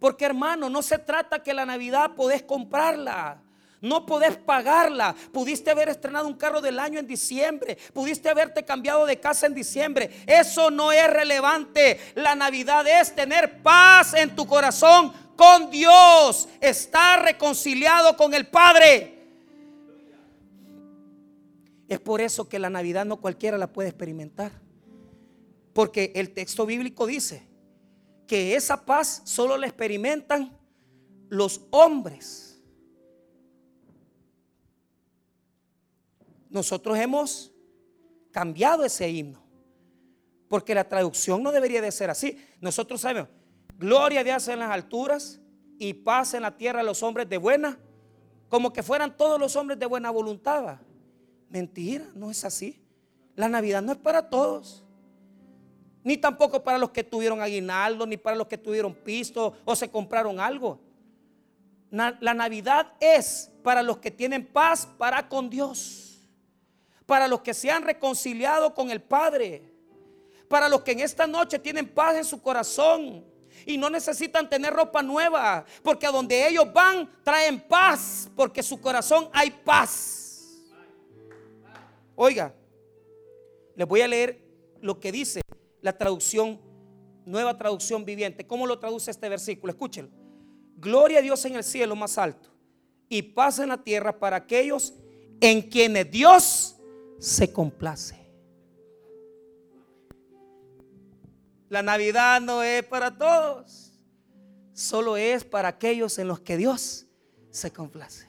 Porque 0.00 0.24
hermano, 0.24 0.70
no 0.70 0.82
se 0.82 0.98
trata 0.98 1.42
que 1.42 1.52
la 1.52 1.66
Navidad 1.66 2.12
podés 2.14 2.42
comprarla. 2.42 3.42
No 3.80 4.06
podés 4.06 4.36
pagarla. 4.36 5.14
Pudiste 5.32 5.70
haber 5.70 5.88
estrenado 5.88 6.26
un 6.26 6.34
carro 6.34 6.60
del 6.60 6.78
año 6.78 6.98
en 6.98 7.06
diciembre. 7.06 7.78
Pudiste 7.92 8.28
haberte 8.28 8.64
cambiado 8.64 9.06
de 9.06 9.20
casa 9.20 9.46
en 9.46 9.54
diciembre. 9.54 10.10
Eso 10.26 10.70
no 10.70 10.90
es 10.90 11.08
relevante. 11.08 12.00
La 12.16 12.34
Navidad 12.34 12.86
es 12.88 13.14
tener 13.14 13.62
paz 13.62 14.14
en 14.14 14.34
tu 14.34 14.46
corazón 14.46 15.12
con 15.36 15.70
Dios. 15.70 16.48
Estar 16.60 17.22
reconciliado 17.22 18.16
con 18.16 18.34
el 18.34 18.48
Padre. 18.48 19.17
Es 21.88 22.00
por 22.00 22.20
eso 22.20 22.48
que 22.48 22.58
la 22.58 22.70
Navidad 22.70 23.06
no 23.06 23.20
cualquiera 23.20 23.58
la 23.58 23.72
puede 23.72 23.88
experimentar. 23.88 24.52
Porque 25.72 26.12
el 26.14 26.34
texto 26.34 26.66
bíblico 26.66 27.06
dice 27.06 27.48
que 28.26 28.54
esa 28.56 28.84
paz 28.84 29.22
solo 29.24 29.56
la 29.56 29.66
experimentan 29.66 30.56
los 31.28 31.62
hombres 31.70 32.48
nosotros 36.50 36.98
hemos 36.98 37.52
cambiado 38.30 38.84
ese 38.84 39.08
himno. 39.08 39.42
Porque 40.48 40.74
la 40.74 40.88
traducción 40.88 41.42
no 41.42 41.52
debería 41.52 41.82
de 41.82 41.92
ser 41.92 42.10
así. 42.10 42.38
Nosotros 42.60 43.00
sabemos, 43.00 43.30
gloria 43.76 44.20
a 44.20 44.24
Dios 44.24 44.48
en 44.48 44.60
las 44.60 44.70
alturas 44.70 45.40
y 45.78 45.92
paz 45.92 46.34
en 46.34 46.42
la 46.42 46.56
tierra 46.56 46.80
a 46.80 46.84
los 46.84 47.02
hombres 47.02 47.28
de 47.28 47.36
buena, 47.36 47.78
como 48.48 48.72
que 48.72 48.82
fueran 48.82 49.16
todos 49.16 49.38
los 49.38 49.56
hombres 49.56 49.78
de 49.78 49.86
buena 49.86 50.10
voluntad. 50.10 50.80
Mentira, 51.48 52.04
no 52.14 52.30
es 52.30 52.44
así. 52.44 52.80
La 53.36 53.48
Navidad 53.48 53.82
no 53.82 53.92
es 53.92 53.98
para 53.98 54.28
todos. 54.28 54.84
Ni 56.04 56.16
tampoco 56.16 56.62
para 56.62 56.78
los 56.78 56.90
que 56.90 57.04
tuvieron 57.04 57.40
aguinaldo, 57.40 58.06
ni 58.06 58.16
para 58.16 58.36
los 58.36 58.46
que 58.46 58.58
tuvieron 58.58 58.94
pisto 58.94 59.54
o 59.64 59.76
se 59.76 59.90
compraron 59.90 60.40
algo. 60.40 60.80
La 61.90 62.34
Navidad 62.34 62.92
es 63.00 63.50
para 63.62 63.82
los 63.82 63.98
que 63.98 64.10
tienen 64.10 64.46
paz 64.46 64.86
para 64.98 65.28
con 65.28 65.48
Dios 65.48 66.08
para 67.08 67.26
los 67.26 67.40
que 67.40 67.54
se 67.54 67.70
han 67.70 67.84
reconciliado 67.84 68.74
con 68.74 68.90
el 68.90 69.00
Padre, 69.00 69.62
para 70.46 70.68
los 70.68 70.82
que 70.82 70.92
en 70.92 71.00
esta 71.00 71.26
noche 71.26 71.58
tienen 71.58 71.88
paz 71.88 72.16
en 72.16 72.24
su 72.26 72.42
corazón 72.42 73.24
y 73.64 73.78
no 73.78 73.88
necesitan 73.88 74.46
tener 74.46 74.74
ropa 74.74 75.00
nueva, 75.00 75.64
porque 75.82 76.06
a 76.06 76.10
donde 76.10 76.46
ellos 76.46 76.70
van 76.70 77.10
traen 77.24 77.66
paz, 77.66 78.28
porque 78.36 78.62
su 78.62 78.78
corazón 78.78 79.30
hay 79.32 79.50
paz. 79.50 80.27
Oiga, 82.20 82.52
les 83.76 83.86
voy 83.86 84.00
a 84.00 84.08
leer 84.08 84.44
lo 84.80 84.98
que 84.98 85.12
dice 85.12 85.40
la 85.80 85.96
traducción, 85.96 86.60
nueva 87.24 87.56
traducción 87.56 88.04
viviente. 88.04 88.44
¿Cómo 88.44 88.66
lo 88.66 88.80
traduce 88.80 89.12
este 89.12 89.28
versículo? 89.28 89.70
Escúchelo. 89.70 90.08
Gloria 90.78 91.20
a 91.20 91.22
Dios 91.22 91.44
en 91.44 91.54
el 91.54 91.62
cielo 91.62 91.94
más 91.94 92.18
alto 92.18 92.48
y 93.08 93.22
paz 93.22 93.60
en 93.60 93.68
la 93.68 93.84
tierra 93.84 94.18
para 94.18 94.38
aquellos 94.38 94.94
en 95.40 95.62
quienes 95.62 96.10
Dios 96.10 96.76
se 97.20 97.52
complace. 97.52 98.18
La 101.68 101.82
Navidad 101.82 102.40
no 102.40 102.64
es 102.64 102.82
para 102.82 103.16
todos, 103.16 103.92
solo 104.72 105.16
es 105.16 105.44
para 105.44 105.68
aquellos 105.68 106.18
en 106.18 106.26
los 106.26 106.40
que 106.40 106.56
Dios 106.56 107.06
se 107.50 107.72
complace. 107.72 108.26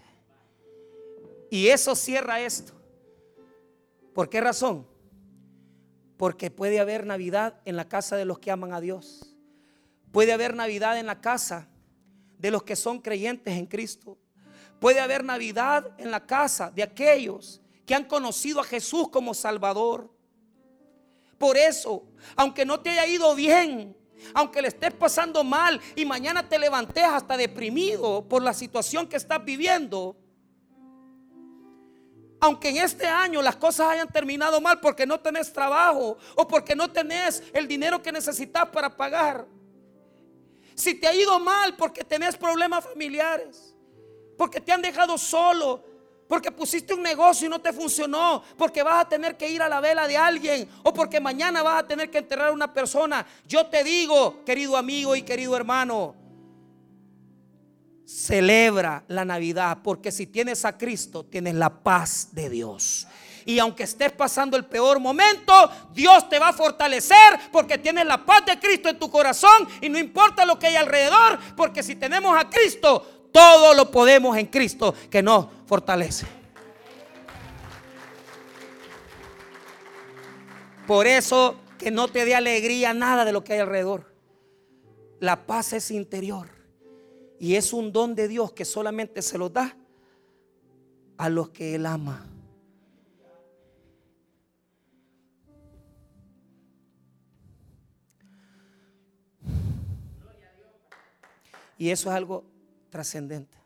Y 1.50 1.70
eso 1.70 1.96
cierra 1.96 2.40
esto. 2.40 2.79
¿Por 4.20 4.30
qué 4.30 4.42
razón? 4.42 4.86
Porque 6.18 6.52
puede 6.52 6.82
haber 6.82 7.06
Navidad 7.06 7.62
en 7.64 7.78
la 7.78 7.88
casa 7.88 8.18
de 8.18 8.26
los 8.26 8.38
que 8.38 8.52
aman 8.52 8.74
a 8.74 8.82
Dios. 8.82 9.34
Puede 10.12 10.34
haber 10.34 10.56
Navidad 10.56 11.00
en 11.00 11.06
la 11.06 11.22
casa 11.22 11.70
de 12.38 12.52
los 12.52 12.64
que 12.64 12.76
son 12.76 13.00
creyentes 13.00 13.56
en 13.56 13.66
Cristo. 13.66 14.18
Puede 14.82 15.00
haber 15.00 15.24
Navidad 15.24 15.96
en 15.98 16.12
la 16.12 16.26
casa 16.26 16.70
de 16.70 16.84
aquellos 16.84 17.62
que 17.86 17.96
han 17.96 18.04
conocido 18.04 18.60
a 18.60 18.66
Jesús 18.66 19.08
como 19.08 19.34
Salvador. 19.34 20.14
Por 21.38 21.56
eso, 21.56 22.04
aunque 22.36 22.66
no 22.66 22.82
te 22.82 22.90
haya 22.90 23.08
ido 23.08 23.34
bien, 23.36 23.96
aunque 24.34 24.62
le 24.62 24.68
estés 24.68 24.94
pasando 24.96 25.46
mal 25.46 25.80
y 25.96 26.04
mañana 26.04 26.50
te 26.50 26.60
levantes 26.60 27.06
hasta 27.06 27.38
deprimido 27.38 28.28
por 28.28 28.44
la 28.44 28.54
situación 28.54 29.08
que 29.08 29.16
estás 29.16 29.46
viviendo, 29.46 30.18
aunque 32.40 32.70
en 32.70 32.78
este 32.78 33.06
año 33.06 33.42
las 33.42 33.56
cosas 33.56 33.90
hayan 33.90 34.08
terminado 34.08 34.62
mal 34.62 34.80
porque 34.80 35.06
no 35.06 35.20
tenés 35.20 35.52
trabajo 35.52 36.18
o 36.36 36.48
porque 36.48 36.76
no 36.76 36.90
tenés 36.90 37.44
el 37.54 37.68
dinero 37.68 38.02
que 38.02 38.12
necesitas 38.12 38.70
para 38.70 38.96
pagar, 38.96 39.46
si 40.76 40.96
te 40.96 41.08
ha 41.08 41.14
ido 41.14 41.38
mal 41.40 41.76
porque 41.76 42.04
tenés 42.04 42.38
problemas 42.38 42.86
familiares, 42.86 43.76
porque 44.38 44.62
te 44.62 44.72
han 44.72 44.82
dejado 44.82 45.18
solo, 45.18 45.84
porque 46.30 46.52
pusiste 46.52 46.94
un 46.94 47.02
negocio 47.02 47.48
y 47.48 47.50
no 47.50 47.60
te 47.60 47.74
funcionó, 47.74 48.44
porque 48.56 48.84
vas 48.84 49.04
a 49.04 49.10
tener 49.10 49.36
que 49.36 49.50
ir 49.50 49.62
a 49.62 49.68
la 49.68 49.82
vela 49.82 50.08
de 50.08 50.16
alguien 50.16 50.70
o 50.84 50.94
porque 50.94 51.20
mañana 51.20 51.64
vas 51.64 51.84
a 51.84 51.88
tener 51.88 52.10
que 52.10 52.20
enterrar 52.20 52.50
a 52.50 52.54
una 52.54 52.72
persona. 52.72 53.26
Yo 53.46 53.66
te 53.66 53.84
digo, 53.84 54.46
querido 54.46 54.78
amigo 54.78 55.16
y 55.16 55.24
querido 55.24 55.56
hermano, 55.58 56.16
celebra 58.10 59.04
la 59.08 59.24
Navidad, 59.24 59.80
porque 59.84 60.12
si 60.12 60.26
tienes 60.26 60.66
a 60.66 60.80
Cristo, 60.80 61.24
tienes 61.24 61.54
la 61.54 61.84
paz 61.84 62.30
de 62.32 62.50
Dios. 62.50 63.08
Y 63.46 63.60
aunque 63.60 63.84
estés 63.84 64.12
pasando 64.12 64.58
el 64.58 64.66
peor 64.66 65.00
momento, 65.00 65.54
Dios 65.94 66.28
te 66.28 66.40
va 66.40 66.50
a 66.50 66.54
fortalecer 66.54 67.40
porque 67.52 67.78
tienes 67.78 68.08
la 68.08 68.26
paz 68.26 68.48
de 68.48 68.60
Cristo 68.60 68.90
en 68.90 68.98
tu 68.98 69.12
corazón 69.12 69.68
y 69.80 69.90
no 69.90 70.00
importa 70.00 70.44
lo 70.44 70.58
que 70.58 70.68
hay 70.68 70.76
alrededor, 70.76 71.38
porque 71.56 71.84
si 71.84 71.96
tenemos 71.96 72.36
a 72.36 72.50
Cristo, 72.50 73.30
todo 73.32 73.76
lo 73.76 73.92
podemos 73.92 74.36
en 74.38 74.48
Cristo 74.48 74.96
que 75.12 75.22
nos 75.22 75.46
fortalece. 75.68 76.26
Por 80.88 81.06
eso 81.06 81.60
que 81.78 81.92
no 81.92 82.08
te 82.08 82.26
dé 82.26 82.34
alegría 82.34 82.92
nada 82.96 83.24
de 83.24 83.34
lo 83.34 83.44
que 83.44 83.54
hay 83.54 83.60
alrededor. 83.60 84.12
La 85.20 85.46
paz 85.46 85.74
es 85.74 85.92
interior. 85.92 86.59
Y 87.40 87.56
es 87.56 87.72
un 87.72 87.94
don 87.94 88.16
de 88.16 88.28
Dios 88.28 88.52
que 88.52 88.66
solamente 88.66 89.22
se 89.22 89.38
lo 89.38 89.50
da 89.50 89.76
a 91.18 91.30
los 91.30 91.50
que 91.50 91.76
Él 91.76 91.86
ama. 91.86 92.26
Y 101.78 101.90
eso 101.90 102.10
es 102.10 102.16
algo 102.16 102.44
trascendente. 102.90 103.58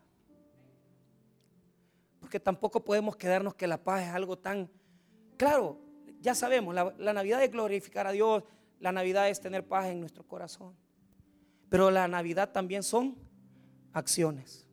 porque 2.19 2.39
tampoco 2.39 2.83
podemos 2.83 3.15
quedarnos 3.15 3.55
que 3.55 3.67
la 3.67 3.83
paz 3.83 4.03
es 4.03 4.09
algo 4.09 4.37
tan... 4.37 4.69
Claro, 5.35 5.79
ya 6.21 6.33
sabemos, 6.33 6.73
la, 6.73 6.93
la 6.97 7.13
Navidad 7.13 7.43
es 7.43 7.51
glorificar 7.51 8.07
a 8.07 8.11
Dios, 8.11 8.43
la 8.79 8.91
Navidad 8.91 9.29
es 9.29 9.39
tener 9.41 9.67
paz 9.67 9.87
en 9.87 9.99
nuestro 9.99 10.23
corazón. 10.23 10.75
Pero 11.69 11.91
la 11.91 12.07
Navidad 12.07 12.51
también 12.51 12.83
son 12.83 13.15
acciones. 13.93 14.67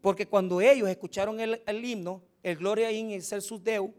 Porque 0.00 0.26
cuando 0.26 0.60
ellos 0.60 0.88
escucharon 0.88 1.40
el, 1.40 1.84
himno, 1.84 2.22
el 2.42 2.56
Gloria 2.56 2.90
in 2.90 3.10
Excelsus 3.10 3.62
Deo, 3.62 3.94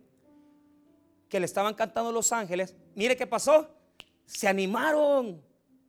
que 1.30 1.40
le 1.40 1.46
estaban 1.46 1.74
cantando 1.74 2.12
los 2.12 2.32
ángeles, 2.32 2.76
mire 2.94 3.16
qué 3.16 3.26
pasó. 3.26 3.70
Se 4.26 4.48
animaron, 4.48 5.42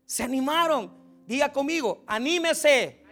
se 0.04 0.22
animaron. 0.22 0.92
Diga 1.26 1.52
conmigo, 1.52 2.02
anímese. 2.06 3.02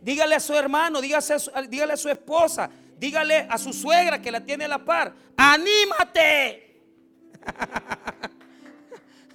Dígale 0.00 0.34
a 0.34 0.40
su 0.40 0.54
hermano, 0.54 1.00
dígale 1.00 1.34
a 1.34 1.38
su, 1.38 1.50
dígale 1.68 1.92
a 1.92 1.96
su 1.96 2.08
esposa, 2.08 2.70
dígale 2.98 3.46
a 3.48 3.58
su 3.58 3.72
suegra 3.72 4.20
que 4.20 4.32
la 4.32 4.40
tiene 4.40 4.64
a 4.64 4.68
la 4.68 4.84
par, 4.84 5.14
anímate. 5.36 6.82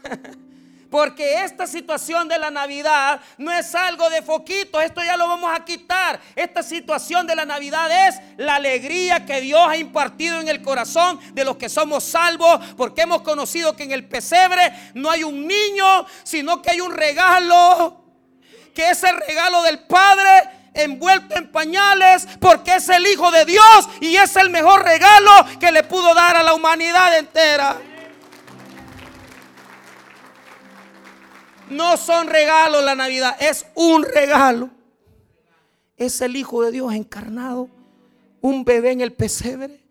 Porque 0.89 1.43
esta 1.43 1.67
situación 1.67 2.27
de 2.27 2.37
la 2.37 2.51
Navidad 2.51 3.19
no 3.37 3.51
es 3.51 3.73
algo 3.75 4.09
de 4.09 4.21
foquito, 4.21 4.79
esto 4.79 5.03
ya 5.03 5.17
lo 5.17 5.27
vamos 5.27 5.51
a 5.53 5.65
quitar. 5.65 6.19
Esta 6.35 6.63
situación 6.63 7.27
de 7.27 7.35
la 7.35 7.45
Navidad 7.45 8.07
es 8.07 8.15
la 8.37 8.55
alegría 8.55 9.25
que 9.25 9.41
Dios 9.41 9.61
ha 9.67 9.77
impartido 9.77 10.39
en 10.39 10.47
el 10.47 10.61
corazón 10.61 11.19
de 11.33 11.43
los 11.43 11.57
que 11.57 11.69
somos 11.69 12.03
salvos, 12.03 12.59
porque 12.77 13.01
hemos 13.01 13.21
conocido 13.21 13.75
que 13.75 13.83
en 13.83 13.91
el 13.91 14.07
pesebre 14.07 14.73
no 14.93 15.09
hay 15.09 15.23
un 15.23 15.47
niño, 15.47 16.05
sino 16.23 16.61
que 16.61 16.71
hay 16.71 16.81
un 16.81 16.93
regalo, 16.93 18.03
que 18.73 18.89
es 18.89 19.03
el 19.03 19.17
regalo 19.17 19.63
del 19.63 19.79
Padre 19.79 20.29
envuelto 20.75 21.35
en 21.35 21.51
pañales, 21.51 22.27
porque 22.39 22.75
es 22.75 22.89
el 22.89 23.07
Hijo 23.07 23.31
de 23.31 23.45
Dios 23.45 23.89
y 24.01 24.15
es 24.17 24.35
el 24.35 24.49
mejor 24.49 24.83
regalo 24.83 25.31
que 25.59 25.71
le 25.71 25.83
pudo 25.83 26.13
dar 26.13 26.35
a 26.35 26.43
la 26.43 26.53
humanidad 26.53 27.17
entera. 27.17 27.77
No 31.69 31.97
son 31.97 32.27
regalos 32.27 32.83
la 32.83 32.95
Navidad, 32.95 33.35
es 33.39 33.65
un 33.75 34.03
regalo. 34.03 34.69
Es 35.97 36.21
el 36.21 36.35
Hijo 36.35 36.61
de 36.63 36.71
Dios 36.71 36.93
encarnado, 36.93 37.69
un 38.41 38.63
bebé 38.63 38.91
en 38.91 39.01
el 39.01 39.13
pesebre. 39.13 39.81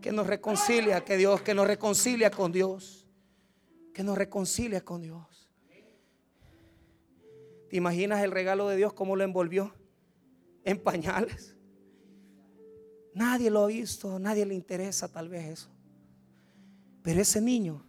Que 0.00 0.12
nos 0.12 0.26
reconcilia, 0.26 1.04
que 1.04 1.16
Dios, 1.16 1.42
que 1.42 1.54
nos 1.54 1.66
reconcilia 1.66 2.30
con 2.30 2.52
Dios. 2.52 3.06
Que 3.92 4.02
nos 4.02 4.16
reconcilia 4.16 4.84
con 4.84 5.02
Dios. 5.02 5.50
¿Te 7.68 7.76
imaginas 7.76 8.22
el 8.22 8.30
regalo 8.30 8.68
de 8.68 8.76
Dios 8.76 8.92
cómo 8.92 9.16
lo 9.16 9.24
envolvió? 9.24 9.74
En 10.64 10.78
pañales. 10.78 11.56
Nadie 13.14 13.50
lo 13.50 13.64
ha 13.64 13.66
visto, 13.66 14.18
nadie 14.18 14.46
le 14.46 14.54
interesa 14.54 15.08
tal 15.08 15.28
vez 15.28 15.46
eso. 15.46 15.68
Pero 17.02 17.20
ese 17.20 17.40
niño 17.40 17.84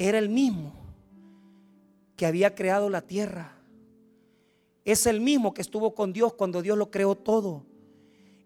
era 0.00 0.18
el 0.18 0.30
mismo 0.30 0.72
que 2.16 2.24
había 2.24 2.54
creado 2.54 2.88
la 2.88 3.02
tierra. 3.02 3.54
Es 4.82 5.04
el 5.04 5.20
mismo 5.20 5.52
que 5.52 5.60
estuvo 5.60 5.94
con 5.94 6.14
Dios 6.14 6.32
cuando 6.32 6.62
Dios 6.62 6.78
lo 6.78 6.90
creó 6.90 7.14
todo. 7.14 7.66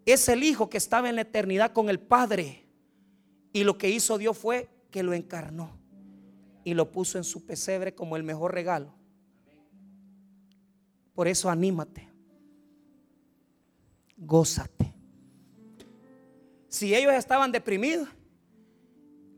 Es 0.04 0.28
el 0.28 0.42
Hijo 0.42 0.68
que 0.68 0.78
estaba 0.78 1.08
en 1.08 1.14
la 1.14 1.20
eternidad 1.20 1.72
con 1.72 1.88
el 1.88 2.00
Padre. 2.00 2.64
Y 3.52 3.62
lo 3.62 3.78
que 3.78 3.88
hizo 3.88 4.18
Dios 4.18 4.36
fue 4.36 4.68
que 4.90 5.04
lo 5.04 5.12
encarnó 5.14 5.70
y 6.64 6.74
lo 6.74 6.90
puso 6.90 7.18
en 7.18 7.24
su 7.24 7.46
pesebre 7.46 7.94
como 7.94 8.16
el 8.16 8.24
mejor 8.24 8.52
regalo. 8.52 8.92
Por 11.14 11.28
eso 11.28 11.48
anímate. 11.48 12.08
Gózate. 14.16 14.92
Si 16.66 16.92
ellos 16.96 17.12
estaban 17.12 17.52
deprimidos, 17.52 18.08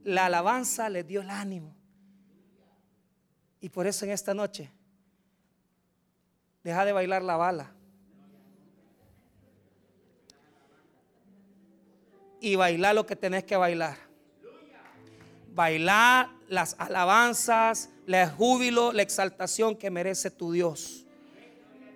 la 0.03 0.27
alabanza 0.27 0.89
les 0.89 1.07
dio 1.07 1.21
el 1.21 1.29
ánimo. 1.29 1.76
Y 3.61 3.69
por 3.69 3.87
eso 3.87 4.05
en 4.05 4.11
esta 4.13 4.35
noche, 4.35 4.71
deja 6.63 6.85
de 6.85 6.93
bailar 6.93 7.23
la 7.23 7.37
bala. 7.37 7.73
Y 12.41 12.57
bailar 12.57 12.95
lo 12.95 13.07
que 13.07 13.17
tenés 13.17 13.45
que 13.45 13.57
bailar. 13.57 13.97
Bailar 15.55 16.31
las 16.49 16.77
alabanzas, 16.79 17.89
el 18.07 18.31
júbilo, 18.31 18.93
la 18.93 19.03
exaltación 19.03 19.75
que 19.75 19.91
merece 19.91 20.31
tu 20.31 20.53
Dios 20.53 21.06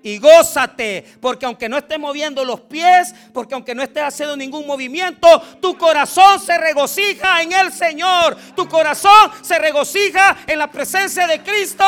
y 0.02 0.18
gózate, 0.18 1.04
porque 1.20 1.46
aunque 1.46 1.68
no 1.68 1.76
estés 1.76 1.98
moviendo 1.98 2.44
los 2.44 2.60
pies, 2.62 3.14
porque 3.32 3.54
aunque 3.54 3.74
no 3.74 3.82
estés 3.82 4.02
haciendo 4.02 4.36
ningún 4.36 4.66
movimiento, 4.66 5.26
tu 5.60 5.76
corazón 5.76 6.40
se 6.40 6.56
regocija 6.58 7.42
en 7.42 7.52
el 7.52 7.72
Señor, 7.72 8.36
tu 8.56 8.68
corazón 8.68 9.30
se 9.42 9.58
regocija 9.58 10.38
en 10.46 10.58
la 10.58 10.70
presencia 10.70 11.26
de 11.26 11.42
Cristo. 11.42 11.84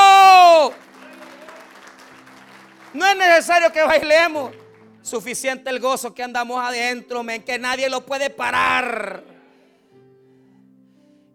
No 2.92 3.06
es 3.06 3.16
necesario 3.16 3.72
que 3.72 3.82
bailemos, 3.82 4.52
suficiente 5.00 5.70
el 5.70 5.80
gozo 5.80 6.14
que 6.14 6.22
andamos 6.22 6.62
adentro, 6.62 7.22
men, 7.22 7.42
que 7.42 7.58
nadie 7.58 7.88
lo 7.88 8.04
puede 8.04 8.28
parar. 8.28 9.24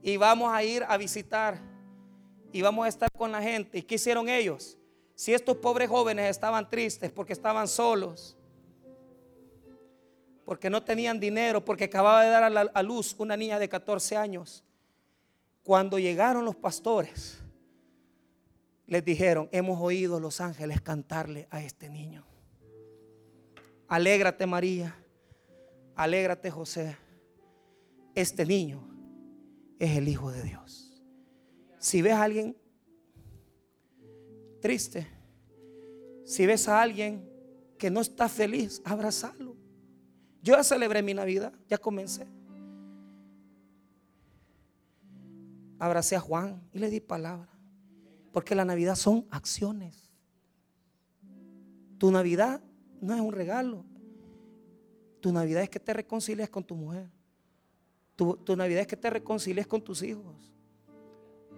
Y 0.03 0.15
vamos 0.17 0.53
a 0.53 0.63
ir 0.63 0.85
a 0.87 0.95
visitar 0.97 1.59
y 2.53 2.61
vamos 2.61 2.85
a 2.85 2.89
estar 2.89 3.09
con 3.11 3.31
la 3.31 3.41
gente. 3.41 3.79
¿Y 3.79 3.81
qué 3.81 3.95
hicieron 3.95 4.29
ellos? 4.29 4.76
Si 5.17 5.33
estos 5.33 5.57
pobres 5.57 5.89
jóvenes 5.89 6.29
estaban 6.29 6.69
tristes 6.69 7.11
porque 7.11 7.33
estaban 7.33 7.67
solos, 7.67 8.37
porque 10.45 10.69
no 10.69 10.83
tenían 10.83 11.19
dinero, 11.19 11.65
porque 11.65 11.85
acababa 11.85 12.23
de 12.23 12.29
dar 12.29 12.71
a, 12.71 12.83
luz 12.83 13.15
una 13.17 13.35
niña 13.35 13.57
de 13.57 13.67
14 13.67 14.15
años, 14.15 14.63
cuando 15.63 15.97
llegaron 15.97 16.45
los 16.45 16.55
pastores, 16.55 17.39
les 18.85 19.03
dijeron, 19.03 19.49
hemos 19.51 19.81
oído 19.81 20.19
los 20.19 20.39
ángeles 20.39 20.81
cantarle 20.81 21.47
a 21.49 21.63
este 21.63 21.89
niño. 21.89 22.23
Alégrate 23.87 24.45
María, 24.45 24.95
alégrate 25.95 26.51
José, 26.51 26.95
este 28.13 28.45
niño 28.45 28.87
es 29.79 29.97
el 29.97 30.07
Hijo 30.09 30.31
de 30.31 30.43
Dios. 30.43 31.01
Si 31.79 32.03
ves 32.03 32.13
a 32.13 32.21
alguien 32.21 32.55
triste, 34.59 35.07
si 36.25 36.45
ves 36.45 36.67
a 36.67 36.81
alguien 36.81 37.27
que 37.77 37.89
no 37.89 38.01
está 38.01 38.27
feliz, 38.27 38.81
abrazalo. 38.83 39.55
Yo 40.41 40.55
ya 40.55 40.63
celebré 40.63 41.01
mi 41.01 41.13
Navidad, 41.13 41.53
ya 41.69 41.77
comencé. 41.77 42.27
Abracé 45.79 46.15
a 46.15 46.19
Juan 46.19 46.61
y 46.73 46.79
le 46.79 46.89
di 46.89 46.99
palabra. 46.99 47.49
Porque 48.31 48.55
la 48.55 48.65
Navidad 48.65 48.95
son 48.95 49.25
acciones. 49.29 50.11
Tu 51.97 52.11
Navidad 52.11 52.61
no 53.01 53.13
es 53.13 53.21
un 53.21 53.31
regalo. 53.31 53.85
Tu 55.19 55.31
Navidad 55.31 55.63
es 55.63 55.69
que 55.69 55.79
te 55.79 55.93
reconcilies 55.93 56.49
con 56.49 56.63
tu 56.63 56.75
mujer. 56.75 57.09
Tu, 58.15 58.35
tu 58.37 58.55
Navidad 58.55 58.81
es 58.81 58.87
que 58.87 58.97
te 58.97 59.09
reconcilies 59.09 59.67
con 59.67 59.81
tus 59.81 60.01
hijos. 60.01 60.53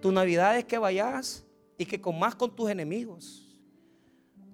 Tu 0.00 0.12
Navidad 0.12 0.56
es 0.58 0.64
que 0.64 0.78
vayas 0.78 1.46
y 1.80 1.86
que 1.86 1.98
con 1.98 2.18
más 2.18 2.34
con 2.34 2.54
tus 2.54 2.68
enemigos. 2.68 3.48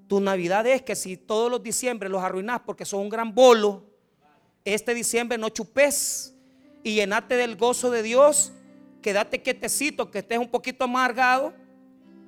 Tu 0.07 0.21
Navidad 0.21 0.65
es 0.65 0.83
que 0.83 0.95
si 0.95 1.17
todos 1.17 1.51
los 1.51 1.61
diciembre 1.61 2.09
los 2.09 2.23
arruinas 2.23 2.61
porque 2.65 2.85
son 2.85 3.01
un 3.01 3.09
gran 3.09 3.35
bolo, 3.35 3.83
este 4.65 4.95
diciembre 4.95 5.37
no 5.37 5.49
chupes 5.49 6.33
y 6.85 6.95
llenate 6.95 7.35
del 7.35 7.57
gozo 7.57 7.91
de 7.91 8.05
Dios, 8.05 8.53
quédate 9.03 9.43
quietecito, 9.43 10.09
que 10.09 10.21
estés 10.21 10.39
un 10.39 10.49
poquito 10.49 10.85
amargado, 10.85 11.53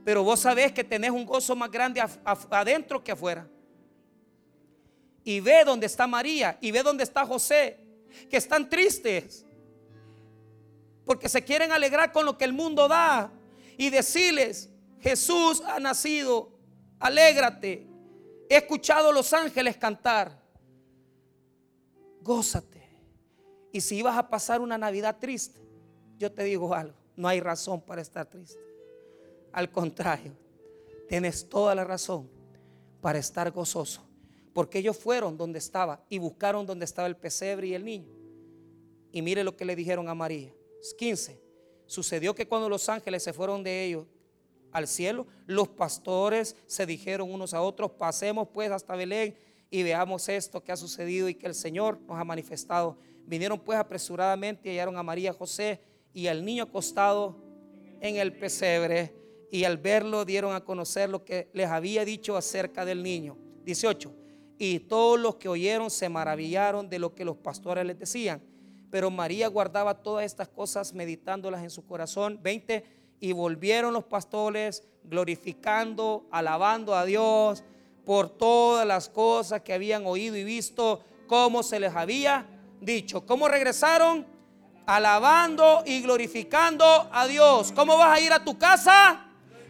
pero 0.05 0.25
vos 0.25 0.41
sabés 0.41 0.73
que 0.73 0.83
tenés 0.83 1.13
un 1.13 1.25
gozo 1.25 1.55
más 1.55 1.71
grande 1.71 2.03
adentro 2.51 3.05
que 3.05 3.13
afuera. 3.13 3.49
Y 5.23 5.39
ve 5.39 5.63
dónde 5.65 5.87
está 5.87 6.09
María 6.09 6.59
y 6.61 6.73
ve 6.73 6.83
dónde 6.83 7.05
está 7.05 7.25
José, 7.25 7.79
que 8.29 8.37
están 8.37 8.69
tristes, 8.69 9.47
porque 11.05 11.29
se 11.29 11.45
quieren 11.45 11.71
alegrar 11.71 12.11
con 12.11 12.27
lo 12.27 12.37
que 12.37 12.45
el 12.45 12.53
mundo 12.53 12.89
da 12.89 13.31
y 13.77 13.91
decirles, 13.91 14.71
Jesús 15.01 15.63
ha 15.67 15.79
nacido, 15.79 16.51
alégrate. 16.99 17.87
He 18.49 18.57
escuchado 18.57 19.11
a 19.11 19.13
los 19.13 19.33
ángeles 19.33 19.77
cantar. 19.77 20.43
Gózate. 22.23 22.89
Y 23.73 23.81
si 23.81 23.97
ibas 23.97 24.17
a 24.17 24.29
pasar 24.29 24.61
una 24.61 24.79
Navidad 24.79 25.19
triste, 25.19 25.61
yo 26.19 26.33
te 26.33 26.43
digo 26.45 26.75
algo, 26.75 26.97
no 27.17 27.29
hay 27.29 27.41
razón 27.41 27.81
para 27.81 28.01
estar 28.01 28.27
triste. 28.27 28.59
Al 29.53 29.71
contrario, 29.71 30.33
tienes 31.09 31.49
toda 31.49 31.75
la 31.75 31.85
razón 31.85 32.29
para 33.01 33.19
estar 33.19 33.51
gozoso. 33.51 34.03
Porque 34.53 34.79
ellos 34.79 34.97
fueron 34.97 35.37
donde 35.37 35.59
estaba 35.59 36.05
y 36.09 36.19
buscaron 36.19 36.67
donde 36.67 36.85
estaba 36.85 37.07
el 37.07 37.17
pesebre 37.17 37.69
y 37.69 37.75
el 37.75 37.85
niño. 37.85 38.13
Y 39.13 39.23
mire 39.23 39.45
lo 39.45 39.57
que 39.57 39.65
le 39.65 39.77
dijeron 39.77 40.09
a 40.09 40.15
María. 40.15 40.53
15. 40.99 41.41
Sucedió 41.87 42.35
que 42.35 42.49
cuando 42.49 42.69
los 42.69 42.89
ángeles 42.89 43.23
se 43.23 43.33
fueron 43.33 43.63
de 43.63 43.85
ellos, 43.85 44.07
al 44.73 44.87
cielo. 44.87 45.27
Los 45.47 45.69
pastores 45.69 46.57
se 46.67 46.87
dijeron 46.87 47.33
unos 47.33 47.55
a 47.55 47.63
otros, 47.63 47.93
pasemos 47.93 48.49
pues 48.53 48.71
hasta 48.71 48.97
Belén 48.97 49.37
y 49.71 49.83
veamos 49.83 50.29
esto 50.29 50.63
que 50.63 50.73
ha 50.73 50.77
sucedido 50.77 51.29
y 51.29 51.35
que 51.35 51.47
el 51.47 51.55
Señor 51.55 52.01
nos 52.07 52.19
ha 52.19 52.25
manifestado. 52.25 52.99
Vinieron 53.27 53.59
pues 53.59 53.79
apresuradamente 53.79 54.69
y 54.69 54.73
hallaron 54.73 54.97
a 54.97 55.03
María 55.03 55.33
José 55.33 55.81
y 56.13 56.27
al 56.27 56.45
niño 56.45 56.65
acostado 56.65 57.37
en 58.01 58.17
el 58.17 58.37
pesebre 58.37 59.15
y 59.51 59.65
al 59.65 59.79
verlo 59.79 60.25
dieron 60.25 60.55
a 60.55 60.65
conocer 60.65 61.09
lo 61.09 61.25
que 61.25 61.51
les 61.53 61.69
había 61.69 62.05
dicho 62.05 62.37
acerca 62.37 62.85
del 62.85 63.03
niño. 63.03 63.37
18. 63.65 64.15
Y 64.59 64.81
todos 64.81 65.19
los 65.19 65.37
que 65.37 65.49
oyeron 65.49 65.91
se 65.91 66.09
maravillaron 66.09 66.89
de 66.89 66.99
lo 66.99 67.15
que 67.15 67.25
los 67.25 67.37
pastores 67.37 67.85
les 67.85 67.99
decían. 67.99 68.43
Pero 68.91 69.11
María 69.11 69.49
guardaba 69.49 70.03
todas 70.03 70.25
estas 70.25 70.49
cosas 70.49 70.95
meditándolas 70.95 71.63
en 71.63 71.71
su 71.71 71.85
corazón. 71.87 72.41
20. 72.43 72.85
Y 73.21 73.33
volvieron 73.33 73.93
los 73.93 74.05
pastores 74.05 74.85
glorificando, 75.05 76.27
alabando 76.31 76.95
a 76.95 77.05
Dios 77.05 77.65
por 78.05 78.29
todas 78.31 78.87
las 78.87 79.09
cosas 79.09 79.63
que 79.63 79.75
habían 79.75 80.07
oído 80.07 80.37
y 80.37 80.45
visto, 80.45 81.01
como 81.27 81.63
se 81.63 81.81
les 81.81 81.95
había 81.95 82.47
dicho. 82.81 83.27
¿Cómo 83.27 83.49
regresaron? 83.49 84.27
Alabando 84.87 85.83
y 85.85 86.01
glorificando 86.01 87.09
a 87.13 87.27
Dios. 87.27 87.73
¿Cómo 87.73 87.99
vas 87.99 88.19
a 88.19 88.21
ir 88.21 88.33
a 88.33 88.45
tu 88.45 88.57
casa? 88.59 89.27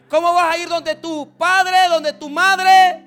¿Cómo 0.09 0.33
vas 0.35 0.55
a 0.55 0.59
ir 0.59 0.69
donde 0.69 0.95
tu 0.95 1.31
padre, 1.37 1.89
donde 1.89 2.13
tu 2.13 2.29
madre? 2.29 3.05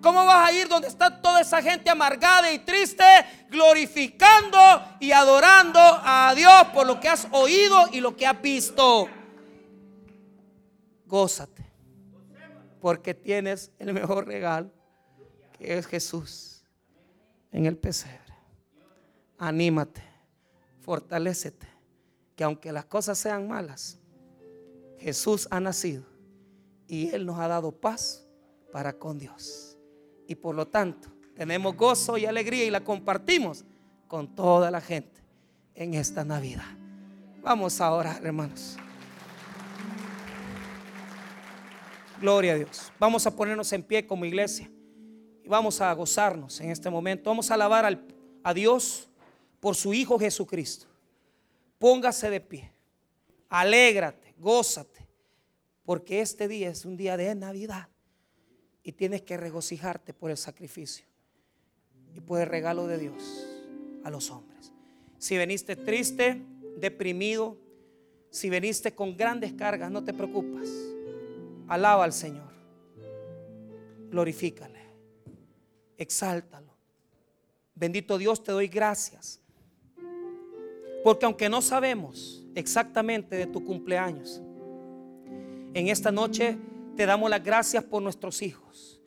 ¿Cómo 0.00 0.24
vas 0.24 0.48
a 0.48 0.52
ir 0.52 0.68
donde 0.68 0.88
está 0.88 1.20
toda 1.20 1.40
esa 1.40 1.60
gente 1.60 1.90
amargada 1.90 2.50
y 2.52 2.60
triste, 2.60 3.04
glorificando 3.50 4.58
y 4.98 5.12
adorando 5.12 5.78
a 5.80 6.32
Dios 6.34 6.64
por 6.72 6.86
lo 6.86 6.98
que 7.00 7.08
has 7.08 7.26
oído 7.32 7.88
y 7.92 8.00
lo 8.00 8.16
que 8.16 8.26
has 8.26 8.40
visto? 8.40 9.08
Gózate, 11.10 11.66
porque 12.80 13.14
tienes 13.14 13.72
el 13.80 13.92
mejor 13.92 14.28
regalo, 14.28 14.70
que 15.58 15.76
es 15.76 15.86
Jesús 15.86 16.64
en 17.50 17.66
el 17.66 17.76
pesebre. 17.76 18.20
Anímate, 19.36 20.02
fortalécete, 20.80 21.66
que 22.36 22.44
aunque 22.44 22.70
las 22.70 22.84
cosas 22.84 23.18
sean 23.18 23.48
malas, 23.48 23.98
Jesús 24.98 25.48
ha 25.50 25.58
nacido 25.58 26.04
y 26.86 27.08
Él 27.08 27.26
nos 27.26 27.40
ha 27.40 27.48
dado 27.48 27.72
paz 27.72 28.24
para 28.72 28.92
con 28.92 29.18
Dios 29.18 29.76
y 30.30 30.36
por 30.36 30.54
lo 30.54 30.68
tanto 30.68 31.08
tenemos 31.34 31.76
gozo 31.76 32.16
y 32.16 32.24
alegría 32.24 32.64
y 32.64 32.70
la 32.70 32.84
compartimos 32.84 33.64
con 34.06 34.32
toda 34.32 34.70
la 34.70 34.80
gente 34.80 35.20
en 35.74 35.94
esta 35.94 36.24
Navidad. 36.24 36.78
Vamos 37.42 37.80
a 37.80 37.90
orar, 37.90 38.24
hermanos. 38.24 38.76
Gloria 42.20 42.52
a 42.52 42.56
Dios. 42.56 42.92
Vamos 42.98 43.26
a 43.26 43.34
ponernos 43.34 43.72
en 43.72 43.82
pie 43.82 44.06
como 44.06 44.26
iglesia 44.26 44.70
y 45.42 45.48
vamos 45.48 45.80
a 45.80 45.90
gozarnos 45.94 46.60
en 46.60 46.70
este 46.70 46.90
momento. 46.90 47.30
Vamos 47.30 47.50
a 47.50 47.54
alabar 47.54 47.98
a 48.42 48.54
Dios 48.54 49.08
por 49.58 49.74
su 49.74 49.94
Hijo 49.94 50.18
Jesucristo. 50.18 50.86
Póngase 51.78 52.28
de 52.28 52.40
pie. 52.40 52.72
Alégrate, 53.48 54.34
gózate, 54.38 55.08
porque 55.84 56.20
este 56.20 56.46
día 56.46 56.68
es 56.68 56.84
un 56.84 56.96
día 56.96 57.16
de 57.16 57.34
Navidad 57.34 57.88
y 58.82 58.92
tienes 58.92 59.22
que 59.22 59.38
regocijarte 59.38 60.12
por 60.12 60.30
el 60.30 60.36
sacrificio 60.36 61.06
y 62.14 62.20
por 62.20 62.40
el 62.40 62.46
regalo 62.46 62.86
de 62.86 62.98
Dios 62.98 63.46
a 64.04 64.10
los 64.10 64.30
hombres. 64.30 64.72
Si 65.18 65.38
veniste 65.38 65.74
triste, 65.74 66.42
deprimido, 66.76 67.58
si 68.30 68.50
veniste 68.50 68.94
con 68.94 69.16
grandes 69.16 69.54
cargas, 69.54 69.90
no 69.90 70.04
te 70.04 70.12
preocupes. 70.12 70.70
Alaba 71.70 72.02
al 72.02 72.12
Señor. 72.12 72.50
Glorifícale. 74.10 74.80
Exáltalo. 75.96 76.74
Bendito 77.76 78.18
Dios, 78.18 78.42
te 78.42 78.50
doy 78.50 78.66
gracias. 78.66 79.40
Porque 81.04 81.26
aunque 81.26 81.48
no 81.48 81.62
sabemos 81.62 82.44
exactamente 82.56 83.36
de 83.36 83.46
tu 83.46 83.64
cumpleaños, 83.64 84.42
en 85.72 85.86
esta 85.86 86.10
noche 86.10 86.58
te 86.96 87.06
damos 87.06 87.30
las 87.30 87.42
gracias 87.42 87.84
por 87.84 88.02
nuestros 88.02 88.42
hijos. 88.42 89.00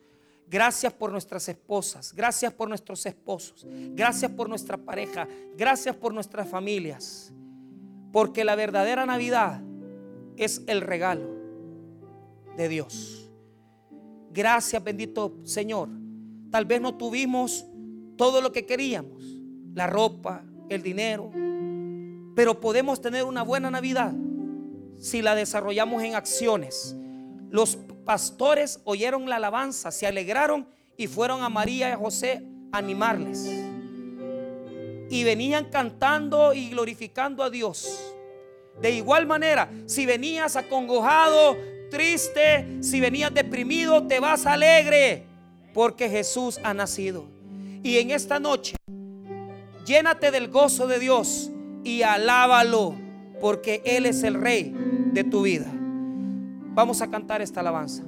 Gracias 0.48 0.90
por 0.94 1.12
nuestras 1.12 1.46
esposas. 1.50 2.14
Gracias 2.14 2.50
por 2.54 2.68
nuestros 2.70 3.04
esposos. 3.04 3.66
Gracias 3.90 4.30
por 4.30 4.48
nuestra 4.48 4.78
pareja. 4.78 5.28
Gracias 5.54 5.94
por 5.96 6.14
nuestras 6.14 6.48
familias. 6.48 7.30
Porque 8.10 8.42
la 8.42 8.54
verdadera 8.54 9.04
Navidad 9.04 9.60
es 10.38 10.62
el 10.66 10.80
regalo 10.80 11.33
de 12.56 12.68
Dios. 12.68 13.30
Gracias, 14.30 14.82
bendito 14.82 15.36
Señor. 15.44 15.88
Tal 16.50 16.64
vez 16.64 16.80
no 16.80 16.96
tuvimos 16.96 17.66
todo 18.16 18.40
lo 18.40 18.52
que 18.52 18.66
queríamos. 18.66 19.22
La 19.74 19.86
ropa, 19.86 20.44
el 20.68 20.82
dinero. 20.82 21.30
Pero 22.34 22.60
podemos 22.60 23.00
tener 23.00 23.24
una 23.24 23.42
buena 23.42 23.70
Navidad 23.70 24.12
si 24.98 25.22
la 25.22 25.34
desarrollamos 25.34 26.02
en 26.02 26.14
acciones 26.14 26.96
los 27.54 27.76
pastores 28.04 28.80
oyeron 28.82 29.28
la 29.28 29.36
alabanza, 29.36 29.92
se 29.92 30.08
alegraron 30.08 30.66
y 30.96 31.06
fueron 31.06 31.44
a 31.44 31.48
María 31.48 31.90
y 31.90 31.92
a 31.92 31.96
José 31.96 32.44
a 32.72 32.78
animarles. 32.78 33.48
Y 35.08 35.22
venían 35.22 35.66
cantando 35.66 36.52
y 36.52 36.70
glorificando 36.70 37.44
a 37.44 37.50
Dios. 37.50 38.12
De 38.80 38.90
igual 38.90 39.26
manera, 39.26 39.70
si 39.86 40.04
venías 40.04 40.56
acongojado, 40.56 41.56
triste, 41.94 42.78
si 42.80 42.98
venías 43.00 43.32
deprimido, 43.32 44.08
te 44.08 44.18
vas 44.18 44.46
alegre 44.46 45.22
porque 45.72 46.10
Jesús 46.10 46.58
ha 46.64 46.74
nacido. 46.74 47.24
Y 47.84 47.98
en 47.98 48.10
esta 48.10 48.40
noche, 48.40 48.74
llénate 49.86 50.32
del 50.32 50.48
gozo 50.48 50.88
de 50.88 50.98
Dios 50.98 51.52
y 51.84 52.02
alábalo 52.02 52.96
porque 53.40 53.80
Él 53.84 54.06
es 54.06 54.24
el 54.24 54.34
rey 54.34 54.74
de 55.12 55.22
tu 55.22 55.42
vida. 55.42 55.66
Vamos 56.74 57.00
a 57.00 57.08
cantar 57.08 57.40
esta 57.42 57.60
alabanza. 57.60 58.02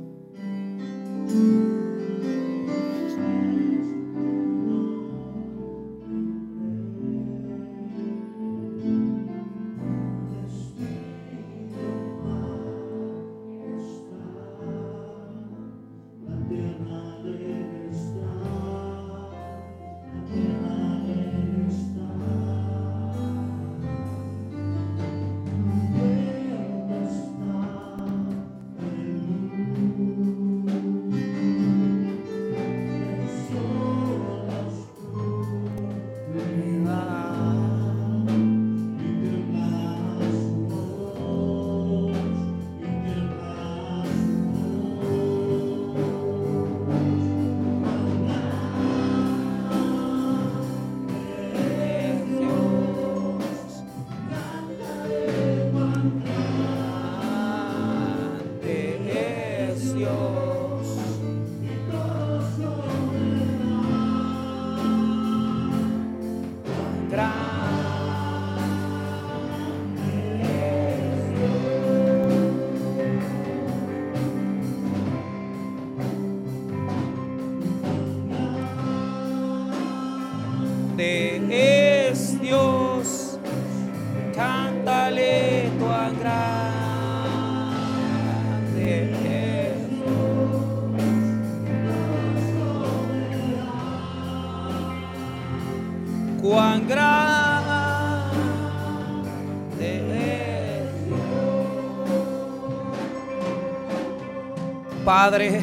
Padre, 105.04 105.60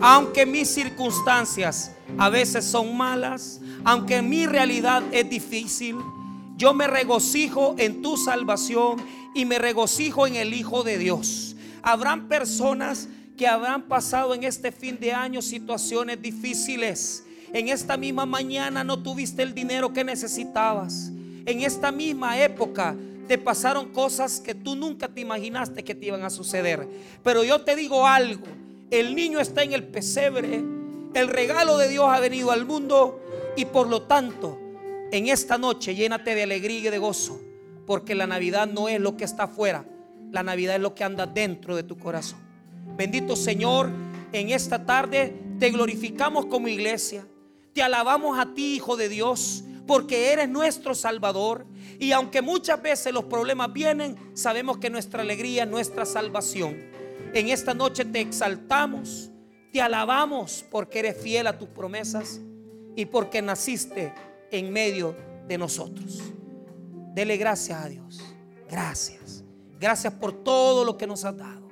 aunque 0.00 0.46
mis 0.46 0.68
circunstancias 0.68 1.92
a 2.16 2.28
veces 2.28 2.64
son 2.64 2.96
malas, 2.96 3.60
aunque 3.84 4.22
mi 4.22 4.46
realidad 4.46 5.02
es 5.12 5.28
difícil, 5.28 5.96
yo 6.56 6.74
me 6.74 6.86
regocijo 6.86 7.74
en 7.78 8.02
tu 8.02 8.16
salvación 8.16 9.02
y 9.34 9.44
me 9.46 9.58
regocijo 9.58 10.26
en 10.26 10.36
el 10.36 10.54
Hijo 10.54 10.82
de 10.84 10.98
Dios. 10.98 11.56
Habrán 11.82 12.28
personas 12.28 13.08
que 13.36 13.48
habrán 13.48 13.82
pasado 13.82 14.34
en 14.34 14.44
este 14.44 14.70
fin 14.70 14.98
de 15.00 15.12
año 15.12 15.42
situaciones 15.42 16.20
difíciles. 16.20 17.24
En 17.52 17.68
esta 17.68 17.96
misma 17.96 18.26
mañana 18.26 18.84
no 18.84 19.02
tuviste 19.02 19.42
el 19.42 19.54
dinero 19.54 19.92
que 19.92 20.04
necesitabas. 20.04 21.10
En 21.46 21.62
esta 21.62 21.90
misma 21.90 22.38
época 22.38 22.96
te 23.26 23.38
pasaron 23.38 23.90
cosas 23.92 24.40
que 24.40 24.54
tú 24.54 24.74
nunca 24.74 25.08
te 25.08 25.20
imaginaste 25.20 25.84
que 25.84 25.94
te 25.94 26.06
iban 26.06 26.24
a 26.24 26.30
suceder. 26.30 26.88
Pero 27.22 27.44
yo 27.44 27.60
te 27.62 27.76
digo 27.76 28.06
algo, 28.06 28.46
el 28.90 29.14
niño 29.14 29.40
está 29.40 29.62
en 29.62 29.72
el 29.72 29.84
pesebre, 29.84 30.62
el 31.14 31.28
regalo 31.28 31.78
de 31.78 31.88
Dios 31.88 32.06
ha 32.08 32.20
venido 32.20 32.50
al 32.50 32.66
mundo 32.66 33.20
y 33.56 33.64
por 33.64 33.88
lo 33.88 34.02
tanto 34.02 34.58
en 35.12 35.28
esta 35.28 35.58
noche 35.58 35.94
llénate 35.94 36.34
de 36.34 36.44
alegría 36.44 36.78
y 36.78 36.90
de 36.90 36.98
gozo, 36.98 37.40
porque 37.86 38.14
la 38.14 38.26
Navidad 38.26 38.68
no 38.68 38.88
es 38.88 39.00
lo 39.00 39.16
que 39.16 39.24
está 39.24 39.44
afuera, 39.44 39.84
la 40.30 40.42
Navidad 40.42 40.76
es 40.76 40.82
lo 40.82 40.94
que 40.94 41.04
anda 41.04 41.26
dentro 41.26 41.74
de 41.74 41.82
tu 41.82 41.98
corazón. 41.98 42.38
Bendito 42.96 43.34
Señor, 43.34 43.90
en 44.32 44.50
esta 44.50 44.84
tarde 44.84 45.34
te 45.58 45.70
glorificamos 45.70 46.46
como 46.46 46.68
iglesia, 46.68 47.24
te 47.80 47.84
alabamos 47.84 48.38
a 48.38 48.52
ti, 48.52 48.74
Hijo 48.74 48.94
de 48.98 49.08
Dios, 49.08 49.64
porque 49.86 50.34
eres 50.34 50.50
nuestro 50.50 50.94
Salvador. 50.94 51.64
Y 51.98 52.12
aunque 52.12 52.42
muchas 52.42 52.82
veces 52.82 53.10
los 53.14 53.24
problemas 53.24 53.72
vienen, 53.72 54.18
sabemos 54.34 54.76
que 54.76 54.90
nuestra 54.90 55.22
alegría 55.22 55.62
es 55.62 55.70
nuestra 55.70 56.04
salvación. 56.04 56.76
En 57.32 57.48
esta 57.48 57.72
noche 57.72 58.04
te 58.04 58.20
exaltamos, 58.20 59.30
te 59.72 59.80
alabamos 59.80 60.62
porque 60.70 60.98
eres 60.98 61.16
fiel 61.22 61.46
a 61.46 61.56
tus 61.56 61.70
promesas 61.70 62.42
y 62.96 63.06
porque 63.06 63.40
naciste 63.40 64.12
en 64.50 64.70
medio 64.70 65.16
de 65.48 65.56
nosotros. 65.56 66.20
Dele 67.14 67.38
gracias 67.38 67.82
a 67.82 67.88
Dios. 67.88 68.20
Gracias. 68.68 69.42
Gracias 69.80 70.12
por 70.12 70.34
todo 70.44 70.84
lo 70.84 70.98
que 70.98 71.06
nos 71.06 71.24
has 71.24 71.38
dado. 71.38 71.66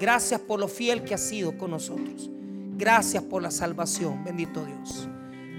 Gracias 0.00 0.40
por 0.40 0.58
lo 0.58 0.66
fiel 0.66 1.04
que 1.04 1.12
has 1.12 1.20
sido 1.28 1.58
con 1.58 1.72
nosotros. 1.72 2.30
Gracias 2.78 3.22
por 3.22 3.42
la 3.42 3.50
salvación, 3.50 4.24
bendito 4.24 4.64
Dios. 4.64 5.10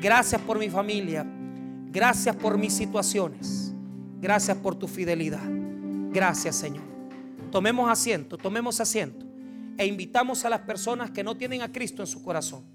Gracias 0.03 0.41
por 0.41 0.59
mi 0.59 0.69
familia. 0.69 1.25
Gracias 1.89 2.35
por 2.35 2.57
mis 2.57 2.73
situaciones. 2.73 3.73
Gracias 4.19 4.57
por 4.57 4.75
tu 4.75 4.85
fidelidad. 4.85 5.39
Gracias, 6.11 6.57
Señor. 6.57 6.83
Tomemos 7.49 7.89
asiento, 7.89 8.37
tomemos 8.37 8.81
asiento. 8.81 9.25
E 9.77 9.85
invitamos 9.85 10.43
a 10.43 10.49
las 10.49 10.59
personas 10.59 11.11
que 11.11 11.23
no 11.23 11.37
tienen 11.37 11.61
a 11.61 11.71
Cristo 11.71 12.03
en 12.03 12.07
su 12.07 12.21
corazón 12.21 12.65